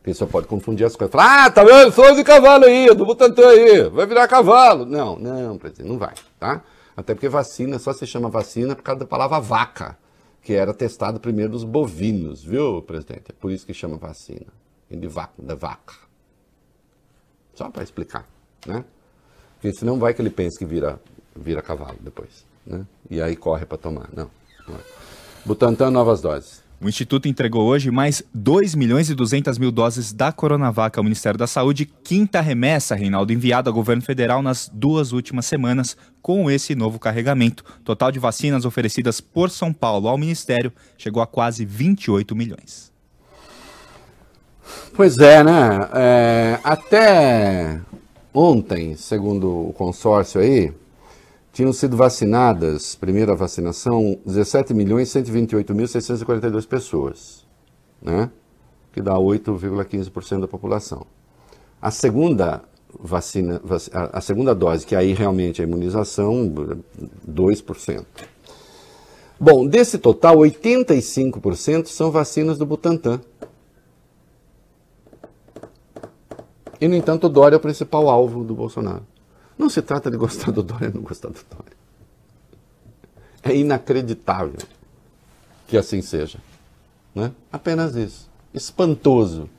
A 0.00 0.02
pessoa 0.02 0.28
pode 0.28 0.46
confundir 0.46 0.86
as 0.86 0.96
coisas. 0.96 1.12
Falar, 1.12 1.44
ah, 1.44 1.50
tá 1.50 1.62
vendo? 1.62 1.92
Sou 1.92 2.14
de 2.14 2.24
cavalo 2.24 2.64
aí, 2.64 2.86
do 2.94 3.04
Butantan 3.04 3.48
aí, 3.50 3.88
vai 3.90 4.06
virar 4.06 4.26
cavalo. 4.26 4.86
Não, 4.86 5.18
não, 5.18 5.58
presidente, 5.58 5.88
não 5.88 5.98
vai, 5.98 6.14
tá? 6.38 6.62
Até 6.96 7.14
porque 7.14 7.28
vacina 7.28 7.78
só 7.78 7.92
se 7.92 8.06
chama 8.06 8.30
vacina 8.30 8.74
por 8.74 8.82
causa 8.82 9.00
da 9.00 9.06
palavra 9.06 9.38
vaca, 9.38 9.98
que 10.42 10.54
era 10.54 10.72
testado 10.72 11.20
primeiro 11.20 11.52
nos 11.52 11.64
bovinos, 11.64 12.42
viu, 12.42 12.80
presidente? 12.82 13.24
É 13.28 13.32
por 13.32 13.50
isso 13.50 13.66
que 13.66 13.74
chama 13.74 13.96
vacina. 13.96 14.46
De 14.90 15.06
vaca, 15.06 15.34
da 15.38 15.54
vaca. 15.54 15.94
Só 17.54 17.70
para 17.70 17.82
explicar, 17.82 18.26
né? 18.66 18.84
Porque 19.54 19.72
senão 19.76 19.98
vai 19.98 20.14
que 20.14 20.22
ele 20.22 20.30
pense 20.30 20.58
que 20.58 20.64
vira 20.64 20.98
vira 21.36 21.62
cavalo 21.62 21.98
depois, 22.00 22.44
né? 22.66 22.86
E 23.08 23.20
aí 23.20 23.36
corre 23.36 23.66
para 23.66 23.78
tomar. 23.78 24.08
Não. 24.12 24.30
não 24.66 24.76
é. 24.76 24.80
Butantan, 25.44 25.90
novas 25.90 26.20
doses. 26.20 26.59
O 26.82 26.88
Instituto 26.88 27.28
entregou 27.28 27.66
hoje 27.66 27.90
mais 27.90 28.22
2 28.32 28.74
milhões 28.74 29.10
e 29.10 29.14
200 29.14 29.58
mil 29.58 29.70
doses 29.70 30.14
da 30.14 30.32
Coronavac 30.32 30.98
ao 30.98 31.04
Ministério 31.04 31.38
da 31.38 31.46
Saúde, 31.46 31.84
quinta 31.84 32.40
remessa, 32.40 32.94
Reinaldo, 32.94 33.34
enviada 33.34 33.68
ao 33.68 33.74
governo 33.74 34.00
federal 34.00 34.40
nas 34.40 34.70
duas 34.72 35.12
últimas 35.12 35.44
semanas 35.44 35.94
com 36.22 36.50
esse 36.50 36.74
novo 36.74 36.98
carregamento. 36.98 37.62
Total 37.84 38.10
de 38.10 38.18
vacinas 38.18 38.64
oferecidas 38.64 39.20
por 39.20 39.50
São 39.50 39.74
Paulo 39.74 40.08
ao 40.08 40.16
Ministério 40.16 40.72
chegou 40.96 41.22
a 41.22 41.26
quase 41.26 41.66
28 41.66 42.34
milhões. 42.34 42.90
Pois 44.94 45.18
é, 45.18 45.44
né? 45.44 45.86
É, 45.92 46.60
até 46.64 47.78
ontem, 48.32 48.96
segundo 48.96 49.68
o 49.68 49.74
consórcio 49.74 50.40
aí, 50.40 50.72
tinham 51.52 51.72
sido 51.72 51.96
vacinadas, 51.96 52.94
primeira 52.94 53.34
vacinação, 53.34 54.18
17 54.24 54.72
milhões 54.72 55.08
128.642 55.08 56.66
pessoas, 56.66 57.46
né? 58.00 58.30
que 58.92 59.00
dá 59.00 59.14
8,15% 59.14 60.40
da 60.40 60.48
população. 60.48 61.06
A 61.80 61.90
segunda 61.90 62.62
vacina, 62.98 63.60
a 63.92 64.20
segunda 64.20 64.54
dose, 64.54 64.86
que 64.86 64.96
aí 64.96 65.12
realmente 65.12 65.60
é 65.60 65.64
a 65.64 65.68
imunização, 65.68 66.52
2%. 67.28 68.04
Bom, 69.38 69.66
desse 69.66 69.98
total, 69.98 70.36
85% 70.36 71.86
são 71.86 72.10
vacinas 72.10 72.58
do 72.58 72.66
Butantan. 72.66 73.20
E, 76.80 76.88
no 76.88 76.94
entanto, 76.94 77.26
o 77.26 77.30
Dória 77.30 77.56
é 77.56 77.58
o 77.58 77.60
principal 77.60 78.08
alvo 78.08 78.44
do 78.44 78.54
Bolsonaro. 78.54 79.02
Não 79.60 79.68
se 79.68 79.82
trata 79.82 80.10
de 80.10 80.16
gostar 80.16 80.50
do 80.50 80.62
Dória 80.62 80.88
ou 80.88 80.94
não 80.94 81.02
gostar 81.02 81.28
do 81.28 81.38
Dória. 81.50 81.76
É 83.42 83.54
inacreditável 83.54 84.58
que 85.68 85.76
assim 85.76 86.00
seja. 86.00 86.38
Né? 87.14 87.30
Apenas 87.52 87.94
isso. 87.94 88.30
Espantoso 88.54 89.50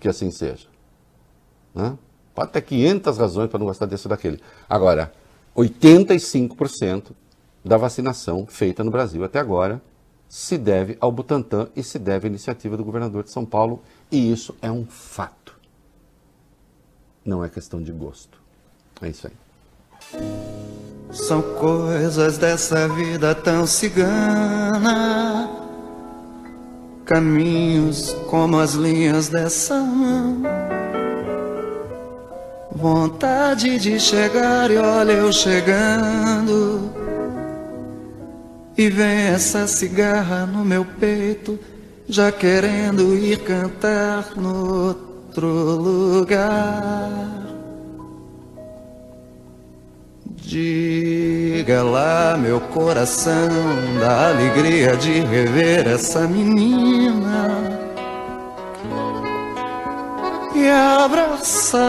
que 0.00 0.08
assim 0.08 0.30
seja. 0.30 0.66
Né? 1.74 1.98
Pode 2.34 2.52
ter 2.52 2.62
500 2.62 3.18
razões 3.18 3.50
para 3.50 3.58
não 3.58 3.66
gostar 3.66 3.84
desse 3.84 4.06
ou 4.06 4.08
daquele. 4.08 4.40
Agora, 4.66 5.12
85% 5.54 7.10
da 7.62 7.76
vacinação 7.76 8.46
feita 8.46 8.82
no 8.82 8.90
Brasil 8.90 9.24
até 9.24 9.38
agora 9.38 9.82
se 10.26 10.56
deve 10.56 10.96
ao 10.98 11.12
Butantan 11.12 11.68
e 11.76 11.82
se 11.82 11.98
deve 11.98 12.26
à 12.26 12.30
iniciativa 12.30 12.78
do 12.78 12.84
governador 12.84 13.24
de 13.24 13.30
São 13.30 13.44
Paulo, 13.44 13.82
e 14.10 14.32
isso 14.32 14.56
é 14.62 14.70
um 14.70 14.86
fato. 14.86 15.54
Não 17.22 17.44
é 17.44 17.50
questão 17.50 17.82
de 17.82 17.92
gosto. 17.92 18.43
É 19.02 19.08
isso 19.08 19.26
aí. 19.26 19.44
São 21.12 21.40
coisas 21.42 22.38
dessa 22.38 22.88
vida 22.88 23.34
tão 23.34 23.66
cigana, 23.66 25.48
caminhos 27.04 28.12
como 28.28 28.58
as 28.58 28.74
linhas 28.74 29.28
dessa 29.28 29.76
mão. 29.76 30.42
Vontade 32.74 33.78
de 33.78 34.00
chegar 34.00 34.70
e 34.70 34.76
olha 34.76 35.12
eu 35.12 35.32
chegando. 35.32 36.90
E 38.76 38.90
vem 38.90 39.28
essa 39.28 39.68
cigarra 39.68 40.46
no 40.46 40.64
meu 40.64 40.84
peito, 40.84 41.58
já 42.08 42.32
querendo 42.32 43.14
ir 43.14 43.38
cantar 43.38 44.32
no 44.36 44.88
outro 44.88 45.46
lugar. 45.76 47.53
Diga 50.46 51.82
lá, 51.82 52.36
meu 52.38 52.60
coração, 52.60 53.48
da 53.98 54.28
alegria 54.28 54.94
de 54.94 55.20
rever 55.20 55.88
essa 55.88 56.28
menina. 56.28 57.80
E 60.54 60.68
abraçá-la. 60.68 61.88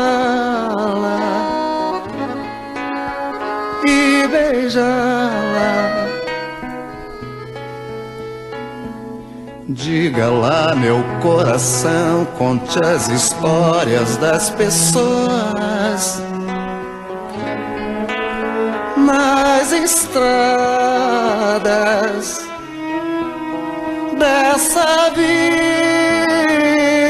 E 3.86 4.26
beijá-la. 4.30 6.06
Diga 9.68 10.30
lá, 10.30 10.74
meu 10.76 11.04
coração, 11.22 12.26
conte 12.38 12.80
as 12.82 13.10
histórias 13.10 14.16
das 14.16 14.50
pessoas 14.52 16.24
nas 19.06 19.72
estradas 19.72 20.26
dessa 24.18 25.10
vida. 25.12 25.56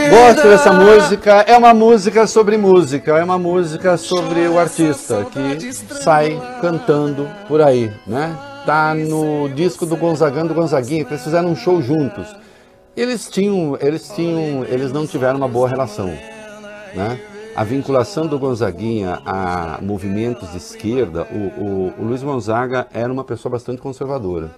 Gosto 0.10 0.48
dessa 0.50 0.74
música. 0.74 1.46
É 1.48 1.58
uma 1.58 1.74
música 1.74 2.28
sobre 2.28 2.58
música, 2.58 3.18
é 3.18 3.24
uma 3.24 3.38
música 3.38 3.96
sobre 3.98 4.46
o 4.48 4.60
artista 4.60 5.26
que 5.32 5.74
sai 5.74 6.38
cantando 6.62 7.30
por 7.48 7.62
aí, 7.62 7.92
né? 8.06 8.38
Tá 8.66 8.94
no 8.94 9.48
disco 9.50 9.86
do 9.86 9.96
Gonzagão 9.96 10.46
do 10.46 10.54
Gonzaguinha, 10.54 11.06
eles 11.10 11.24
fizeram 11.24 11.50
um 11.50 11.56
show 11.56 11.82
juntos. 11.82 12.36
Eles 12.98 13.30
tinham, 13.30 13.78
eles 13.80 14.10
tinham, 14.10 14.66
eles 14.66 14.92
não 14.92 15.06
tiveram 15.06 15.38
uma 15.38 15.48
boa 15.48 15.70
relação, 15.70 16.08
né? 16.94 17.20
A 17.56 17.64
vinculação 17.64 18.28
do 18.28 18.38
Gonzaguinha 18.38 19.22
a 19.26 19.80
movimentos 19.82 20.52
de 20.52 20.58
esquerda, 20.58 21.26
o, 21.32 21.62
o, 21.62 21.94
o, 22.00 22.04
Luiz 22.04 22.22
Gonzaga 22.22 22.86
era 22.94 23.12
uma 23.12 23.24
pessoa 23.24 23.54
bastante 23.54 23.82
conservadora. 23.82 24.54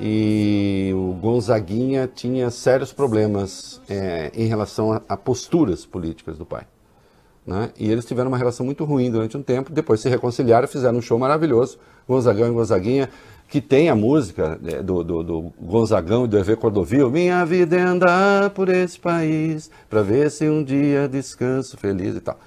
E 0.00 0.92
o 0.94 1.12
Gonzaguinha 1.20 2.10
tinha 2.12 2.50
sérios 2.50 2.92
problemas 2.92 3.80
é, 3.88 4.32
em 4.34 4.46
relação 4.46 4.92
a, 4.92 5.02
a, 5.08 5.16
posturas 5.16 5.86
políticas 5.86 6.36
do 6.36 6.44
pai. 6.44 6.66
Né? 7.46 7.70
E 7.78 7.90
eles 7.90 8.04
tiveram 8.04 8.28
uma 8.28 8.38
relação 8.38 8.66
muito 8.66 8.84
ruim 8.84 9.10
durante 9.10 9.36
um 9.36 9.42
tempo, 9.42 9.72
depois 9.72 10.00
se 10.00 10.08
reconciliaram, 10.08 10.66
fizeram 10.66 10.98
um 10.98 11.02
show 11.02 11.18
maravilhoso, 11.18 11.78
Gonzagão 12.08 12.48
e 12.48 12.50
Gonzaguinha, 12.50 13.08
que 13.48 13.60
tem 13.62 13.88
a 13.88 13.94
música 13.94 14.58
né, 14.60 14.82
do, 14.82 15.02
do, 15.02 15.22
do, 15.22 15.52
Gonzagão 15.60 16.26
e 16.26 16.28
do 16.28 16.36
Hervé 16.36 16.54
Cordovil, 16.54 17.10
Minha 17.10 17.44
vida 17.46 17.76
é 17.76 17.80
andar 17.80 18.50
por 18.50 18.68
esse 18.68 18.98
país, 18.98 19.70
para 19.88 20.02
ver 20.02 20.30
se 20.30 20.48
um 20.48 20.62
dia 20.62 21.08
descanso 21.08 21.76
feliz 21.78 22.14
e 22.14 22.20
tal. 22.20 22.38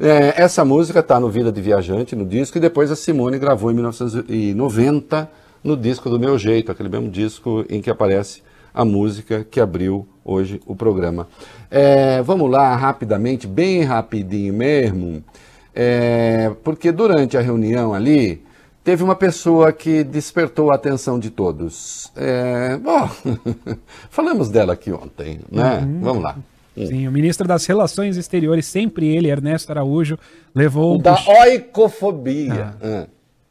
É, 0.00 0.42
essa 0.42 0.64
música 0.64 1.00
está 1.00 1.20
no 1.20 1.30
Vida 1.30 1.52
de 1.52 1.60
Viajante, 1.60 2.16
no 2.16 2.24
disco, 2.24 2.56
e 2.56 2.60
depois 2.60 2.90
a 2.90 2.96
Simone 2.96 3.38
gravou 3.38 3.70
em 3.70 3.74
1990 3.74 5.30
no 5.62 5.76
disco 5.76 6.08
do 6.08 6.18
Meu 6.18 6.38
Jeito, 6.38 6.72
aquele 6.72 6.88
mesmo 6.88 7.10
disco 7.10 7.64
em 7.68 7.80
que 7.82 7.90
aparece 7.90 8.42
a 8.72 8.84
música 8.84 9.46
que 9.50 9.60
abriu 9.60 10.06
hoje 10.24 10.60
o 10.66 10.74
programa. 10.74 11.28
É, 11.70 12.22
vamos 12.22 12.50
lá, 12.50 12.76
rapidamente, 12.76 13.46
bem 13.46 13.82
rapidinho 13.82 14.54
mesmo, 14.54 15.22
é, 15.74 16.52
porque 16.62 16.92
durante 16.92 17.36
a 17.36 17.40
reunião 17.40 17.92
ali, 17.92 18.45
teve 18.86 19.02
uma 19.02 19.16
pessoa 19.16 19.72
que 19.72 20.04
despertou 20.04 20.70
a 20.70 20.76
atenção 20.76 21.18
de 21.18 21.28
todos. 21.28 22.12
É, 22.14 22.76
bom, 22.76 23.10
falamos 24.08 24.48
dela 24.48 24.74
aqui 24.74 24.92
ontem, 24.92 25.40
né? 25.50 25.80
Uhum. 25.80 26.00
Vamos 26.00 26.22
lá. 26.22 26.36
Hum. 26.76 26.86
Sim, 26.86 27.08
o 27.08 27.10
ministro 27.10 27.48
das 27.48 27.66
Relações 27.66 28.16
Exteriores, 28.16 28.64
sempre 28.64 29.08
ele, 29.08 29.28
Ernesto 29.28 29.72
Araújo, 29.72 30.16
levou... 30.54 30.94
O 30.94 31.02
da 31.02 31.18
oicofobia. 31.40 32.76
Ah. 32.80 33.06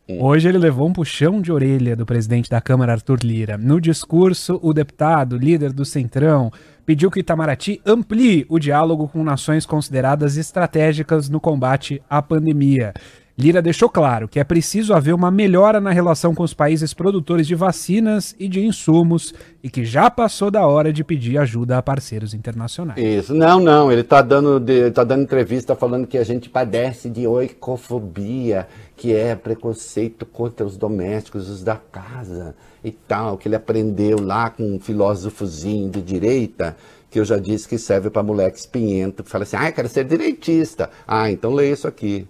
Hoje 0.08 0.48
ele 0.48 0.58
levou 0.58 0.88
um 0.88 0.94
puxão 0.94 1.42
de 1.42 1.52
orelha 1.52 1.98
do 1.98 2.06
presidente 2.06 2.50
da 2.50 2.62
Câmara, 2.62 2.94
Arthur 2.94 3.20
Lira. 3.22 3.58
No 3.58 3.82
discurso, 3.82 4.58
o 4.64 4.72
deputado, 4.72 5.38
líder 5.38 5.74
do 5.74 5.84
Centrão, 5.84 6.50
pediu 6.86 7.12
que 7.12 7.20
Itamaraty 7.20 7.82
amplie 7.86 8.46
o 8.48 8.58
diálogo 8.58 9.10
com 9.10 9.22
nações 9.22 9.66
consideradas 9.66 10.38
estratégicas 10.38 11.28
no 11.28 11.42
combate 11.42 12.02
à 12.10 12.22
pandemia. 12.22 12.94
Lira 13.38 13.62
deixou 13.62 13.90
claro 13.90 14.30
que 14.30 14.40
é 14.40 14.46
preciso 14.46 14.94
haver 14.94 15.14
uma 15.14 15.30
melhora 15.30 15.82
na 15.82 15.92
relação 15.92 16.34
com 16.34 16.42
os 16.42 16.54
países 16.54 16.94
produtores 16.94 17.46
de 17.46 17.54
vacinas 17.54 18.34
e 18.40 18.48
de 18.48 18.66
insumos 18.66 19.34
e 19.62 19.70
que 19.70 19.84
já 19.84 20.10
passou 20.10 20.50
da 20.50 20.66
hora 20.66 20.94
de 20.94 21.04
pedir 21.04 21.38
ajuda 21.38 21.78
a 21.78 21.82
parceiros 21.82 22.34
internacionais. 22.34 22.98
Isso, 22.98 23.34
não, 23.34 23.60
não, 23.60 23.92
ele 23.92 24.02
está 24.02 24.22
dando, 24.22 24.64
tá 24.94 25.04
dando 25.04 25.24
entrevista 25.24 25.76
falando 25.76 26.08
que 26.08 26.18
a 26.18 26.24
gente 26.24 26.50
padece 26.50 27.10
de 27.10 27.28
oicofobia, 27.28 28.70
que 28.96 29.14
é 29.14 29.36
preconceito 29.36 30.26
contra 30.26 30.66
os 30.66 30.78
domésticos, 30.78 31.50
os 31.50 31.62
da 31.62 31.76
casa 31.76 32.56
e 32.82 32.92
tal, 32.92 33.38
que 33.38 33.50
ele 33.50 33.56
aprendeu 33.58 34.18
lá 34.22 34.50
com 34.50 34.64
um 34.64 34.80
filósofozinho 34.80 35.90
de 35.90 36.02
direita, 36.02 36.78
que 37.12 37.20
eu 37.20 37.26
já 37.26 37.38
disse 37.38 37.68
que 37.68 37.78
serve 37.78 38.10
para 38.10 38.24
moleque 38.24 38.58
espinhento, 38.58 39.24
que 39.24 39.30
fala 39.30 39.44
assim, 39.44 39.58
ah, 39.58 39.68
eu 39.68 39.74
quero 39.74 39.90
ser 39.90 40.06
direitista. 40.06 40.90
Ah, 41.06 41.30
então 41.30 41.54
lê 41.54 41.70
isso 41.70 41.86
aqui. 41.86 42.26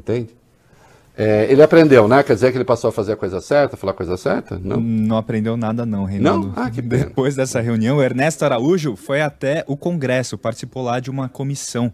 Entende? 0.00 0.30
É, 1.16 1.46
ele 1.52 1.62
aprendeu, 1.62 2.08
né? 2.08 2.22
Quer 2.22 2.32
dizer 2.32 2.50
que 2.50 2.56
ele 2.56 2.64
passou 2.64 2.88
a 2.88 2.92
fazer 2.92 3.12
a 3.12 3.16
coisa 3.16 3.42
certa, 3.42 3.76
falar 3.76 3.92
a 3.92 3.94
coisa 3.94 4.16
certa? 4.16 4.58
Não. 4.58 4.80
Não 4.80 5.18
aprendeu 5.18 5.54
nada 5.54 5.84
não, 5.84 6.04
Reinaldo. 6.04 6.46
Não? 6.46 6.54
Ah, 6.56 6.70
que 6.70 6.80
pena. 6.80 7.04
Depois 7.04 7.36
dessa 7.36 7.60
reunião, 7.60 7.98
o 7.98 8.02
Ernesto 8.02 8.42
Araújo 8.42 8.96
foi 8.96 9.20
até 9.20 9.62
o 9.66 9.76
Congresso, 9.76 10.38
participou 10.38 10.82
lá 10.82 10.98
de 10.98 11.10
uma 11.10 11.28
comissão. 11.28 11.92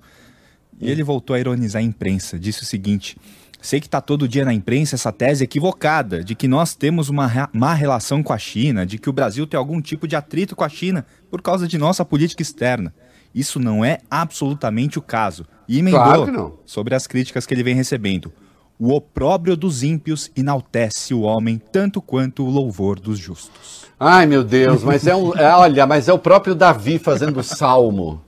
E 0.80 0.88
ele 0.88 1.02
voltou 1.02 1.34
a 1.34 1.40
ironizar 1.40 1.80
a 1.82 1.84
imprensa. 1.84 2.38
Disse 2.38 2.62
o 2.62 2.66
seguinte: 2.66 3.16
Sei 3.60 3.80
que 3.80 3.86
está 3.86 4.00
todo 4.00 4.28
dia 4.28 4.44
na 4.44 4.54
imprensa 4.54 4.94
essa 4.94 5.10
tese 5.10 5.42
equivocada 5.42 6.22
de 6.22 6.36
que 6.36 6.46
nós 6.46 6.76
temos 6.76 7.08
uma 7.08 7.50
má 7.52 7.74
relação 7.74 8.22
com 8.22 8.32
a 8.32 8.38
China, 8.38 8.86
de 8.86 8.96
que 8.96 9.10
o 9.10 9.12
Brasil 9.12 9.44
tem 9.44 9.58
algum 9.58 9.80
tipo 9.80 10.06
de 10.06 10.14
atrito 10.14 10.54
com 10.54 10.62
a 10.62 10.68
China 10.68 11.04
por 11.28 11.42
causa 11.42 11.66
de 11.66 11.76
nossa 11.76 12.04
política 12.04 12.42
externa. 12.42 12.94
Isso 13.36 13.60
não 13.60 13.84
é 13.84 13.98
absolutamente 14.10 14.98
o 14.98 15.02
caso. 15.02 15.44
E 15.68 15.78
emendou 15.78 16.00
Claro 16.00 16.60
sobre 16.64 16.94
as 16.94 17.06
críticas 17.06 17.44
que 17.44 17.52
ele 17.52 17.62
vem 17.62 17.74
recebendo. 17.74 18.32
O 18.78 18.94
opróbrio 18.94 19.54
dos 19.54 19.82
ímpios 19.82 20.30
enaltece 20.34 21.12
o 21.12 21.20
homem 21.20 21.58
tanto 21.58 22.00
quanto 22.00 22.44
o 22.44 22.50
louvor 22.50 22.98
dos 22.98 23.18
justos. 23.18 23.86
Ai, 24.00 24.24
meu 24.24 24.42
Deus, 24.42 24.82
mas 24.82 25.06
é 25.06 25.14
um. 25.14 25.34
é, 25.36 25.54
olha, 25.54 25.86
mas 25.86 26.08
é 26.08 26.12
o 26.14 26.18
próprio 26.18 26.54
Davi 26.54 26.98
fazendo 26.98 27.42
salmo. 27.42 28.22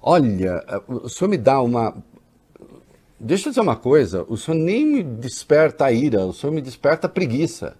Olha, 0.00 0.64
o 0.88 1.08
senhor 1.08 1.28
me 1.28 1.38
dá 1.38 1.60
uma. 1.60 1.96
Deixa 3.18 3.48
eu 3.48 3.50
dizer 3.52 3.60
uma 3.60 3.76
coisa, 3.76 4.24
o 4.28 4.36
senhor 4.36 4.56
nem 4.56 4.84
me 4.84 5.02
desperta 5.04 5.84
a 5.84 5.92
ira, 5.92 6.26
o 6.26 6.32
senhor 6.32 6.52
me 6.52 6.60
desperta 6.60 7.06
a 7.06 7.10
preguiça. 7.10 7.76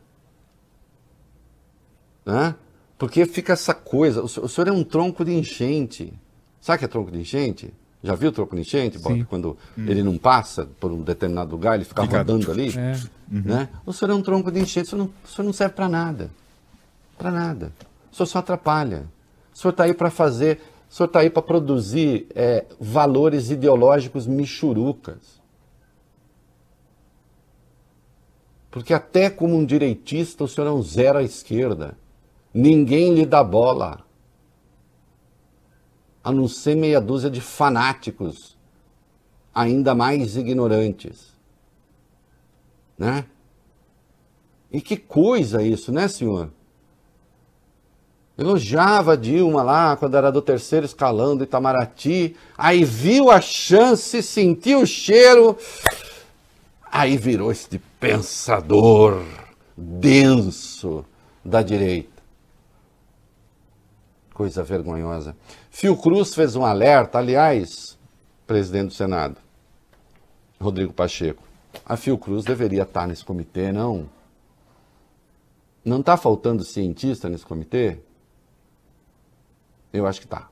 Né? 2.24 2.54
Porque 3.02 3.26
fica 3.26 3.52
essa 3.52 3.74
coisa, 3.74 4.22
o 4.22 4.28
senhor, 4.28 4.68
o 4.68 4.70
é 4.70 4.72
um 4.72 4.84
tronco 4.84 5.24
de 5.24 5.32
enchente. 5.34 6.12
Sabe 6.60 6.76
o 6.76 6.78
que 6.78 6.84
é 6.84 6.88
tronco 6.88 7.10
de 7.10 7.18
enchente? 7.18 7.74
Já 8.00 8.14
viu 8.14 8.30
tronco 8.30 8.54
de 8.54 8.62
enchente? 8.62 8.96
Sim. 9.00 9.24
Quando 9.24 9.58
ele 9.76 10.04
não 10.04 10.16
passa 10.16 10.68
por 10.78 10.92
um 10.92 11.02
determinado 11.02 11.50
lugar, 11.50 11.74
ele 11.74 11.84
fica 11.84 12.00
Fica- 12.02 12.18
rodando 12.18 12.48
ali. 12.52 12.72
É. 12.78 12.96
Né? 13.28 13.68
O 13.84 13.92
senhor 13.92 14.12
é 14.12 14.14
um 14.14 14.22
tronco 14.22 14.52
de 14.52 14.60
enchente, 14.60 14.86
o 14.86 14.90
senhor 14.90 15.02
não, 15.02 15.10
o 15.24 15.28
senhor 15.28 15.46
não 15.46 15.52
serve 15.52 15.74
para 15.74 15.88
nada. 15.88 16.30
Para 17.18 17.32
nada. 17.32 17.72
O 18.12 18.14
senhor 18.14 18.26
só 18.28 18.38
atrapalha. 18.38 19.06
O 19.52 19.58
senhor 19.58 19.72
está 19.72 19.82
aí 19.82 19.94
para 19.94 20.08
fazer, 20.08 20.60
o 20.88 20.94
senhor 20.94 21.08
está 21.08 21.18
aí 21.18 21.28
para 21.28 21.42
produzir 21.42 22.28
é, 22.36 22.66
valores 22.78 23.50
ideológicos 23.50 24.28
michurucas. 24.28 25.42
Porque 28.70 28.94
até 28.94 29.28
como 29.28 29.56
um 29.56 29.66
direitista, 29.66 30.44
o 30.44 30.48
senhor 30.48 30.68
é 30.68 30.70
um 30.70 30.84
zero 30.84 31.18
à 31.18 31.24
esquerda. 31.24 32.00
Ninguém 32.52 33.14
lhe 33.14 33.24
dá 33.24 33.42
bola. 33.42 34.04
A 36.22 36.30
não 36.30 36.46
ser 36.46 36.76
meia 36.76 37.00
dúzia 37.00 37.30
de 37.30 37.40
fanáticos, 37.40 38.56
ainda 39.54 39.94
mais 39.94 40.36
ignorantes. 40.36 41.32
Né? 42.96 43.24
E 44.70 44.80
que 44.80 44.96
coisa 44.96 45.62
isso, 45.62 45.90
né, 45.90 46.08
senhor? 46.08 46.50
Elogiava 48.38 49.16
Dilma 49.16 49.62
lá 49.62 49.96
quando 49.96 50.16
era 50.16 50.32
do 50.32 50.40
terceiro 50.40 50.86
escalão 50.86 51.36
do 51.36 51.44
Itamaraty, 51.44 52.34
aí 52.56 52.82
viu 52.82 53.30
a 53.30 53.40
chance, 53.40 54.22
sentiu 54.22 54.80
o 54.80 54.86
cheiro, 54.86 55.56
aí 56.90 57.16
virou 57.18 57.52
este 57.52 57.78
pensador 58.00 59.22
denso 59.76 61.04
da 61.44 61.62
direita. 61.62 62.11
Coisa 64.42 64.64
vergonhosa. 64.64 65.36
Fiocruz 65.70 66.34
fez 66.34 66.56
um 66.56 66.64
alerta, 66.64 67.16
aliás, 67.16 67.96
presidente 68.44 68.88
do 68.88 68.94
Senado, 68.94 69.36
Rodrigo 70.60 70.92
Pacheco. 70.92 71.44
A 71.86 71.96
Fiocruz 71.96 72.44
deveria 72.44 72.82
estar 72.82 73.06
nesse 73.06 73.24
comitê, 73.24 73.70
não? 73.70 74.10
Não 75.84 76.00
está 76.00 76.16
faltando 76.16 76.64
cientista 76.64 77.28
nesse 77.28 77.46
comitê? 77.46 77.98
Eu 79.92 80.08
acho 80.08 80.20
que 80.20 80.26
tá. 80.26 80.48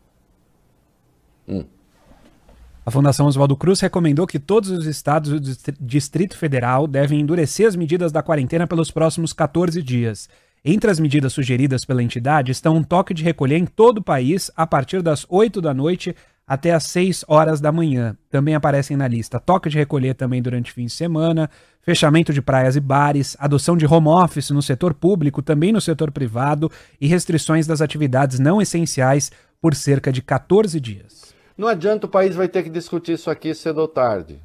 A 2.87 2.91
Fundação 2.93 3.27
Oswaldo 3.27 3.57
Cruz 3.57 3.81
recomendou 3.81 4.25
que 4.25 4.39
todos 4.39 4.71
os 4.71 4.87
estados 4.87 5.33
do 5.33 5.41
Distri- 5.41 5.77
Distrito 5.81 6.37
Federal 6.37 6.87
devem 6.87 7.19
endurecer 7.19 7.67
as 7.67 7.75
medidas 7.75 8.13
da 8.13 8.23
quarentena 8.23 8.69
pelos 8.69 8.93
próximos 8.93 9.33
14 9.33 9.83
dias. 9.83 10.29
Entre 10.63 10.91
as 10.91 11.01
medidas 11.01 11.33
sugeridas 11.33 11.87
pela 11.87 12.03
entidade 12.03 12.53
estão 12.53 12.77
um 12.77 12.83
toque 12.83 13.15
de 13.15 13.25
recolher 13.25 13.57
em 13.57 13.65
todo 13.65 13.99
o 13.99 14.05
país 14.05 14.51
a 14.55 14.67
partir 14.67 15.01
das 15.01 15.25
8 15.27 15.59
da 15.59 15.73
noite 15.73 16.15
até 16.47 16.73
as 16.73 16.85
6 16.85 17.25
horas 17.27 17.63
da 17.63 17.73
manhã. 17.73 18.15
Também 18.29 18.55
aparecem 18.55 18.95
na 18.95 19.09
lista 19.09 19.41
toque 19.41 19.71
de 19.71 19.79
recolher 19.79 20.15
também 20.15 20.43
durante 20.43 20.73
fim 20.73 20.85
de 20.85 20.93
semana, 20.93 21.49
fechamento 21.81 22.31
de 22.31 22.43
praias 22.43 22.77
e 22.77 22.81
bares, 22.81 23.37
adoção 23.41 23.75
de 23.75 23.87
home 23.87 24.09
office 24.09 24.51
no 24.51 24.61
setor 24.61 24.93
público, 24.93 25.41
também 25.41 25.73
no 25.73 25.81
setor 25.81 26.11
privado 26.11 26.71
e 27.01 27.07
restrições 27.07 27.67
das 27.67 27.81
atividades 27.81 28.39
não 28.39 28.61
essenciais 28.61 29.33
por 29.63 29.75
cerca 29.75 30.13
de 30.13 30.21
14 30.21 30.79
dias. 30.79 31.35
Não 31.57 31.69
adianta, 31.69 32.07
o 32.07 32.11
país 32.11 32.35
vai 32.35 32.49
ter 32.49 32.65
que 32.65 32.71
discutir 32.71 33.13
isso 33.13 33.31
aqui 33.31 33.55
cedo 33.55 33.79
ou 33.79 33.89
tarde. 33.89 34.41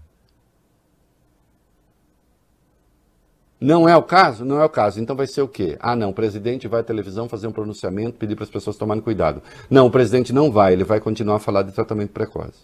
Não 3.65 3.89
é 3.89 3.97
o 3.97 4.03
caso? 4.03 4.45
Não 4.45 4.61
é 4.61 4.63
o 4.63 4.69
caso. 4.69 5.01
Então 5.01 5.15
vai 5.15 5.25
ser 5.25 5.41
o 5.41 5.47
quê? 5.47 5.75
Ah, 5.79 5.95
não, 5.95 6.11
o 6.11 6.13
presidente 6.13 6.67
vai 6.67 6.81
à 6.81 6.83
televisão 6.83 7.27
fazer 7.27 7.47
um 7.47 7.51
pronunciamento, 7.51 8.13
pedir 8.13 8.35
para 8.35 8.43
as 8.43 8.49
pessoas 8.49 8.77
tomarem 8.77 9.01
cuidado. 9.01 9.41
Não, 9.67 9.87
o 9.87 9.89
presidente 9.89 10.31
não 10.31 10.51
vai, 10.51 10.73
ele 10.73 10.83
vai 10.83 10.99
continuar 10.99 11.37
a 11.37 11.39
falar 11.39 11.63
de 11.63 11.71
tratamento 11.71 12.11
precoce. 12.11 12.59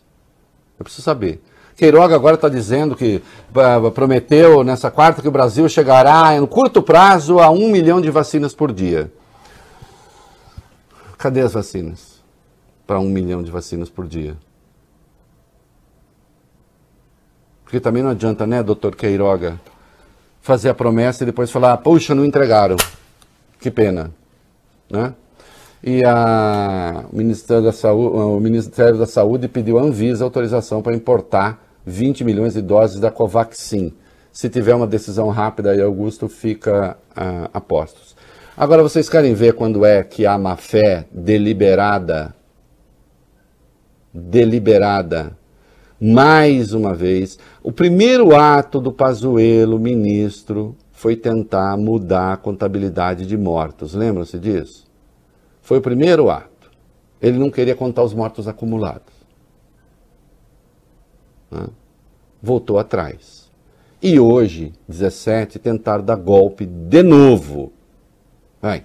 Eu 0.78 0.84
preciso 0.84 1.02
saber. 1.02 1.42
Queiroga 1.76 2.14
agora 2.14 2.36
está 2.36 2.48
dizendo 2.48 2.96
que 2.96 3.20
ah, 3.56 3.90
prometeu 3.90 4.64
nessa 4.64 4.92
quarta 4.92 5.24
que 5.24 5.28
o 5.28 5.32
Brasil 5.32 5.68
chegará, 5.68 6.40
no 6.40 6.46
curto 6.46 6.84
prazo, 6.84 7.40
a 7.40 7.50
um 7.50 7.72
milhão 7.72 8.00
de 8.00 8.12
vacinas 8.12 8.54
por 8.54 8.72
dia. 8.72 9.12
Cadê 11.18 11.42
as 11.42 11.54
vacinas? 11.54 12.22
Para 12.86 13.00
um 13.00 13.10
milhão 13.10 13.42
de 13.42 13.50
vacinas 13.50 13.90
por 13.90 14.06
dia. 14.06 14.38
Porque 17.64 17.80
também 17.80 18.04
não 18.04 18.12
adianta, 18.12 18.46
né, 18.46 18.62
doutor 18.62 18.96
Queiroga, 18.96 19.60
fazer 20.42 20.70
a 20.70 20.74
promessa 20.74 21.24
e 21.24 21.26
depois 21.26 21.52
falar, 21.52 21.78
puxa, 21.78 22.16
não 22.16 22.26
entregaram. 22.26 22.76
Que 23.60 23.70
pena. 23.70 24.12
Né? 24.90 25.14
E 25.84 26.04
a, 26.04 27.06
o, 27.12 27.16
Ministério 27.16 27.64
da 27.64 27.72
Saúde, 27.72 28.16
o 28.18 28.40
Ministério 28.40 28.98
da 28.98 29.06
Saúde 29.06 29.48
pediu 29.48 29.80
à 29.80 29.84
Anvisa 29.84 30.24
autorização 30.24 30.82
para 30.82 30.96
importar 30.96 31.64
20 31.86 32.24
milhões 32.24 32.54
de 32.54 32.62
doses 32.62 33.00
da 33.00 33.10
Covaxin. 33.10 33.94
Se 34.32 34.50
tiver 34.50 34.76
uma 34.76 34.88
decisão 34.88 35.30
rápida 35.30 35.72
aí, 35.72 35.82
Augusto, 35.82 36.28
fica 36.28 36.98
ah, 37.16 37.50
a 37.54 37.60
postos. 37.60 38.16
Agora, 38.56 38.84
vocês 38.84 39.10
querem 39.10 39.34
ver 39.34 39.54
quando 39.54 39.86
é 39.86 40.04
que 40.04 40.26
há 40.26 40.38
má 40.38 40.56
fé 40.56 41.06
deliberada, 41.12 42.34
deliberada, 44.14 45.36
mais 46.02 46.74
uma 46.74 46.96
vez, 46.96 47.38
o 47.62 47.72
primeiro 47.72 48.36
ato 48.36 48.82
do 48.82 48.92
Pazuello, 48.92 49.78
ministro, 49.78 50.76
foi 50.92 51.16
tentar 51.16 51.78
mudar 51.78 52.34
a 52.34 52.38
contabilidade 52.38 53.28
de 53.28 53.38
mortos. 53.38 53.94
Lembram-se 53.94 54.40
disso? 54.40 54.88
Foi 55.62 55.78
o 55.78 55.82
primeiro 55.82 56.32
ato. 56.32 56.72
Ele 57.22 57.38
não 57.38 57.52
queria 57.52 57.76
contar 57.76 58.02
os 58.02 58.16
mortos 58.16 58.48
acumulados. 58.48 59.14
Né? 61.52 61.68
Voltou 62.42 62.80
atrás. 62.80 63.52
E 64.02 64.20
hoje, 64.20 64.74
17, 64.88 65.60
tentaram 65.60 66.04
dar 66.04 66.16
golpe 66.16 66.66
de 66.66 67.04
novo. 67.04 67.72
Vai. 68.60 68.84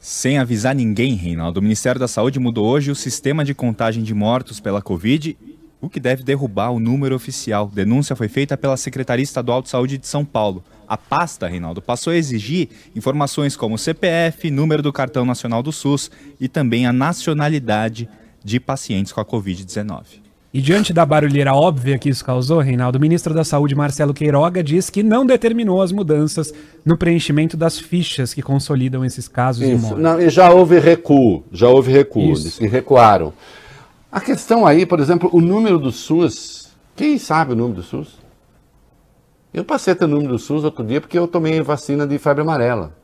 Sem 0.00 0.36
avisar 0.38 0.74
ninguém, 0.74 1.14
Reinaldo, 1.14 1.60
o 1.60 1.62
Ministério 1.62 2.00
da 2.00 2.08
Saúde 2.08 2.40
mudou 2.40 2.66
hoje 2.66 2.90
o 2.90 2.96
sistema 2.96 3.44
de 3.44 3.54
contagem 3.54 4.02
de 4.02 4.12
mortos 4.12 4.58
pela 4.58 4.82
Covid 4.82 5.38
o 5.82 5.90
que 5.90 5.98
deve 5.98 6.22
derrubar 6.22 6.70
o 6.70 6.78
número 6.78 7.14
oficial. 7.16 7.66
Denúncia 7.66 8.14
foi 8.14 8.28
feita 8.28 8.56
pela 8.56 8.76
Secretaria 8.76 9.24
Estadual 9.24 9.60
de 9.60 9.68
Saúde 9.68 9.98
de 9.98 10.06
São 10.06 10.24
Paulo. 10.24 10.62
A 10.86 10.96
pasta, 10.96 11.48
Reinaldo, 11.48 11.82
passou 11.82 12.12
a 12.12 12.16
exigir 12.16 12.68
informações 12.94 13.56
como 13.56 13.76
CPF, 13.76 14.48
número 14.48 14.80
do 14.80 14.92
cartão 14.92 15.24
nacional 15.24 15.60
do 15.60 15.72
SUS 15.72 16.08
e 16.40 16.46
também 16.46 16.86
a 16.86 16.92
nacionalidade 16.92 18.08
de 18.44 18.60
pacientes 18.60 19.12
com 19.12 19.20
a 19.20 19.24
Covid-19. 19.24 20.22
E 20.54 20.60
diante 20.60 20.92
da 20.92 21.06
barulheira 21.06 21.54
óbvia 21.54 21.98
que 21.98 22.10
isso 22.10 22.24
causou, 22.24 22.60
Reinaldo, 22.60 22.98
o 22.98 23.00
ministro 23.00 23.32
da 23.32 23.42
Saúde, 23.42 23.74
Marcelo 23.74 24.12
Queiroga, 24.12 24.62
diz 24.62 24.90
que 24.90 25.02
não 25.02 25.24
determinou 25.24 25.80
as 25.80 25.90
mudanças 25.90 26.52
no 26.84 26.96
preenchimento 26.96 27.56
das 27.56 27.78
fichas 27.78 28.34
que 28.34 28.42
consolidam 28.42 29.02
esses 29.02 29.26
casos 29.26 29.62
e 29.62 29.72
Isso. 29.72 29.82
mortes. 29.82 30.02
Não, 30.02 30.20
e 30.20 30.28
já 30.28 30.50
houve 30.50 30.78
recuo, 30.78 31.42
já 31.50 31.68
houve 31.68 31.90
recuo, 31.90 32.34
Isso. 32.34 32.58
que 32.58 32.66
recuaram. 32.66 33.32
A 34.12 34.20
questão 34.20 34.66
aí, 34.66 34.84
por 34.84 35.00
exemplo, 35.00 35.30
o 35.32 35.40
número 35.40 35.78
do 35.78 35.90
SUS. 35.90 36.70
Quem 36.94 37.18
sabe 37.18 37.54
o 37.54 37.56
número 37.56 37.76
do 37.76 37.82
SUS? 37.82 38.18
Eu 39.54 39.64
passei 39.64 39.94
a 39.94 39.96
ter 39.96 40.04
o 40.04 40.08
número 40.08 40.28
do 40.32 40.38
SUS 40.38 40.64
outro 40.64 40.84
dia 40.84 41.00
porque 41.00 41.18
eu 41.18 41.26
tomei 41.26 41.58
vacina 41.62 42.06
de 42.06 42.18
febre 42.18 42.42
amarela. 42.42 42.94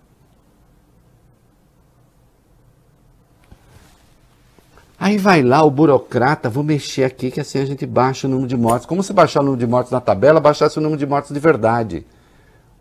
Aí 5.01 5.17
vai 5.17 5.43
lá 5.43 5.63
o 5.63 5.71
burocrata, 5.71 6.51
vou 6.51 6.63
mexer 6.63 7.05
aqui 7.05 7.31
que 7.31 7.41
assim 7.41 7.61
a 7.61 7.65
gente 7.65 7.87
baixa 7.87 8.27
o 8.27 8.31
número 8.31 8.49
de 8.49 8.57
mortes. 8.57 8.85
Como 8.85 9.03
se 9.03 9.13
baixar 9.13 9.41
o 9.41 9.45
número 9.45 9.61
de 9.61 9.67
mortes 9.67 9.91
na 9.91 10.01
tabela, 10.01 10.41
baixasse 10.41 10.79
o 10.79 10.83
número 10.83 10.99
de 10.99 11.07
mortes 11.07 11.33
de 11.33 11.41
verdade. 11.41 12.07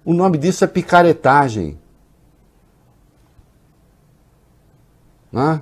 O 0.04 0.14
nome 0.14 0.38
disso 0.38 0.66
é 0.66 0.68
picaretagem. 0.68 1.78
né? 5.32 5.62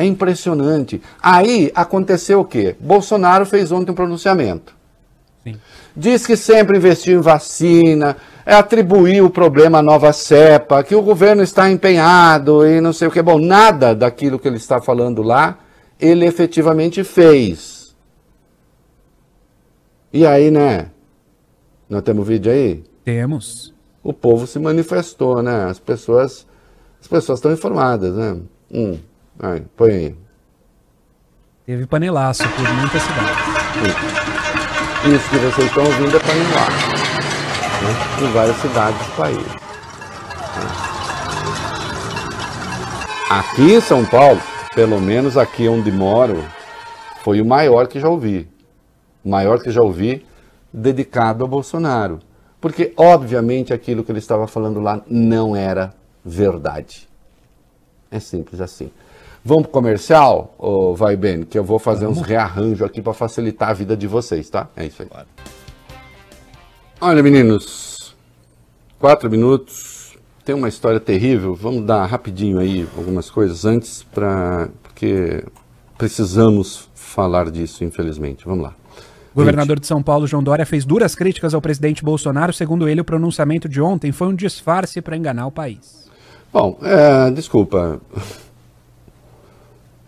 É 0.00 0.04
impressionante. 0.06 1.02
Aí 1.22 1.70
aconteceu 1.74 2.40
o 2.40 2.44
quê? 2.44 2.74
Bolsonaro 2.80 3.44
fez 3.44 3.70
ontem 3.70 3.92
um 3.92 3.94
pronunciamento. 3.94 4.74
Sim. 5.44 5.56
Diz 5.94 6.26
que 6.26 6.36
sempre 6.36 6.78
investiu 6.78 7.18
em 7.18 7.22
vacina, 7.22 8.16
é, 8.46 8.54
atribuiu 8.54 9.26
o 9.26 9.30
problema 9.30 9.78
à 9.78 9.82
nova 9.82 10.12
cepa, 10.12 10.82
que 10.82 10.94
o 10.94 11.02
governo 11.02 11.42
está 11.42 11.70
empenhado 11.70 12.66
e 12.66 12.80
não 12.80 12.92
sei 12.92 13.08
o 13.08 13.10
que. 13.10 13.20
Bom, 13.20 13.38
nada 13.38 13.94
daquilo 13.94 14.38
que 14.38 14.48
ele 14.48 14.56
está 14.56 14.80
falando 14.80 15.22
lá, 15.22 15.58
ele 15.98 16.24
efetivamente 16.24 17.04
fez. 17.04 17.94
E 20.12 20.26
aí, 20.26 20.50
né? 20.50 20.86
Nós 21.88 22.02
temos 22.02 22.26
vídeo 22.26 22.50
aí? 22.50 22.82
Temos. 23.04 23.74
o 24.02 24.12
povo 24.12 24.46
se 24.46 24.58
manifestou, 24.58 25.42
né? 25.42 25.64
As 25.64 25.78
pessoas, 25.78 26.46
as 27.00 27.06
pessoas 27.06 27.38
estão 27.38 27.52
informadas, 27.52 28.14
né? 28.14 28.36
Hum, 28.72 28.98
aí, 29.42 29.62
põe 29.76 29.90
aí. 29.90 30.16
Teve 31.66 31.86
panelaço 31.86 32.42
por 32.42 32.74
muitas 32.74 33.02
cidades. 33.02 33.50
Isso 35.06 35.30
que 35.30 35.36
vocês 35.38 35.66
estão 35.66 35.84
ouvindo 35.84 36.16
é 36.16 36.20
Panelá, 36.20 36.68
né? 37.80 38.26
em 38.26 38.32
várias 38.32 38.56
cidades 38.56 39.06
do 39.06 39.16
país. 39.16 39.36
né? 39.36 39.60
Aqui 43.30 43.74
em 43.74 43.80
São 43.80 44.04
Paulo, 44.04 44.40
pelo 44.74 45.00
menos 45.00 45.36
aqui 45.36 45.68
onde 45.68 45.90
moro, 45.92 46.44
foi 47.22 47.40
o 47.40 47.46
maior 47.46 47.86
que 47.86 48.00
já 48.00 48.08
ouvi. 48.08 48.48
O 49.24 49.30
maior 49.30 49.62
que 49.62 49.70
já 49.70 49.80
ouvi 49.80 50.26
dedicado 50.72 51.44
a 51.44 51.46
Bolsonaro. 51.46 52.18
Porque, 52.60 52.92
obviamente, 52.96 53.72
aquilo 53.72 54.04
que 54.04 54.12
ele 54.12 54.18
estava 54.18 54.46
falando 54.46 54.80
lá 54.80 55.00
não 55.06 55.54
era 55.56 55.94
verdade. 56.24 57.08
É 58.10 58.18
simples 58.18 58.60
assim. 58.60 58.90
Vamos 59.44 59.64
pro 59.64 59.72
comercial, 59.72 60.54
ô 60.58 60.94
Vai 60.94 61.16
Ben, 61.16 61.42
que 61.42 61.58
eu 61.58 61.64
vou 61.64 61.78
fazer 61.78 62.06
uns 62.06 62.20
rearranjos 62.20 62.82
aqui 62.82 63.00
para 63.00 63.14
facilitar 63.14 63.70
a 63.70 63.72
vida 63.72 63.96
de 63.96 64.06
vocês, 64.06 64.50
tá? 64.50 64.68
É 64.76 64.84
isso 64.84 65.02
aí. 65.02 65.08
Olha, 67.00 67.22
meninos, 67.22 68.14
quatro 68.98 69.30
minutos. 69.30 70.18
Tem 70.44 70.54
uma 70.54 70.68
história 70.68 71.00
terrível. 71.00 71.54
Vamos 71.54 71.86
dar 71.86 72.04
rapidinho 72.04 72.58
aí 72.58 72.86
algumas 72.96 73.30
coisas 73.30 73.64
antes, 73.64 74.02
pra, 74.02 74.68
porque 74.82 75.42
precisamos 75.96 76.90
falar 76.94 77.50
disso, 77.50 77.82
infelizmente. 77.82 78.44
Vamos 78.44 78.64
lá. 78.64 78.74
O 79.32 79.38
governador 79.38 79.78
de 79.80 79.86
São 79.86 80.02
Paulo, 80.02 80.26
João 80.26 80.42
Dória, 80.42 80.66
fez 80.66 80.84
duras 80.84 81.14
críticas 81.14 81.54
ao 81.54 81.62
presidente 81.62 82.04
Bolsonaro. 82.04 82.52
Segundo 82.52 82.88
ele, 82.88 83.00
o 83.00 83.04
pronunciamento 83.04 83.68
de 83.68 83.80
ontem 83.80 84.12
foi 84.12 84.28
um 84.28 84.34
disfarce 84.34 85.00
para 85.00 85.16
enganar 85.16 85.46
o 85.46 85.52
país. 85.52 86.10
Bom, 86.52 86.78
é, 86.82 87.30
desculpa. 87.30 88.00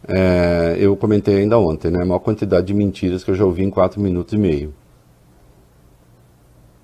É, 0.08 0.76
eu 0.78 0.96
comentei 0.96 1.36
ainda 1.38 1.58
ontem, 1.58 1.90
né? 1.90 2.02
A 2.02 2.06
maior 2.06 2.18
quantidade 2.18 2.66
de 2.66 2.74
mentiras 2.74 3.22
que 3.22 3.30
eu 3.30 3.34
já 3.34 3.44
ouvi 3.44 3.62
em 3.62 3.70
quatro 3.70 4.00
minutos 4.00 4.34
e 4.34 4.36
meio. 4.36 4.74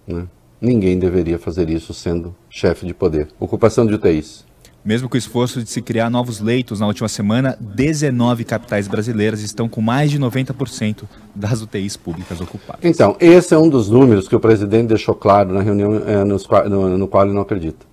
Né? 0.07 0.27
Ninguém 0.61 0.99
deveria 0.99 1.39
fazer 1.39 1.69
isso 1.71 1.93
sendo 1.93 2.35
chefe 2.49 2.87
de 2.87 2.95
poder. 2.95 3.29
Ocupação 3.39 3.87
de 3.87 3.95
UTIs. 3.95 4.47
Mesmo 4.85 5.09
com 5.09 5.17
o 5.17 5.19
esforço 5.19 5.63
de 5.63 5.69
se 5.69 5.83
criar 5.83 6.09
novos 6.09 6.41
leitos 6.41 6.81
na 6.81 6.87
última 6.87 7.09
semana, 7.09 7.59
19 7.61 8.45
capitais 8.45 8.89
brasileiras 8.89 9.43
estão 9.43 9.69
com 9.69 9.81
mais 9.81 10.11
de 10.11 10.19
90% 10.19 11.03
das 11.35 11.61
UTIs 11.61 11.97
públicas 11.97 12.41
ocupadas. 12.41 12.85
Então, 12.85 13.17
esse 13.21 13.53
é 13.53 13.59
um 13.59 13.69
dos 13.69 13.91
números 13.91 14.29
que 14.29 14.37
o 14.37 14.41
presidente 14.41 14.89
deixou 14.89 15.15
claro 15.15 15.53
na 15.53 15.61
reunião 15.61 15.97
é, 16.07 16.25
nos 16.25 16.49
no, 16.71 16.97
no 16.97 17.09
qual 17.09 17.25
ele 17.25 17.35
não 17.35 17.43
acredita. 17.43 17.85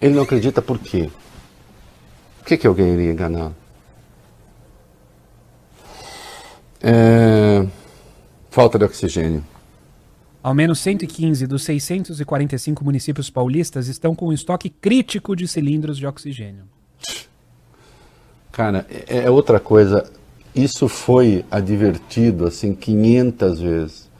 Ele 0.00 0.14
não 0.14 0.22
acredita 0.22 0.60
por 0.60 0.78
quê? 0.78 1.08
Que, 2.50 2.56
que 2.56 2.66
alguém 2.66 2.94
iria 2.94 3.12
enganá-lo? 3.12 3.54
É, 6.82 7.64
Falta 8.50 8.76
de 8.76 8.84
oxigênio. 8.84 9.44
Ao 10.42 10.52
menos 10.52 10.80
115 10.80 11.46
dos 11.46 11.62
645 11.62 12.84
municípios 12.84 13.30
paulistas 13.30 13.86
estão 13.86 14.16
com 14.16 14.26
um 14.26 14.32
estoque 14.32 14.68
crítico 14.68 15.36
de 15.36 15.46
cilindros 15.46 15.96
de 15.96 16.08
oxigênio. 16.08 16.64
Cara, 18.50 18.84
é, 18.90 19.18
é 19.18 19.30
outra 19.30 19.60
coisa. 19.60 20.10
Isso 20.52 20.88
foi 20.88 21.44
advertido 21.52 22.48
assim 22.48 22.74
500 22.74 23.60
vezes. 23.60 24.10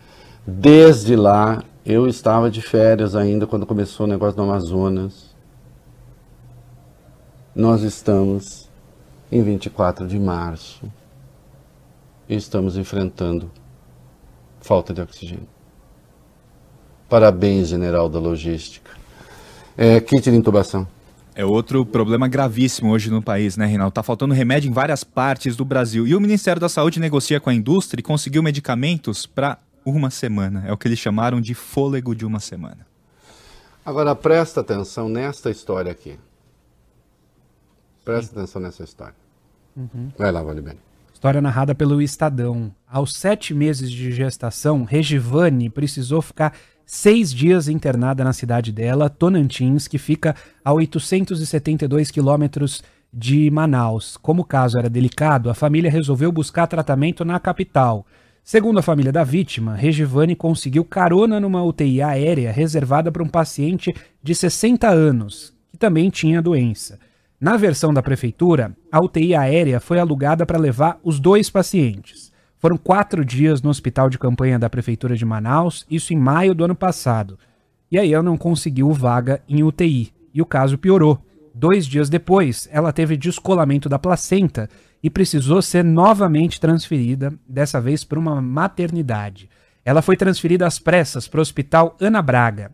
Desde 0.47 1.17
lá, 1.17 1.65
eu 1.85 2.07
estava 2.07 2.49
de 2.49 2.63
férias 2.63 3.17
ainda 3.17 3.45
quando 3.45 3.67
começou 3.67 4.07
o 4.07 4.09
negócio 4.09 4.37
do 4.37 4.43
Amazonas. 4.43 5.30
Nós 7.55 7.83
estamos 7.83 8.71
em 9.31 9.43
24 9.43 10.07
de 10.07 10.19
março 10.19 10.91
e 12.29 12.37
estamos 12.37 12.77
enfrentando 12.77 13.51
falta 14.61 14.95
de 14.95 15.01
oxigênio. 15.01 15.49
Parabéns, 17.09 17.69
general 17.69 18.09
da 18.09 18.21
logística. 18.21 18.93
É, 19.77 20.01
kit 20.01 20.31
de 20.31 20.37
intubação. 20.37 20.87
É 21.35 21.45
outro 21.45 21.85
problema 21.85 22.29
gravíssimo 22.29 22.93
hoje 22.93 23.11
no 23.11 23.21
país, 23.21 23.57
né, 23.57 23.67
Reinaldo? 23.67 23.95
Tá 23.95 24.03
faltando 24.03 24.33
remédio 24.33 24.69
em 24.69 24.73
várias 24.73 25.03
partes 25.03 25.57
do 25.57 25.65
Brasil. 25.65 26.07
E 26.07 26.15
o 26.15 26.21
Ministério 26.21 26.61
da 26.61 26.69
Saúde 26.69 27.01
negocia 27.01 27.41
com 27.41 27.51
a 27.51 27.55
indústria 27.55 28.01
e 28.01 28.05
conseguiu 28.05 28.45
medicamentos 28.45 29.27
para 29.27 29.59
uma 29.85 30.11
semana. 30.11 30.65
É 30.69 30.73
o 30.73 30.77
que 30.77 30.87
eles 30.87 31.01
chamaram 31.01 31.41
de 31.41 31.55
fôlego 31.55 32.15
de 32.15 32.25
uma 32.25 32.39
semana. 32.39 32.87
Agora 33.85 34.15
presta 34.15 34.61
atenção 34.61 35.09
nesta 35.09 35.51
história 35.51 35.91
aqui. 35.91 36.17
Presta 38.05 38.39
atenção 38.39 38.63
nessa 38.63 38.83
história. 38.83 39.15
Vai 40.19 40.33
lá, 40.33 40.43
Vale 40.43 40.61
bem. 40.61 40.75
História 41.13 41.43
narrada 41.43 41.75
pelo 41.75 42.01
Estadão. 42.01 42.75
Aos 42.91 43.15
sete 43.15 43.53
meses 43.53 43.91
de 43.91 44.11
gestação, 44.11 44.85
Regivane 44.85 45.69
precisou 45.69 46.23
ficar 46.23 46.55
seis 46.87 47.33
dias 47.33 47.69
internada 47.69 48.25
na 48.25 48.33
cidade 48.33 48.73
dela, 48.73 49.11
Tonantins, 49.11 49.87
que 49.87 49.99
fica 49.99 50.35
a 50.65 50.73
872 50.73 52.11
quilômetros 52.11 52.83
de 53.13 53.51
Manaus. 53.51 54.17
Como 54.17 54.43
o 54.43 54.45
caso 54.47 54.79
era 54.79 54.89
delicado, 54.89 55.51
a 55.51 55.55
família 55.55 55.91
resolveu 55.91 56.33
buscar 56.33 56.67
tratamento 56.67 57.23
na 57.25 57.39
capital. 57.39 58.07
Segundo 58.43 58.79
a 58.79 58.83
família 58.83 59.13
da 59.13 59.23
vítima, 59.23 59.77
Regivane 59.77 60.35
conseguiu 60.35 60.85
carona 60.85 61.39
numa 61.39 61.63
UTI 61.63 62.01
aérea 62.01 62.51
reservada 62.51 63.13
para 63.13 63.23
um 63.23 63.29
paciente 63.29 63.95
de 64.23 64.35
60 64.35 64.89
anos, 64.89 65.53
que 65.71 65.77
também 65.77 66.09
tinha 66.09 66.39
a 66.39 66.43
doença. 66.43 66.99
Na 67.41 67.57
versão 67.57 67.91
da 67.91 68.03
prefeitura, 68.03 68.77
a 68.93 69.03
UTI 69.03 69.35
aérea 69.35 69.81
foi 69.81 69.99
alugada 69.99 70.45
para 70.45 70.59
levar 70.59 71.01
os 71.03 71.19
dois 71.19 71.49
pacientes. 71.49 72.31
Foram 72.59 72.77
quatro 72.77 73.25
dias 73.25 73.63
no 73.63 73.71
hospital 73.71 74.11
de 74.11 74.19
campanha 74.19 74.59
da 74.59 74.69
prefeitura 74.69 75.17
de 75.17 75.25
Manaus, 75.25 75.87
isso 75.91 76.13
em 76.13 76.19
maio 76.19 76.55
do 76.55 76.63
ano 76.65 76.75
passado. 76.75 77.39
E 77.91 77.99
aí 77.99 78.13
ela 78.13 78.23
não 78.23 78.37
conseguiu 78.37 78.93
vaga 78.93 79.41
em 79.49 79.63
UTI. 79.63 80.13
E 80.35 80.43
o 80.43 80.45
caso 80.45 80.77
piorou. 80.77 81.19
Dois 81.55 81.87
dias 81.87 82.11
depois, 82.11 82.69
ela 82.71 82.93
teve 82.93 83.17
descolamento 83.17 83.89
da 83.89 83.99
placenta 83.99 84.69
e 85.03 85.09
precisou 85.09 85.63
ser 85.63 85.83
novamente 85.83 86.61
transferida, 86.61 87.33
dessa 87.49 87.81
vez 87.81 88.05
para 88.05 88.19
uma 88.19 88.43
maternidade. 88.43 89.49
Ela 89.83 90.03
foi 90.03 90.15
transferida 90.15 90.67
às 90.67 90.79
pressas 90.79 91.27
para 91.27 91.39
o 91.39 91.41
hospital 91.41 91.97
Ana 91.99 92.21
Braga 92.21 92.71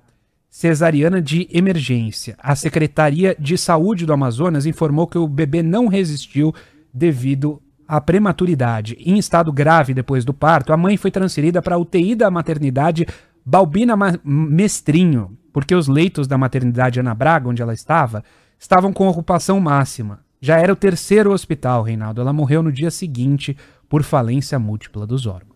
cesariana 0.56 1.20
de 1.20 1.46
emergência. 1.52 2.34
A 2.38 2.56
Secretaria 2.56 3.36
de 3.38 3.58
Saúde 3.58 4.06
do 4.06 4.12
Amazonas 4.14 4.64
informou 4.64 5.06
que 5.06 5.18
o 5.18 5.28
bebê 5.28 5.62
não 5.62 5.86
resistiu 5.86 6.50
devido 6.94 7.60
à 7.86 8.00
prematuridade. 8.00 8.96
Em 8.98 9.18
estado 9.18 9.52
grave 9.52 9.92
depois 9.92 10.24
do 10.24 10.32
parto, 10.32 10.72
a 10.72 10.76
mãe 10.78 10.96
foi 10.96 11.10
transferida 11.10 11.60
para 11.60 11.74
a 11.74 11.78
UTI 11.78 12.14
da 12.14 12.30
maternidade 12.30 13.06
Balbina 13.44 13.94
Mestrinho, 14.24 15.36
porque 15.52 15.74
os 15.74 15.88
leitos 15.88 16.26
da 16.26 16.38
maternidade 16.38 17.00
Ana 17.00 17.14
Braga, 17.14 17.50
onde 17.50 17.60
ela 17.60 17.74
estava, 17.74 18.24
estavam 18.58 18.94
com 18.94 19.06
ocupação 19.06 19.60
máxima. 19.60 20.20
Já 20.40 20.56
era 20.56 20.72
o 20.72 20.76
terceiro 20.76 21.32
hospital, 21.32 21.82
Reinaldo. 21.82 22.22
Ela 22.22 22.32
morreu 22.32 22.62
no 22.62 22.72
dia 22.72 22.90
seguinte 22.90 23.54
por 23.90 24.02
falência 24.02 24.58
múltipla 24.58 25.06
dos 25.06 25.26
órgãos. 25.26 25.55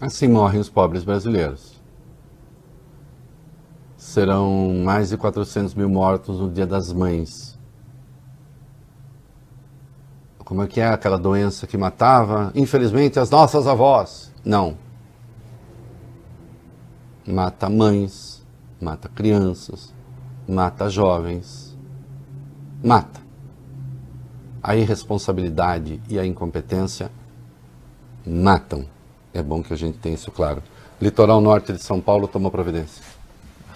Assim 0.00 0.28
morrem 0.28 0.60
os 0.60 0.68
pobres 0.68 1.04
brasileiros. 1.04 1.80
Serão 3.96 4.74
mais 4.84 5.08
de 5.08 5.16
400 5.16 5.74
mil 5.74 5.88
mortos 5.88 6.38
no 6.38 6.50
Dia 6.50 6.66
das 6.66 6.92
Mães. 6.92 7.58
Como 10.38 10.62
é 10.62 10.66
que 10.66 10.80
é 10.80 10.86
aquela 10.86 11.18
doença 11.18 11.66
que 11.66 11.76
matava, 11.76 12.52
infelizmente, 12.54 13.18
as 13.18 13.30
nossas 13.30 13.66
avós? 13.66 14.32
Não. 14.44 14.78
Mata 17.26 17.68
mães, 17.68 18.46
mata 18.80 19.08
crianças, 19.08 19.92
mata 20.46 20.88
jovens. 20.88 21.76
Mata. 22.84 23.20
A 24.62 24.76
irresponsabilidade 24.76 26.00
e 26.08 26.18
a 26.18 26.24
incompetência 26.24 27.10
matam. 28.24 28.86
É 29.36 29.42
bom 29.42 29.62
que 29.62 29.74
a 29.74 29.76
gente 29.76 29.98
tenha 29.98 30.14
isso 30.14 30.30
claro. 30.30 30.62
Litoral 30.98 31.42
norte 31.42 31.70
de 31.74 31.82
São 31.82 32.00
Paulo 32.00 32.26
tomou 32.26 32.50
providência. 32.50 33.04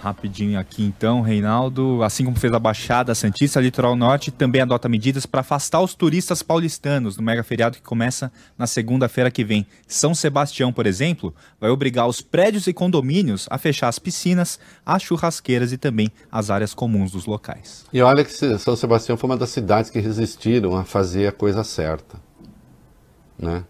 Rapidinho 0.01 0.59
aqui 0.59 0.83
então, 0.83 1.21
Reinaldo. 1.21 2.01
Assim 2.01 2.25
como 2.25 2.35
fez 2.35 2.51
a 2.51 2.57
Baixada 2.57 3.13
Santista, 3.13 3.59
a 3.59 3.61
Litoral 3.61 3.95
Norte 3.95 4.31
também 4.31 4.59
adota 4.59 4.89
medidas 4.89 5.27
para 5.27 5.41
afastar 5.41 5.79
os 5.79 5.93
turistas 5.93 6.41
paulistanos 6.41 7.15
no 7.15 7.21
mega 7.21 7.43
feriado 7.43 7.77
que 7.77 7.83
começa 7.83 8.31
na 8.57 8.65
segunda-feira 8.65 9.29
que 9.29 9.43
vem. 9.43 9.67
São 9.85 10.15
Sebastião, 10.15 10.73
por 10.73 10.87
exemplo, 10.87 11.31
vai 11.59 11.69
obrigar 11.69 12.07
os 12.07 12.19
prédios 12.19 12.65
e 12.65 12.73
condomínios 12.73 13.45
a 13.51 13.59
fechar 13.59 13.89
as 13.89 13.99
piscinas, 13.99 14.59
as 14.83 15.03
churrasqueiras 15.03 15.71
e 15.71 15.77
também 15.77 16.09
as 16.31 16.49
áreas 16.49 16.73
comuns 16.73 17.11
dos 17.11 17.27
locais. 17.27 17.85
E 17.93 18.01
olha 18.01 18.25
que 18.25 18.33
São 18.57 18.75
Sebastião 18.75 19.15
foi 19.15 19.29
uma 19.29 19.37
das 19.37 19.51
cidades 19.51 19.91
que 19.91 19.99
resistiram 19.99 20.75
a 20.75 20.83
fazer 20.83 21.27
a 21.27 21.31
coisa 21.31 21.63
certa. 21.63 22.17
Né? 23.37 23.63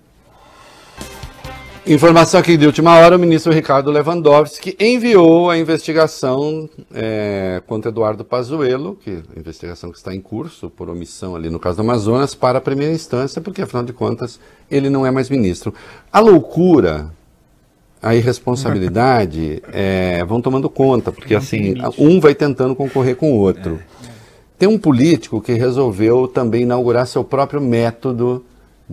Informação 1.86 2.40
aqui 2.40 2.58
de 2.58 2.68
última 2.68 2.96
hora, 3.00 3.16
o 3.16 3.20
ministro 3.20 3.52
Ricardo 3.52 3.90
Lewandowski 3.90 4.78
enviou 4.80 5.50
a 5.50 5.58
investigação 5.58 6.70
é, 6.94 7.60
contra 7.66 7.90
Eduardo 7.90 8.24
Pazuello, 8.24 8.96
que 9.04 9.24
a 9.36 9.40
investigação 9.40 9.92
que 9.92 9.98
está 9.98 10.14
em 10.14 10.22
curso 10.22 10.70
por 10.70 10.92
omissão 10.92 11.36
ali 11.36 11.50
no 11.50 11.60
caso 11.60 11.78
do 11.78 11.82
Amazonas, 11.82 12.36
para 12.36 12.60
a 12.60 12.62
primeira 12.62 12.94
instância, 12.94 13.42
porque 13.42 13.64
afinal 13.64 13.84
de 13.84 13.94
contas 13.94 14.40
ele 14.70 14.92
não 14.92 15.08
é 15.08 15.10
mais 15.10 15.28
ministro. 15.28 15.74
A 16.14 16.20
loucura, 16.20 17.12
a 18.00 18.14
irresponsabilidade 18.14 19.64
é, 19.74 20.24
vão 20.24 20.40
tomando 20.40 20.70
conta, 20.70 21.12
porque 21.12 21.34
assim, 21.34 21.74
um 21.98 22.20
vai 22.20 22.36
tentando 22.36 22.76
concorrer 22.76 23.16
com 23.16 23.32
o 23.32 23.38
outro. 23.40 23.80
Tem 24.56 24.70
um 24.70 24.78
político 24.78 25.42
que 25.42 25.54
resolveu 25.54 26.28
também 26.28 26.62
inaugurar 26.62 27.08
seu 27.08 27.24
próprio 27.24 27.60
método 27.60 28.46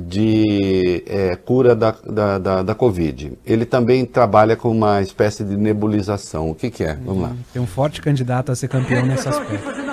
de 0.07 1.03
é, 1.07 1.35
cura 1.37 1.75
da, 1.75 1.95
da, 2.07 2.39
da, 2.39 2.63
da 2.63 2.75
Covid. 2.75 3.33
Ele 3.45 3.65
também 3.65 4.05
trabalha 4.05 4.57
com 4.57 4.71
uma 4.71 5.03
espécie 5.03 5.43
de 5.45 5.57
nebulização. 5.57 6.51
O 6.51 6.55
que, 6.55 6.71
que 6.71 6.85
é? 6.85 6.95
Vamos 6.95 7.23
lá. 7.23 7.33
Tem 7.53 7.61
um 7.61 7.67
forte 7.67 8.01
candidato 8.01 8.53
a 8.53 8.57
ser 8.57 8.69
campeão 8.69 9.05
nesse 9.05 9.29
aspecto. 9.29 9.89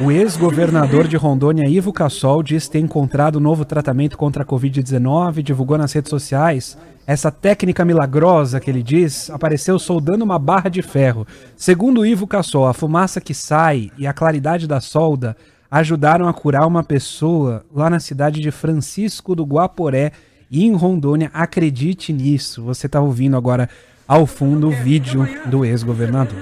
O 0.00 0.10
ex-governador 0.10 1.06
de 1.08 1.16
Rondônia, 1.16 1.68
Ivo 1.68 1.92
Cassol, 1.92 2.42
diz 2.42 2.68
ter 2.68 2.78
encontrado 2.78 3.36
um 3.36 3.42
novo 3.42 3.64
tratamento 3.64 4.16
contra 4.16 4.42
a 4.42 4.46
Covid-19, 4.46 5.42
divulgou 5.42 5.76
nas 5.76 5.92
redes 5.92 6.10
sociais. 6.10 6.78
Essa 7.06 7.30
técnica 7.30 7.84
milagrosa 7.84 8.60
que 8.60 8.70
ele 8.70 8.82
diz 8.82 9.30
apareceu 9.30 9.78
soldando 9.78 10.24
uma 10.24 10.38
barra 10.38 10.68
de 10.68 10.82
ferro. 10.82 11.26
Segundo 11.56 12.06
Ivo 12.06 12.26
Cassol, 12.26 12.66
a 12.66 12.74
fumaça 12.74 13.20
que 13.20 13.34
sai 13.34 13.90
e 13.98 14.06
a 14.06 14.12
claridade 14.12 14.66
da 14.66 14.80
solda 14.80 15.36
ajudaram 15.70 16.28
a 16.28 16.32
curar 16.32 16.66
uma 16.66 16.82
pessoa 16.82 17.64
lá 17.74 17.90
na 17.90 18.00
cidade 18.00 18.40
de 18.40 18.50
Francisco 18.50 19.34
do 19.34 19.44
Guaporé 19.44 20.12
e 20.50 20.64
em 20.64 20.74
Rondônia. 20.74 21.30
Acredite 21.32 22.12
nisso. 22.12 22.62
Você 22.62 22.86
está 22.86 23.00
ouvindo 23.00 23.36
agora 23.36 23.68
ao 24.06 24.26
fundo 24.26 24.68
o 24.68 24.70
vídeo 24.70 25.28
do 25.46 25.64
ex-governador. 25.64 26.38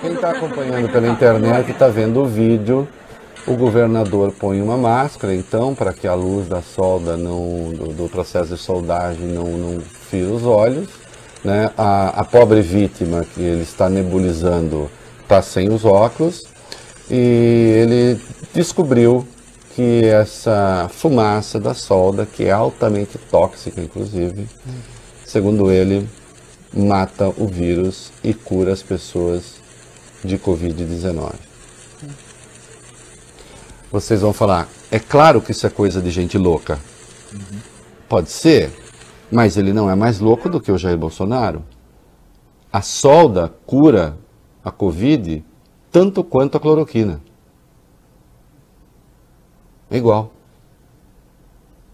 Quem 0.00 0.12
está 0.12 0.30
acompanhando 0.30 0.88
pela 0.88 1.08
internet 1.08 1.70
está 1.72 1.88
vendo 1.88 2.20
o 2.20 2.26
vídeo. 2.26 2.86
O 3.46 3.56
governador 3.56 4.32
põe 4.38 4.60
uma 4.60 4.76
máscara, 4.76 5.34
então, 5.34 5.74
para 5.74 5.92
que 5.92 6.06
a 6.06 6.14
luz 6.14 6.46
da 6.48 6.60
solda 6.60 7.16
não, 7.16 7.72
do, 7.72 7.92
do 7.94 8.08
processo 8.08 8.54
de 8.54 8.60
soldagem 8.60 9.26
não, 9.26 9.44
não 9.44 9.78
os 10.34 10.44
olhos. 10.44 10.88
Né? 11.42 11.70
A, 11.76 12.20
a 12.20 12.24
pobre 12.24 12.60
vítima 12.60 13.24
que 13.24 13.40
ele 13.40 13.62
está 13.62 13.88
nebulizando 13.88 14.90
está 15.22 15.40
sem 15.40 15.70
os 15.70 15.84
óculos. 15.84 16.44
E 17.10 17.14
ele 17.14 18.20
descobriu 18.54 19.26
que 19.74 20.04
essa 20.04 20.88
fumaça 20.92 21.60
da 21.60 21.74
solda, 21.74 22.26
que 22.26 22.44
é 22.44 22.50
altamente 22.50 23.16
tóxica, 23.16 23.80
inclusive, 23.80 24.48
segundo 25.24 25.70
ele, 25.70 26.08
mata 26.74 27.28
o 27.36 27.46
vírus 27.46 28.10
e 28.22 28.34
cura 28.34 28.72
as 28.72 28.82
pessoas 28.82 29.60
de 30.24 30.38
Covid-19. 30.38 31.32
Vocês 33.90 34.20
vão 34.20 34.32
falar, 34.32 34.68
é 34.90 34.98
claro 34.98 35.40
que 35.40 35.52
isso 35.52 35.66
é 35.66 35.70
coisa 35.70 36.00
de 36.02 36.10
gente 36.10 36.36
louca. 36.36 36.78
Pode 38.08 38.30
ser, 38.30 38.70
mas 39.30 39.56
ele 39.56 39.72
não 39.72 39.88
é 39.88 39.94
mais 39.94 40.18
louco 40.18 40.48
do 40.48 40.60
que 40.60 40.72
o 40.72 40.78
Jair 40.78 40.98
Bolsonaro. 40.98 41.62
A 42.72 42.82
solda 42.82 43.54
cura 43.64 44.18
a 44.64 44.70
Covid 44.70 45.44
tanto 45.90 46.22
quanto 46.22 46.56
a 46.56 46.60
cloroquina. 46.60 47.20
É 49.90 49.96
igual. 49.96 50.32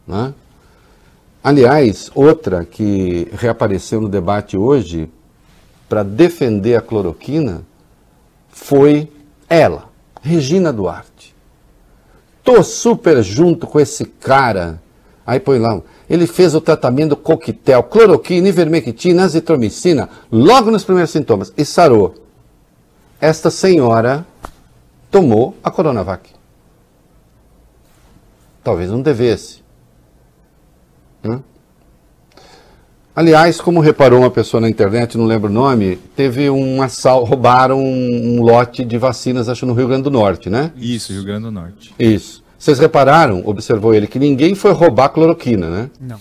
Né? 0.06 0.34
Aliás, 1.42 2.10
outra 2.14 2.64
que 2.64 3.28
reapareceu 3.32 4.00
no 4.00 4.08
debate 4.08 4.56
hoje 4.56 5.10
para 5.88 6.02
defender 6.02 6.76
a 6.76 6.80
cloroquina 6.80 7.62
foi 8.48 9.10
ela, 9.48 9.90
Regina 10.22 10.72
Duarte. 10.72 11.34
Tô 12.42 12.62
super 12.62 13.22
junto 13.22 13.66
com 13.66 13.78
esse 13.80 14.04
cara. 14.04 14.82
Aí 15.26 15.40
põe 15.40 15.58
lá, 15.58 15.80
ele 16.08 16.26
fez 16.26 16.54
o 16.54 16.60
tratamento 16.60 17.16
coquetel, 17.16 17.82
cloroquina, 17.84 18.48
ivermectina, 18.48 19.24
azitromicina, 19.24 20.10
logo 20.30 20.70
nos 20.70 20.84
primeiros 20.84 21.10
sintomas, 21.10 21.52
e 21.56 21.64
sarou. 21.64 22.14
Esta 23.18 23.50
senhora 23.50 24.26
tomou 25.10 25.56
a 25.64 25.70
Coronavac. 25.70 26.33
Talvez 28.64 28.90
não 28.90 29.02
devesse. 29.02 29.62
Né? 31.22 31.40
Aliás, 33.14 33.60
como 33.60 33.78
reparou 33.78 34.20
uma 34.20 34.30
pessoa 34.30 34.60
na 34.60 34.68
internet, 34.68 35.16
não 35.16 35.26
lembro 35.26 35.48
o 35.48 35.52
nome, 35.52 35.96
teve 36.16 36.48
um 36.50 36.82
assalto, 36.82 37.26
roubaram 37.30 37.78
um, 37.78 38.42
lote 38.42 38.84
de 38.84 38.98
vacinas, 38.98 39.48
acho 39.48 39.66
no 39.66 39.74
Rio 39.74 39.86
Grande 39.86 40.04
do 40.04 40.10
Norte, 40.10 40.50
né? 40.50 40.72
Isso, 40.76 41.12
Rio 41.12 41.22
Grande 41.22 41.44
do 41.44 41.52
Norte. 41.52 41.94
Isso. 41.98 42.42
Vocês 42.58 42.78
repararam, 42.78 43.42
observou 43.44 43.94
ele, 43.94 44.06
que 44.06 44.18
ninguém 44.18 44.54
foi 44.54 44.72
roubar 44.72 45.10
cloroquina, 45.10 45.68
né? 45.68 45.90
Não. 46.00 46.18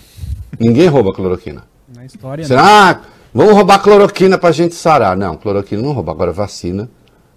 Ninguém 0.60 0.86
rouba 0.86 1.12
cloroquina. 1.12 1.64
Na 1.92 2.04
história, 2.04 2.42
não. 2.42 2.48
Será? 2.48 2.62
Ah, 2.62 3.00
vamos 3.32 3.54
roubar 3.54 3.82
cloroquina 3.82 4.36
pra 4.38 4.52
gente 4.52 4.74
sarar. 4.74 5.16
Não, 5.16 5.36
cloroquina 5.36 5.82
não 5.82 5.92
rouba. 5.92 6.12
Agora, 6.12 6.32
vacina, 6.32 6.88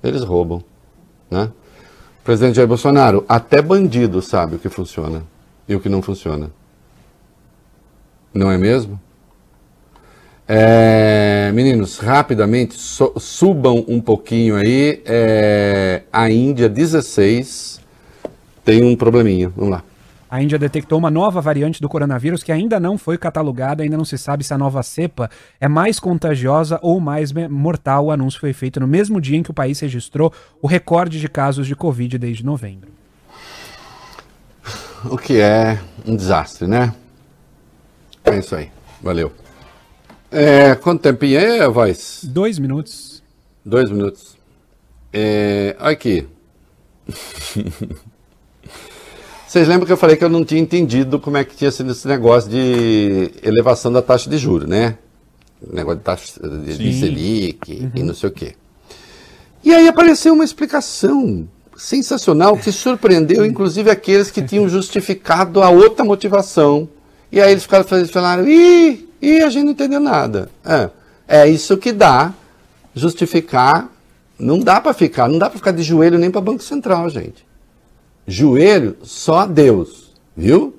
eles 0.03 0.23
roubam. 0.23 0.61
Né? 1.31 1.49
Presidente 2.27 2.57
Jair 2.57 2.67
Bolsonaro, 2.67 3.23
até 3.25 3.61
bandido 3.61 4.21
sabe 4.21 4.57
o 4.57 4.59
que 4.59 4.67
funciona 4.67 5.23
e 5.65 5.73
o 5.73 5.79
que 5.79 5.87
não 5.87 6.01
funciona. 6.01 6.51
Não 8.33 8.51
é 8.51 8.57
mesmo? 8.57 8.99
É, 10.45 11.49
meninos, 11.53 11.99
rapidamente, 11.99 12.73
so- 12.73 13.13
subam 13.17 13.85
um 13.87 14.01
pouquinho 14.01 14.57
aí. 14.57 15.01
É, 15.05 16.01
a 16.11 16.29
Índia 16.29 16.67
16 16.67 17.79
tem 18.65 18.83
um 18.83 18.93
probleminha. 18.93 19.49
Vamos 19.55 19.71
lá. 19.71 19.83
A 20.29 20.41
Índia 20.41 20.59
detectou 20.59 20.99
uma 20.99 21.09
nova 21.09 21.39
variante 21.39 21.81
do 21.81 21.87
coronavírus 21.87 22.43
que 22.43 22.51
ainda 22.51 22.79
não 22.79 22.97
foi 22.97 23.17
catalogada, 23.17 23.83
ainda 23.83 23.95
não 23.95 24.03
se 24.03 24.17
sabe 24.17 24.43
se 24.43 24.53
a 24.53 24.57
nova 24.57 24.83
cepa 24.83 25.29
é 25.59 25.67
mais 25.67 25.99
contagiosa 25.99 26.77
ou 26.81 26.99
mais 26.99 27.31
mortal. 27.31 28.05
O 28.05 28.11
anúncio 28.11 28.39
foi 28.39 28.51
feito 28.51 28.79
no 28.79 28.87
mesmo 28.87 29.21
dia 29.21 29.37
em 29.37 29.43
que 29.43 29.51
o 29.51 29.53
país 29.53 29.79
registrou 29.79 30.33
o 30.61 30.67
recorde 30.67 31.19
de 31.19 31.29
casos 31.29 31.65
de 31.65 31.75
Covid 31.75 32.17
desde 32.17 32.45
novembro. 32.45 32.91
O 35.05 35.17
que 35.17 35.39
é 35.39 35.79
um 36.05 36.15
desastre, 36.15 36.67
né? 36.67 36.93
É 38.25 38.37
isso 38.37 38.55
aí. 38.55 38.69
Valeu. 39.01 39.31
É, 40.29 40.75
quanto 40.75 41.01
tempinho 41.01 41.39
é, 41.39 41.69
voz? 41.69 42.21
Dois 42.23 42.59
minutos. 42.59 43.23
Dois 43.63 43.89
minutos. 43.89 44.37
É, 45.13 45.75
aqui. 45.79 46.27
Vocês 49.47 49.65
lembram 49.65 49.85
que 49.85 49.93
eu 49.93 49.97
falei 49.97 50.17
que 50.17 50.23
eu 50.25 50.29
não 50.29 50.43
tinha 50.43 50.59
entendido 50.59 51.19
como 51.19 51.37
é 51.37 51.43
que 51.45 51.55
tinha 51.55 51.71
sido 51.71 51.91
esse 51.91 52.05
negócio 52.05 52.49
de 52.49 53.31
elevação 53.41 53.89
da 53.89 54.01
taxa 54.01 54.29
de 54.29 54.37
juros, 54.37 54.67
né? 54.67 54.97
Negócio 55.71 55.99
de 55.99 56.03
taxa 56.03 56.33
de, 56.41 56.77
de. 56.77 56.99
Selic 56.99 57.89
e 57.95 58.03
não 58.03 58.13
sei 58.13 58.27
o 58.27 58.31
quê. 58.31 58.55
E 59.63 59.73
aí 59.73 59.87
apareceu 59.87 60.33
uma 60.33 60.43
explicação 60.43 61.47
sensacional 61.77 62.57
que 62.57 62.73
surpreendeu, 62.73 63.45
inclusive, 63.45 63.89
aqueles 63.89 64.29
que 64.29 64.41
tinham 64.41 64.67
justificado 64.67 65.63
a 65.63 65.69
outra 65.69 66.03
motivação. 66.03 66.89
E 67.31 67.39
aí 67.39 67.51
eles 67.51 67.63
ficaram 67.63 67.85
falaram, 68.07 68.45
ih, 68.45 69.07
ih, 69.21 69.41
a 69.43 69.49
gente 69.49 69.63
não 69.63 69.71
entendeu 69.71 70.01
nada. 70.01 70.49
É, 70.65 70.89
é 71.25 71.47
isso 71.47 71.77
que 71.77 71.93
dá 71.93 72.33
justificar. 72.93 73.89
Não 74.37 74.59
dá 74.59 74.81
para 74.81 74.93
ficar, 74.93 75.29
não 75.29 75.39
dá 75.39 75.49
para 75.49 75.57
ficar 75.57 75.71
de 75.71 75.81
joelho 75.81 76.19
nem 76.19 76.29
para 76.29 76.41
Banco 76.41 76.61
Central, 76.61 77.09
gente. 77.09 77.46
Joelho, 78.27 78.97
só 79.03 79.45
Deus, 79.47 80.11
viu? 80.35 80.75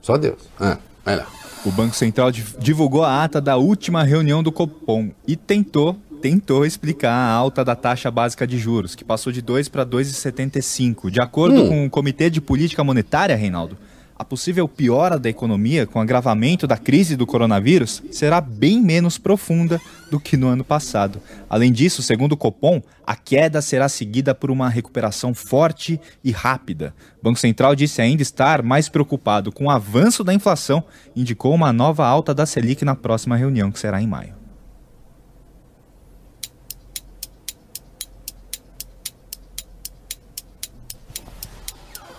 Só 0.00 0.16
Deus. 0.16 0.48
É, 0.60 0.78
vai 1.04 1.16
lá. 1.16 1.26
O 1.66 1.70
Banco 1.72 1.94
Central 1.96 2.30
div- 2.30 2.54
divulgou 2.58 3.02
a 3.04 3.24
ata 3.24 3.40
da 3.40 3.56
última 3.56 4.04
reunião 4.04 4.42
do 4.42 4.52
Copom 4.52 5.10
e 5.26 5.34
tentou, 5.34 5.96
tentou 6.22 6.64
explicar 6.64 7.12
a 7.12 7.30
alta 7.32 7.64
da 7.64 7.74
taxa 7.74 8.10
básica 8.10 8.46
de 8.46 8.56
juros, 8.58 8.94
que 8.94 9.04
passou 9.04 9.32
de 9.32 9.42
2 9.42 9.68
para 9.68 9.84
2,75. 9.84 11.10
De 11.10 11.20
acordo 11.20 11.62
Hum. 11.64 11.68
com 11.68 11.86
o 11.86 11.90
Comitê 11.90 12.30
de 12.30 12.40
Política 12.40 12.84
Monetária, 12.84 13.34
Reinaldo, 13.36 13.76
a 14.18 14.24
possível 14.24 14.66
piora 14.66 15.18
da 15.18 15.28
economia 15.28 15.86
com 15.86 15.98
o 15.98 16.02
agravamento 16.02 16.66
da 16.66 16.76
crise 16.76 17.16
do 17.16 17.26
coronavírus 17.26 18.02
será 18.10 18.40
bem 18.40 18.82
menos 18.82 19.16
profunda 19.16 19.80
do 20.10 20.18
que 20.18 20.36
no 20.36 20.48
ano 20.48 20.64
passado. 20.64 21.22
Além 21.48 21.70
disso, 21.70 22.02
segundo 22.02 22.32
o 22.32 22.36
Copom, 22.36 22.82
a 23.06 23.14
queda 23.14 23.62
será 23.62 23.88
seguida 23.88 24.34
por 24.34 24.50
uma 24.50 24.68
recuperação 24.68 25.32
forte 25.32 26.00
e 26.24 26.32
rápida. 26.32 26.92
O 27.20 27.24
Banco 27.24 27.38
Central 27.38 27.76
disse 27.76 28.02
ainda 28.02 28.22
estar 28.22 28.62
mais 28.62 28.88
preocupado 28.88 29.52
com 29.52 29.66
o 29.66 29.70
avanço 29.70 30.24
da 30.24 30.34
inflação 30.34 30.82
indicou 31.14 31.54
uma 31.54 31.72
nova 31.72 32.06
alta 32.06 32.34
da 32.34 32.46
Selic 32.46 32.84
na 32.84 32.96
próxima 32.96 33.36
reunião, 33.36 33.70
que 33.70 33.78
será 33.78 34.02
em 34.02 34.06
maio. 34.06 34.37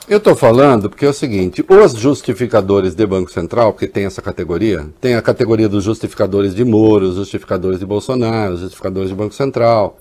Eu 0.10 0.18
estou 0.18 0.36
falando 0.36 0.90
porque 0.90 1.06
é 1.06 1.10
o 1.10 1.14
seguinte, 1.14 1.64
os 1.70 1.94
justificadores 1.94 2.96
de 2.96 3.06
Banco 3.06 3.32
Central, 3.32 3.72
porque 3.72 3.88
tem 3.88 4.06
essa 4.06 4.24
categoria, 4.24 4.88
tem 5.00 5.14
a 5.14 5.22
categoria 5.22 5.70
dos 5.70 5.84
justificadores 5.84 6.56
de 6.56 6.66
Moro, 6.66 7.06
os 7.06 7.16
justificadores 7.16 7.80
de 7.80 7.86
Bolsonaro, 7.86 8.56
os 8.56 8.62
justificadores 8.62 9.10
de 9.10 9.16
Banco 9.16 9.36
Central. 9.36 10.00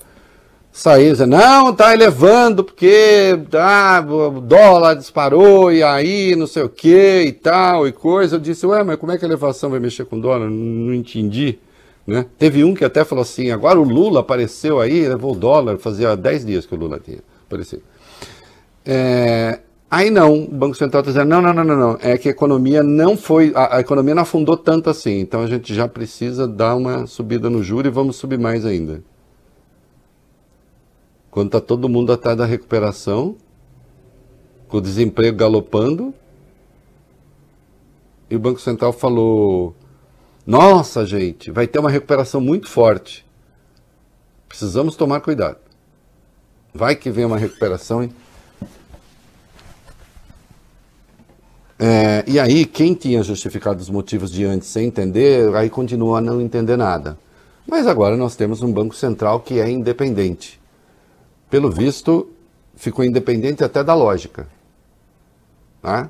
Saíram 0.71 1.11
dizendo, 1.11 1.37
não, 1.37 1.75
tá 1.75 1.93
elevando 1.93 2.63
porque 2.63 3.39
ah, 3.53 4.03
o 4.03 4.41
dólar 4.41 4.95
disparou 4.95 5.71
e 5.71 5.83
aí 5.83 6.35
não 6.35 6.47
sei 6.47 6.63
o 6.63 6.69
que 6.69 7.25
e 7.27 7.31
tal 7.31 7.87
e 7.87 7.91
coisa. 7.91 8.37
Eu 8.37 8.39
disse, 8.39 8.65
ué, 8.65 8.83
mas 8.83 8.97
como 8.97 9.11
é 9.11 9.17
que 9.17 9.23
a 9.23 9.27
elevação 9.27 9.69
vai 9.69 9.79
mexer 9.79 10.05
com 10.05 10.19
dólar? 10.19 10.49
Não, 10.49 10.49
não 10.49 10.93
entendi. 10.93 11.59
Né? 12.07 12.25
Teve 12.39 12.63
um 12.63 12.73
que 12.73 12.83
até 12.83 13.05
falou 13.05 13.21
assim, 13.21 13.51
agora 13.51 13.79
o 13.79 13.83
Lula 13.83 14.21
apareceu 14.21 14.79
aí, 14.79 15.07
levou 15.07 15.33
o 15.33 15.37
dólar, 15.37 15.77
fazia 15.77 16.15
10 16.17 16.45
dias 16.47 16.65
que 16.65 16.73
o 16.73 16.77
Lula 16.79 16.99
tinha 16.99 17.19
aparecido. 17.47 17.83
É, 18.83 19.59
aí 19.89 20.09
não, 20.09 20.43
o 20.43 20.47
Banco 20.47 20.75
Central 20.75 21.01
está 21.01 21.11
dizendo, 21.11 21.29
não, 21.29 21.41
não, 21.41 21.53
não, 21.53 21.63
não, 21.63 21.77
não, 21.77 21.97
é 22.01 22.17
que 22.17 22.27
a 22.27 22.31
economia 22.31 22.83
não 22.83 23.17
foi, 23.17 23.51
a, 23.55 23.77
a 23.77 23.79
economia 23.79 24.13
não 24.13 24.23
afundou 24.23 24.55
tanto 24.55 24.89
assim, 24.89 25.19
então 25.19 25.41
a 25.41 25.47
gente 25.47 25.73
já 25.73 25.87
precisa 25.87 26.47
dar 26.47 26.75
uma 26.75 27.07
subida 27.07 27.49
no 27.49 27.63
juro 27.63 27.87
e 27.87 27.91
vamos 27.91 28.15
subir 28.15 28.37
mais 28.37 28.65
ainda. 28.65 29.03
Quando 31.31 31.47
está 31.47 31.61
todo 31.61 31.89
mundo 31.89 32.11
atrás 32.11 32.37
da 32.37 32.45
recuperação, 32.45 33.35
com 34.67 34.77
o 34.77 34.81
desemprego 34.81 35.37
galopando, 35.37 36.13
e 38.29 38.35
o 38.35 38.39
Banco 38.39 38.59
Central 38.59 38.93
falou, 38.93 39.75
nossa 40.45 41.05
gente, 41.05 41.51
vai 41.51 41.67
ter 41.67 41.79
uma 41.79 41.89
recuperação 41.89 42.39
muito 42.39 42.67
forte, 42.67 43.25
precisamos 44.47 44.95
tomar 44.95 45.21
cuidado. 45.21 45.57
Vai 46.73 46.95
que 46.95 47.09
vem 47.09 47.25
uma 47.25 47.37
recuperação, 47.37 48.03
hein? 48.03 48.11
É, 51.81 52.25
e 52.27 52.37
aí, 52.37 52.65
quem 52.65 52.93
tinha 52.93 53.23
justificado 53.23 53.79
os 53.79 53.89
motivos 53.89 54.29
de 54.29 54.43
antes 54.43 54.67
sem 54.67 54.87
entender, 54.87 55.55
aí 55.55 55.69
continua 55.69 56.17
a 56.17 56.21
não 56.21 56.41
entender 56.41 56.75
nada. 56.75 57.17
Mas 57.65 57.87
agora 57.87 58.17
nós 58.17 58.35
temos 58.35 58.61
um 58.61 58.71
Banco 58.71 58.93
Central 58.93 59.39
que 59.39 59.61
é 59.61 59.69
independente. 59.69 60.59
Pelo 61.49 61.71
visto, 61.71 62.29
ficou 62.75 63.05
independente 63.05 63.63
até 63.63 63.81
da 63.81 63.93
lógica. 63.93 64.47
Tá? 65.81 66.09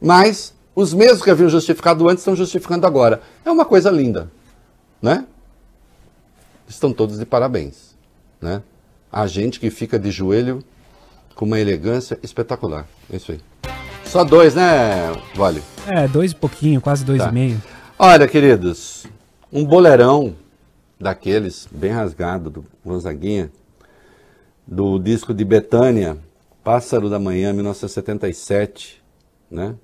Mas 0.00 0.54
os 0.74 0.94
mesmos 0.94 1.22
que 1.22 1.30
haviam 1.30 1.48
justificado 1.48 2.08
antes 2.08 2.22
estão 2.22 2.36
justificando 2.36 2.86
agora. 2.86 3.20
É 3.44 3.50
uma 3.50 3.64
coisa 3.64 3.90
linda. 3.90 4.30
Né? 5.00 5.26
Estão 6.68 6.92
todos 6.92 7.18
de 7.18 7.26
parabéns. 7.26 7.96
Né? 8.40 8.62
A 9.10 9.26
gente 9.26 9.58
que 9.58 9.68
fica 9.68 9.98
de 9.98 10.10
joelho 10.10 10.62
com 11.34 11.44
uma 11.44 11.58
elegância 11.58 12.18
espetacular. 12.22 12.86
É 13.12 13.16
isso 13.16 13.32
aí. 13.32 13.40
Só 14.12 14.24
dois, 14.24 14.54
né, 14.54 15.10
Vale? 15.34 15.62
É, 15.86 16.06
dois 16.06 16.32
e 16.32 16.34
pouquinho, 16.34 16.82
quase 16.82 17.02
dois 17.02 17.22
Tá. 17.22 17.30
e 17.30 17.32
meio. 17.32 17.62
Olha, 17.98 18.28
queridos, 18.28 19.06
um 19.50 19.64
boleirão 19.64 20.36
daqueles, 21.00 21.66
bem 21.72 21.92
rasgado, 21.92 22.50
do 22.50 22.62
Gonzaguinha, 22.84 23.50
do 24.66 24.98
disco 24.98 25.32
de 25.32 25.46
Betânia, 25.46 26.18
Pássaro 26.62 27.08
da 27.08 27.18
Manhã, 27.18 27.54
1977, 27.54 29.02
né? 29.50 29.74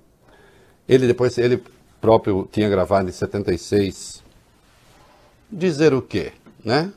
Ele 0.87 1.07
depois, 1.07 1.35
ele 1.39 1.63
próprio 1.99 2.47
tinha 2.51 2.69
gravado 2.69 3.09
em 3.09 3.11
76. 3.11 4.23
Dizer 5.51 5.91
o 5.91 6.03
quê, 6.03 6.33
né? 6.63 6.93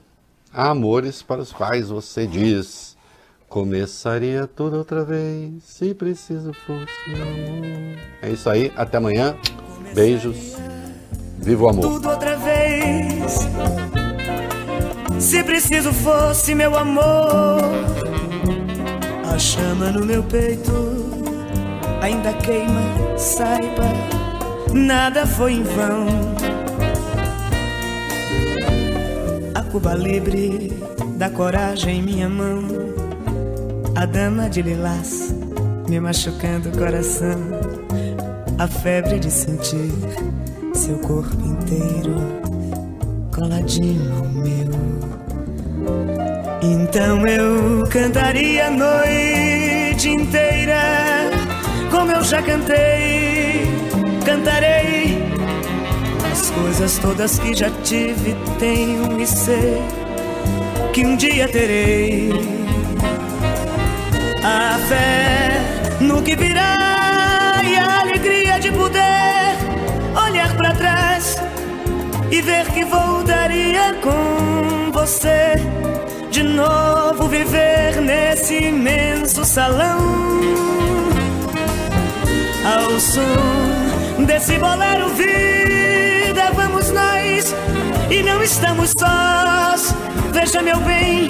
Há 0.52 0.68
amores 0.68 1.22
para 1.22 1.40
os 1.40 1.50
quais 1.50 1.88
você 1.88 2.26
diz 2.26 2.94
Começaria 3.52 4.46
tudo 4.46 4.78
outra 4.78 5.04
vez, 5.04 5.62
se 5.62 5.92
preciso 5.92 6.54
fosse 6.54 6.90
meu 7.06 7.22
amor. 7.22 7.98
É 8.22 8.30
isso 8.30 8.48
aí, 8.48 8.72
até 8.74 8.96
amanhã. 8.96 9.36
Beijos. 9.94 10.56
Viva 11.36 11.64
o 11.64 11.68
amor. 11.68 11.82
tudo 11.82 12.08
outra 12.08 12.34
vez. 12.38 13.46
Se 15.20 15.44
preciso 15.44 15.92
fosse 15.92 16.54
meu 16.54 16.74
amor, 16.74 17.60
a 19.30 19.38
chama 19.38 19.90
no 19.90 20.06
meu 20.06 20.22
peito 20.22 20.72
ainda 22.00 22.32
queima, 22.32 23.18
saiba, 23.18 23.84
nada 24.72 25.26
foi 25.26 25.52
em 25.52 25.62
vão. 25.62 26.06
A 29.54 29.62
Cuba 29.64 29.92
Libre 29.92 30.72
da 31.18 31.28
coragem 31.28 31.98
em 31.98 32.02
minha 32.02 32.28
mão, 32.30 32.91
a 33.94 34.06
dama 34.06 34.48
de 34.48 34.62
lilás 34.62 35.34
me 35.88 36.00
machucando 36.00 36.70
o 36.70 36.78
coração, 36.78 37.38
a 38.58 38.66
febre 38.66 39.18
de 39.18 39.30
sentir 39.30 39.92
seu 40.74 40.98
corpo 40.98 41.36
inteiro 41.44 42.16
coladinho 43.34 44.14
ao 44.16 44.24
meu. 44.24 44.72
Então 46.62 47.26
eu 47.26 47.86
cantaria 47.88 48.68
a 48.68 48.70
noite 48.70 50.08
inteira, 50.08 51.30
como 51.90 52.12
eu 52.12 52.22
já 52.22 52.40
cantei, 52.42 53.66
cantarei 54.24 55.18
as 56.30 56.50
coisas 56.50 56.98
todas 56.98 57.38
que 57.38 57.54
já 57.54 57.70
tive, 57.82 58.34
tenho 58.58 59.20
e 59.20 59.26
sei 59.26 59.82
que 60.92 61.04
um 61.04 61.16
dia 61.16 61.48
terei. 61.48 62.61
A 64.44 64.76
fé 64.88 65.62
no 66.00 66.20
que 66.20 66.34
virá 66.34 67.60
e 67.64 67.76
a 67.76 68.00
alegria 68.00 68.58
de 68.58 68.72
poder 68.72 69.56
olhar 70.16 70.56
pra 70.56 70.74
trás 70.74 71.36
e 72.28 72.42
ver 72.42 72.66
que 72.72 72.84
voltaria 72.84 73.94
com 74.02 74.90
você 74.90 75.54
de 76.32 76.42
novo 76.42 77.28
viver 77.28 78.00
nesse 78.00 78.64
imenso 78.64 79.44
salão. 79.44 80.00
Ao 82.64 82.98
som 82.98 84.24
desse 84.26 84.58
bolero 84.58 85.08
vida 85.10 86.50
vamos 86.52 86.90
nós. 86.90 87.54
E 88.10 88.24
não 88.24 88.42
estamos 88.42 88.92
sós. 88.98 89.94
Veja 90.32 90.60
meu 90.62 90.80
bem 90.80 91.28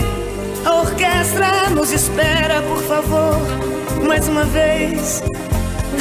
a 0.65 0.75
orquestra 0.77 1.71
nos 1.71 1.93
espera 1.93 2.63
por 2.63 2.83
favor 2.83 3.37
mais 4.07 4.29
uma 4.29 4.45
vez 4.45 5.23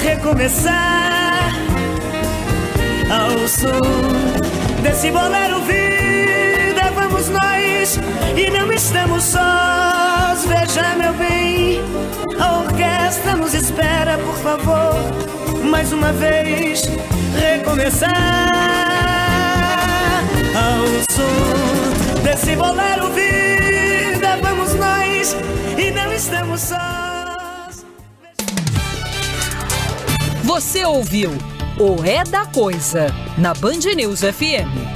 recomeçar. 0.03 1.53
Ao 3.09 3.47
som 3.47 4.81
desse 4.81 5.11
bolero 5.11 5.61
vida 5.61 6.91
vamos 6.95 7.29
nós. 7.29 7.99
E 8.37 8.49
não 8.49 8.71
estamos 8.71 9.23
sós 9.23 10.45
veja 10.45 10.95
meu 10.95 11.13
bem. 11.13 11.81
A 12.39 12.59
orquestra 12.59 13.35
nos 13.35 13.53
espera 13.53 14.17
mais 15.63 15.91
uma 15.91 16.11
vez 16.13 16.83
recomeçar. 17.39 18.11
Ao 20.55 20.85
som 21.15 22.21
desse 22.23 22.55
bolero 22.55 23.09
vida 23.11 23.70
nós 25.21 25.35
e 25.77 25.91
não 25.91 26.11
estamos 26.11 26.61
sós 26.61 27.85
Você 30.43 30.83
ouviu 30.83 31.29
o 31.79 32.03
É 32.03 32.23
da 32.23 32.45
Coisa 32.45 33.07
na 33.37 33.53
Band 33.53 33.79
News 33.95 34.21
FM. 34.21 34.91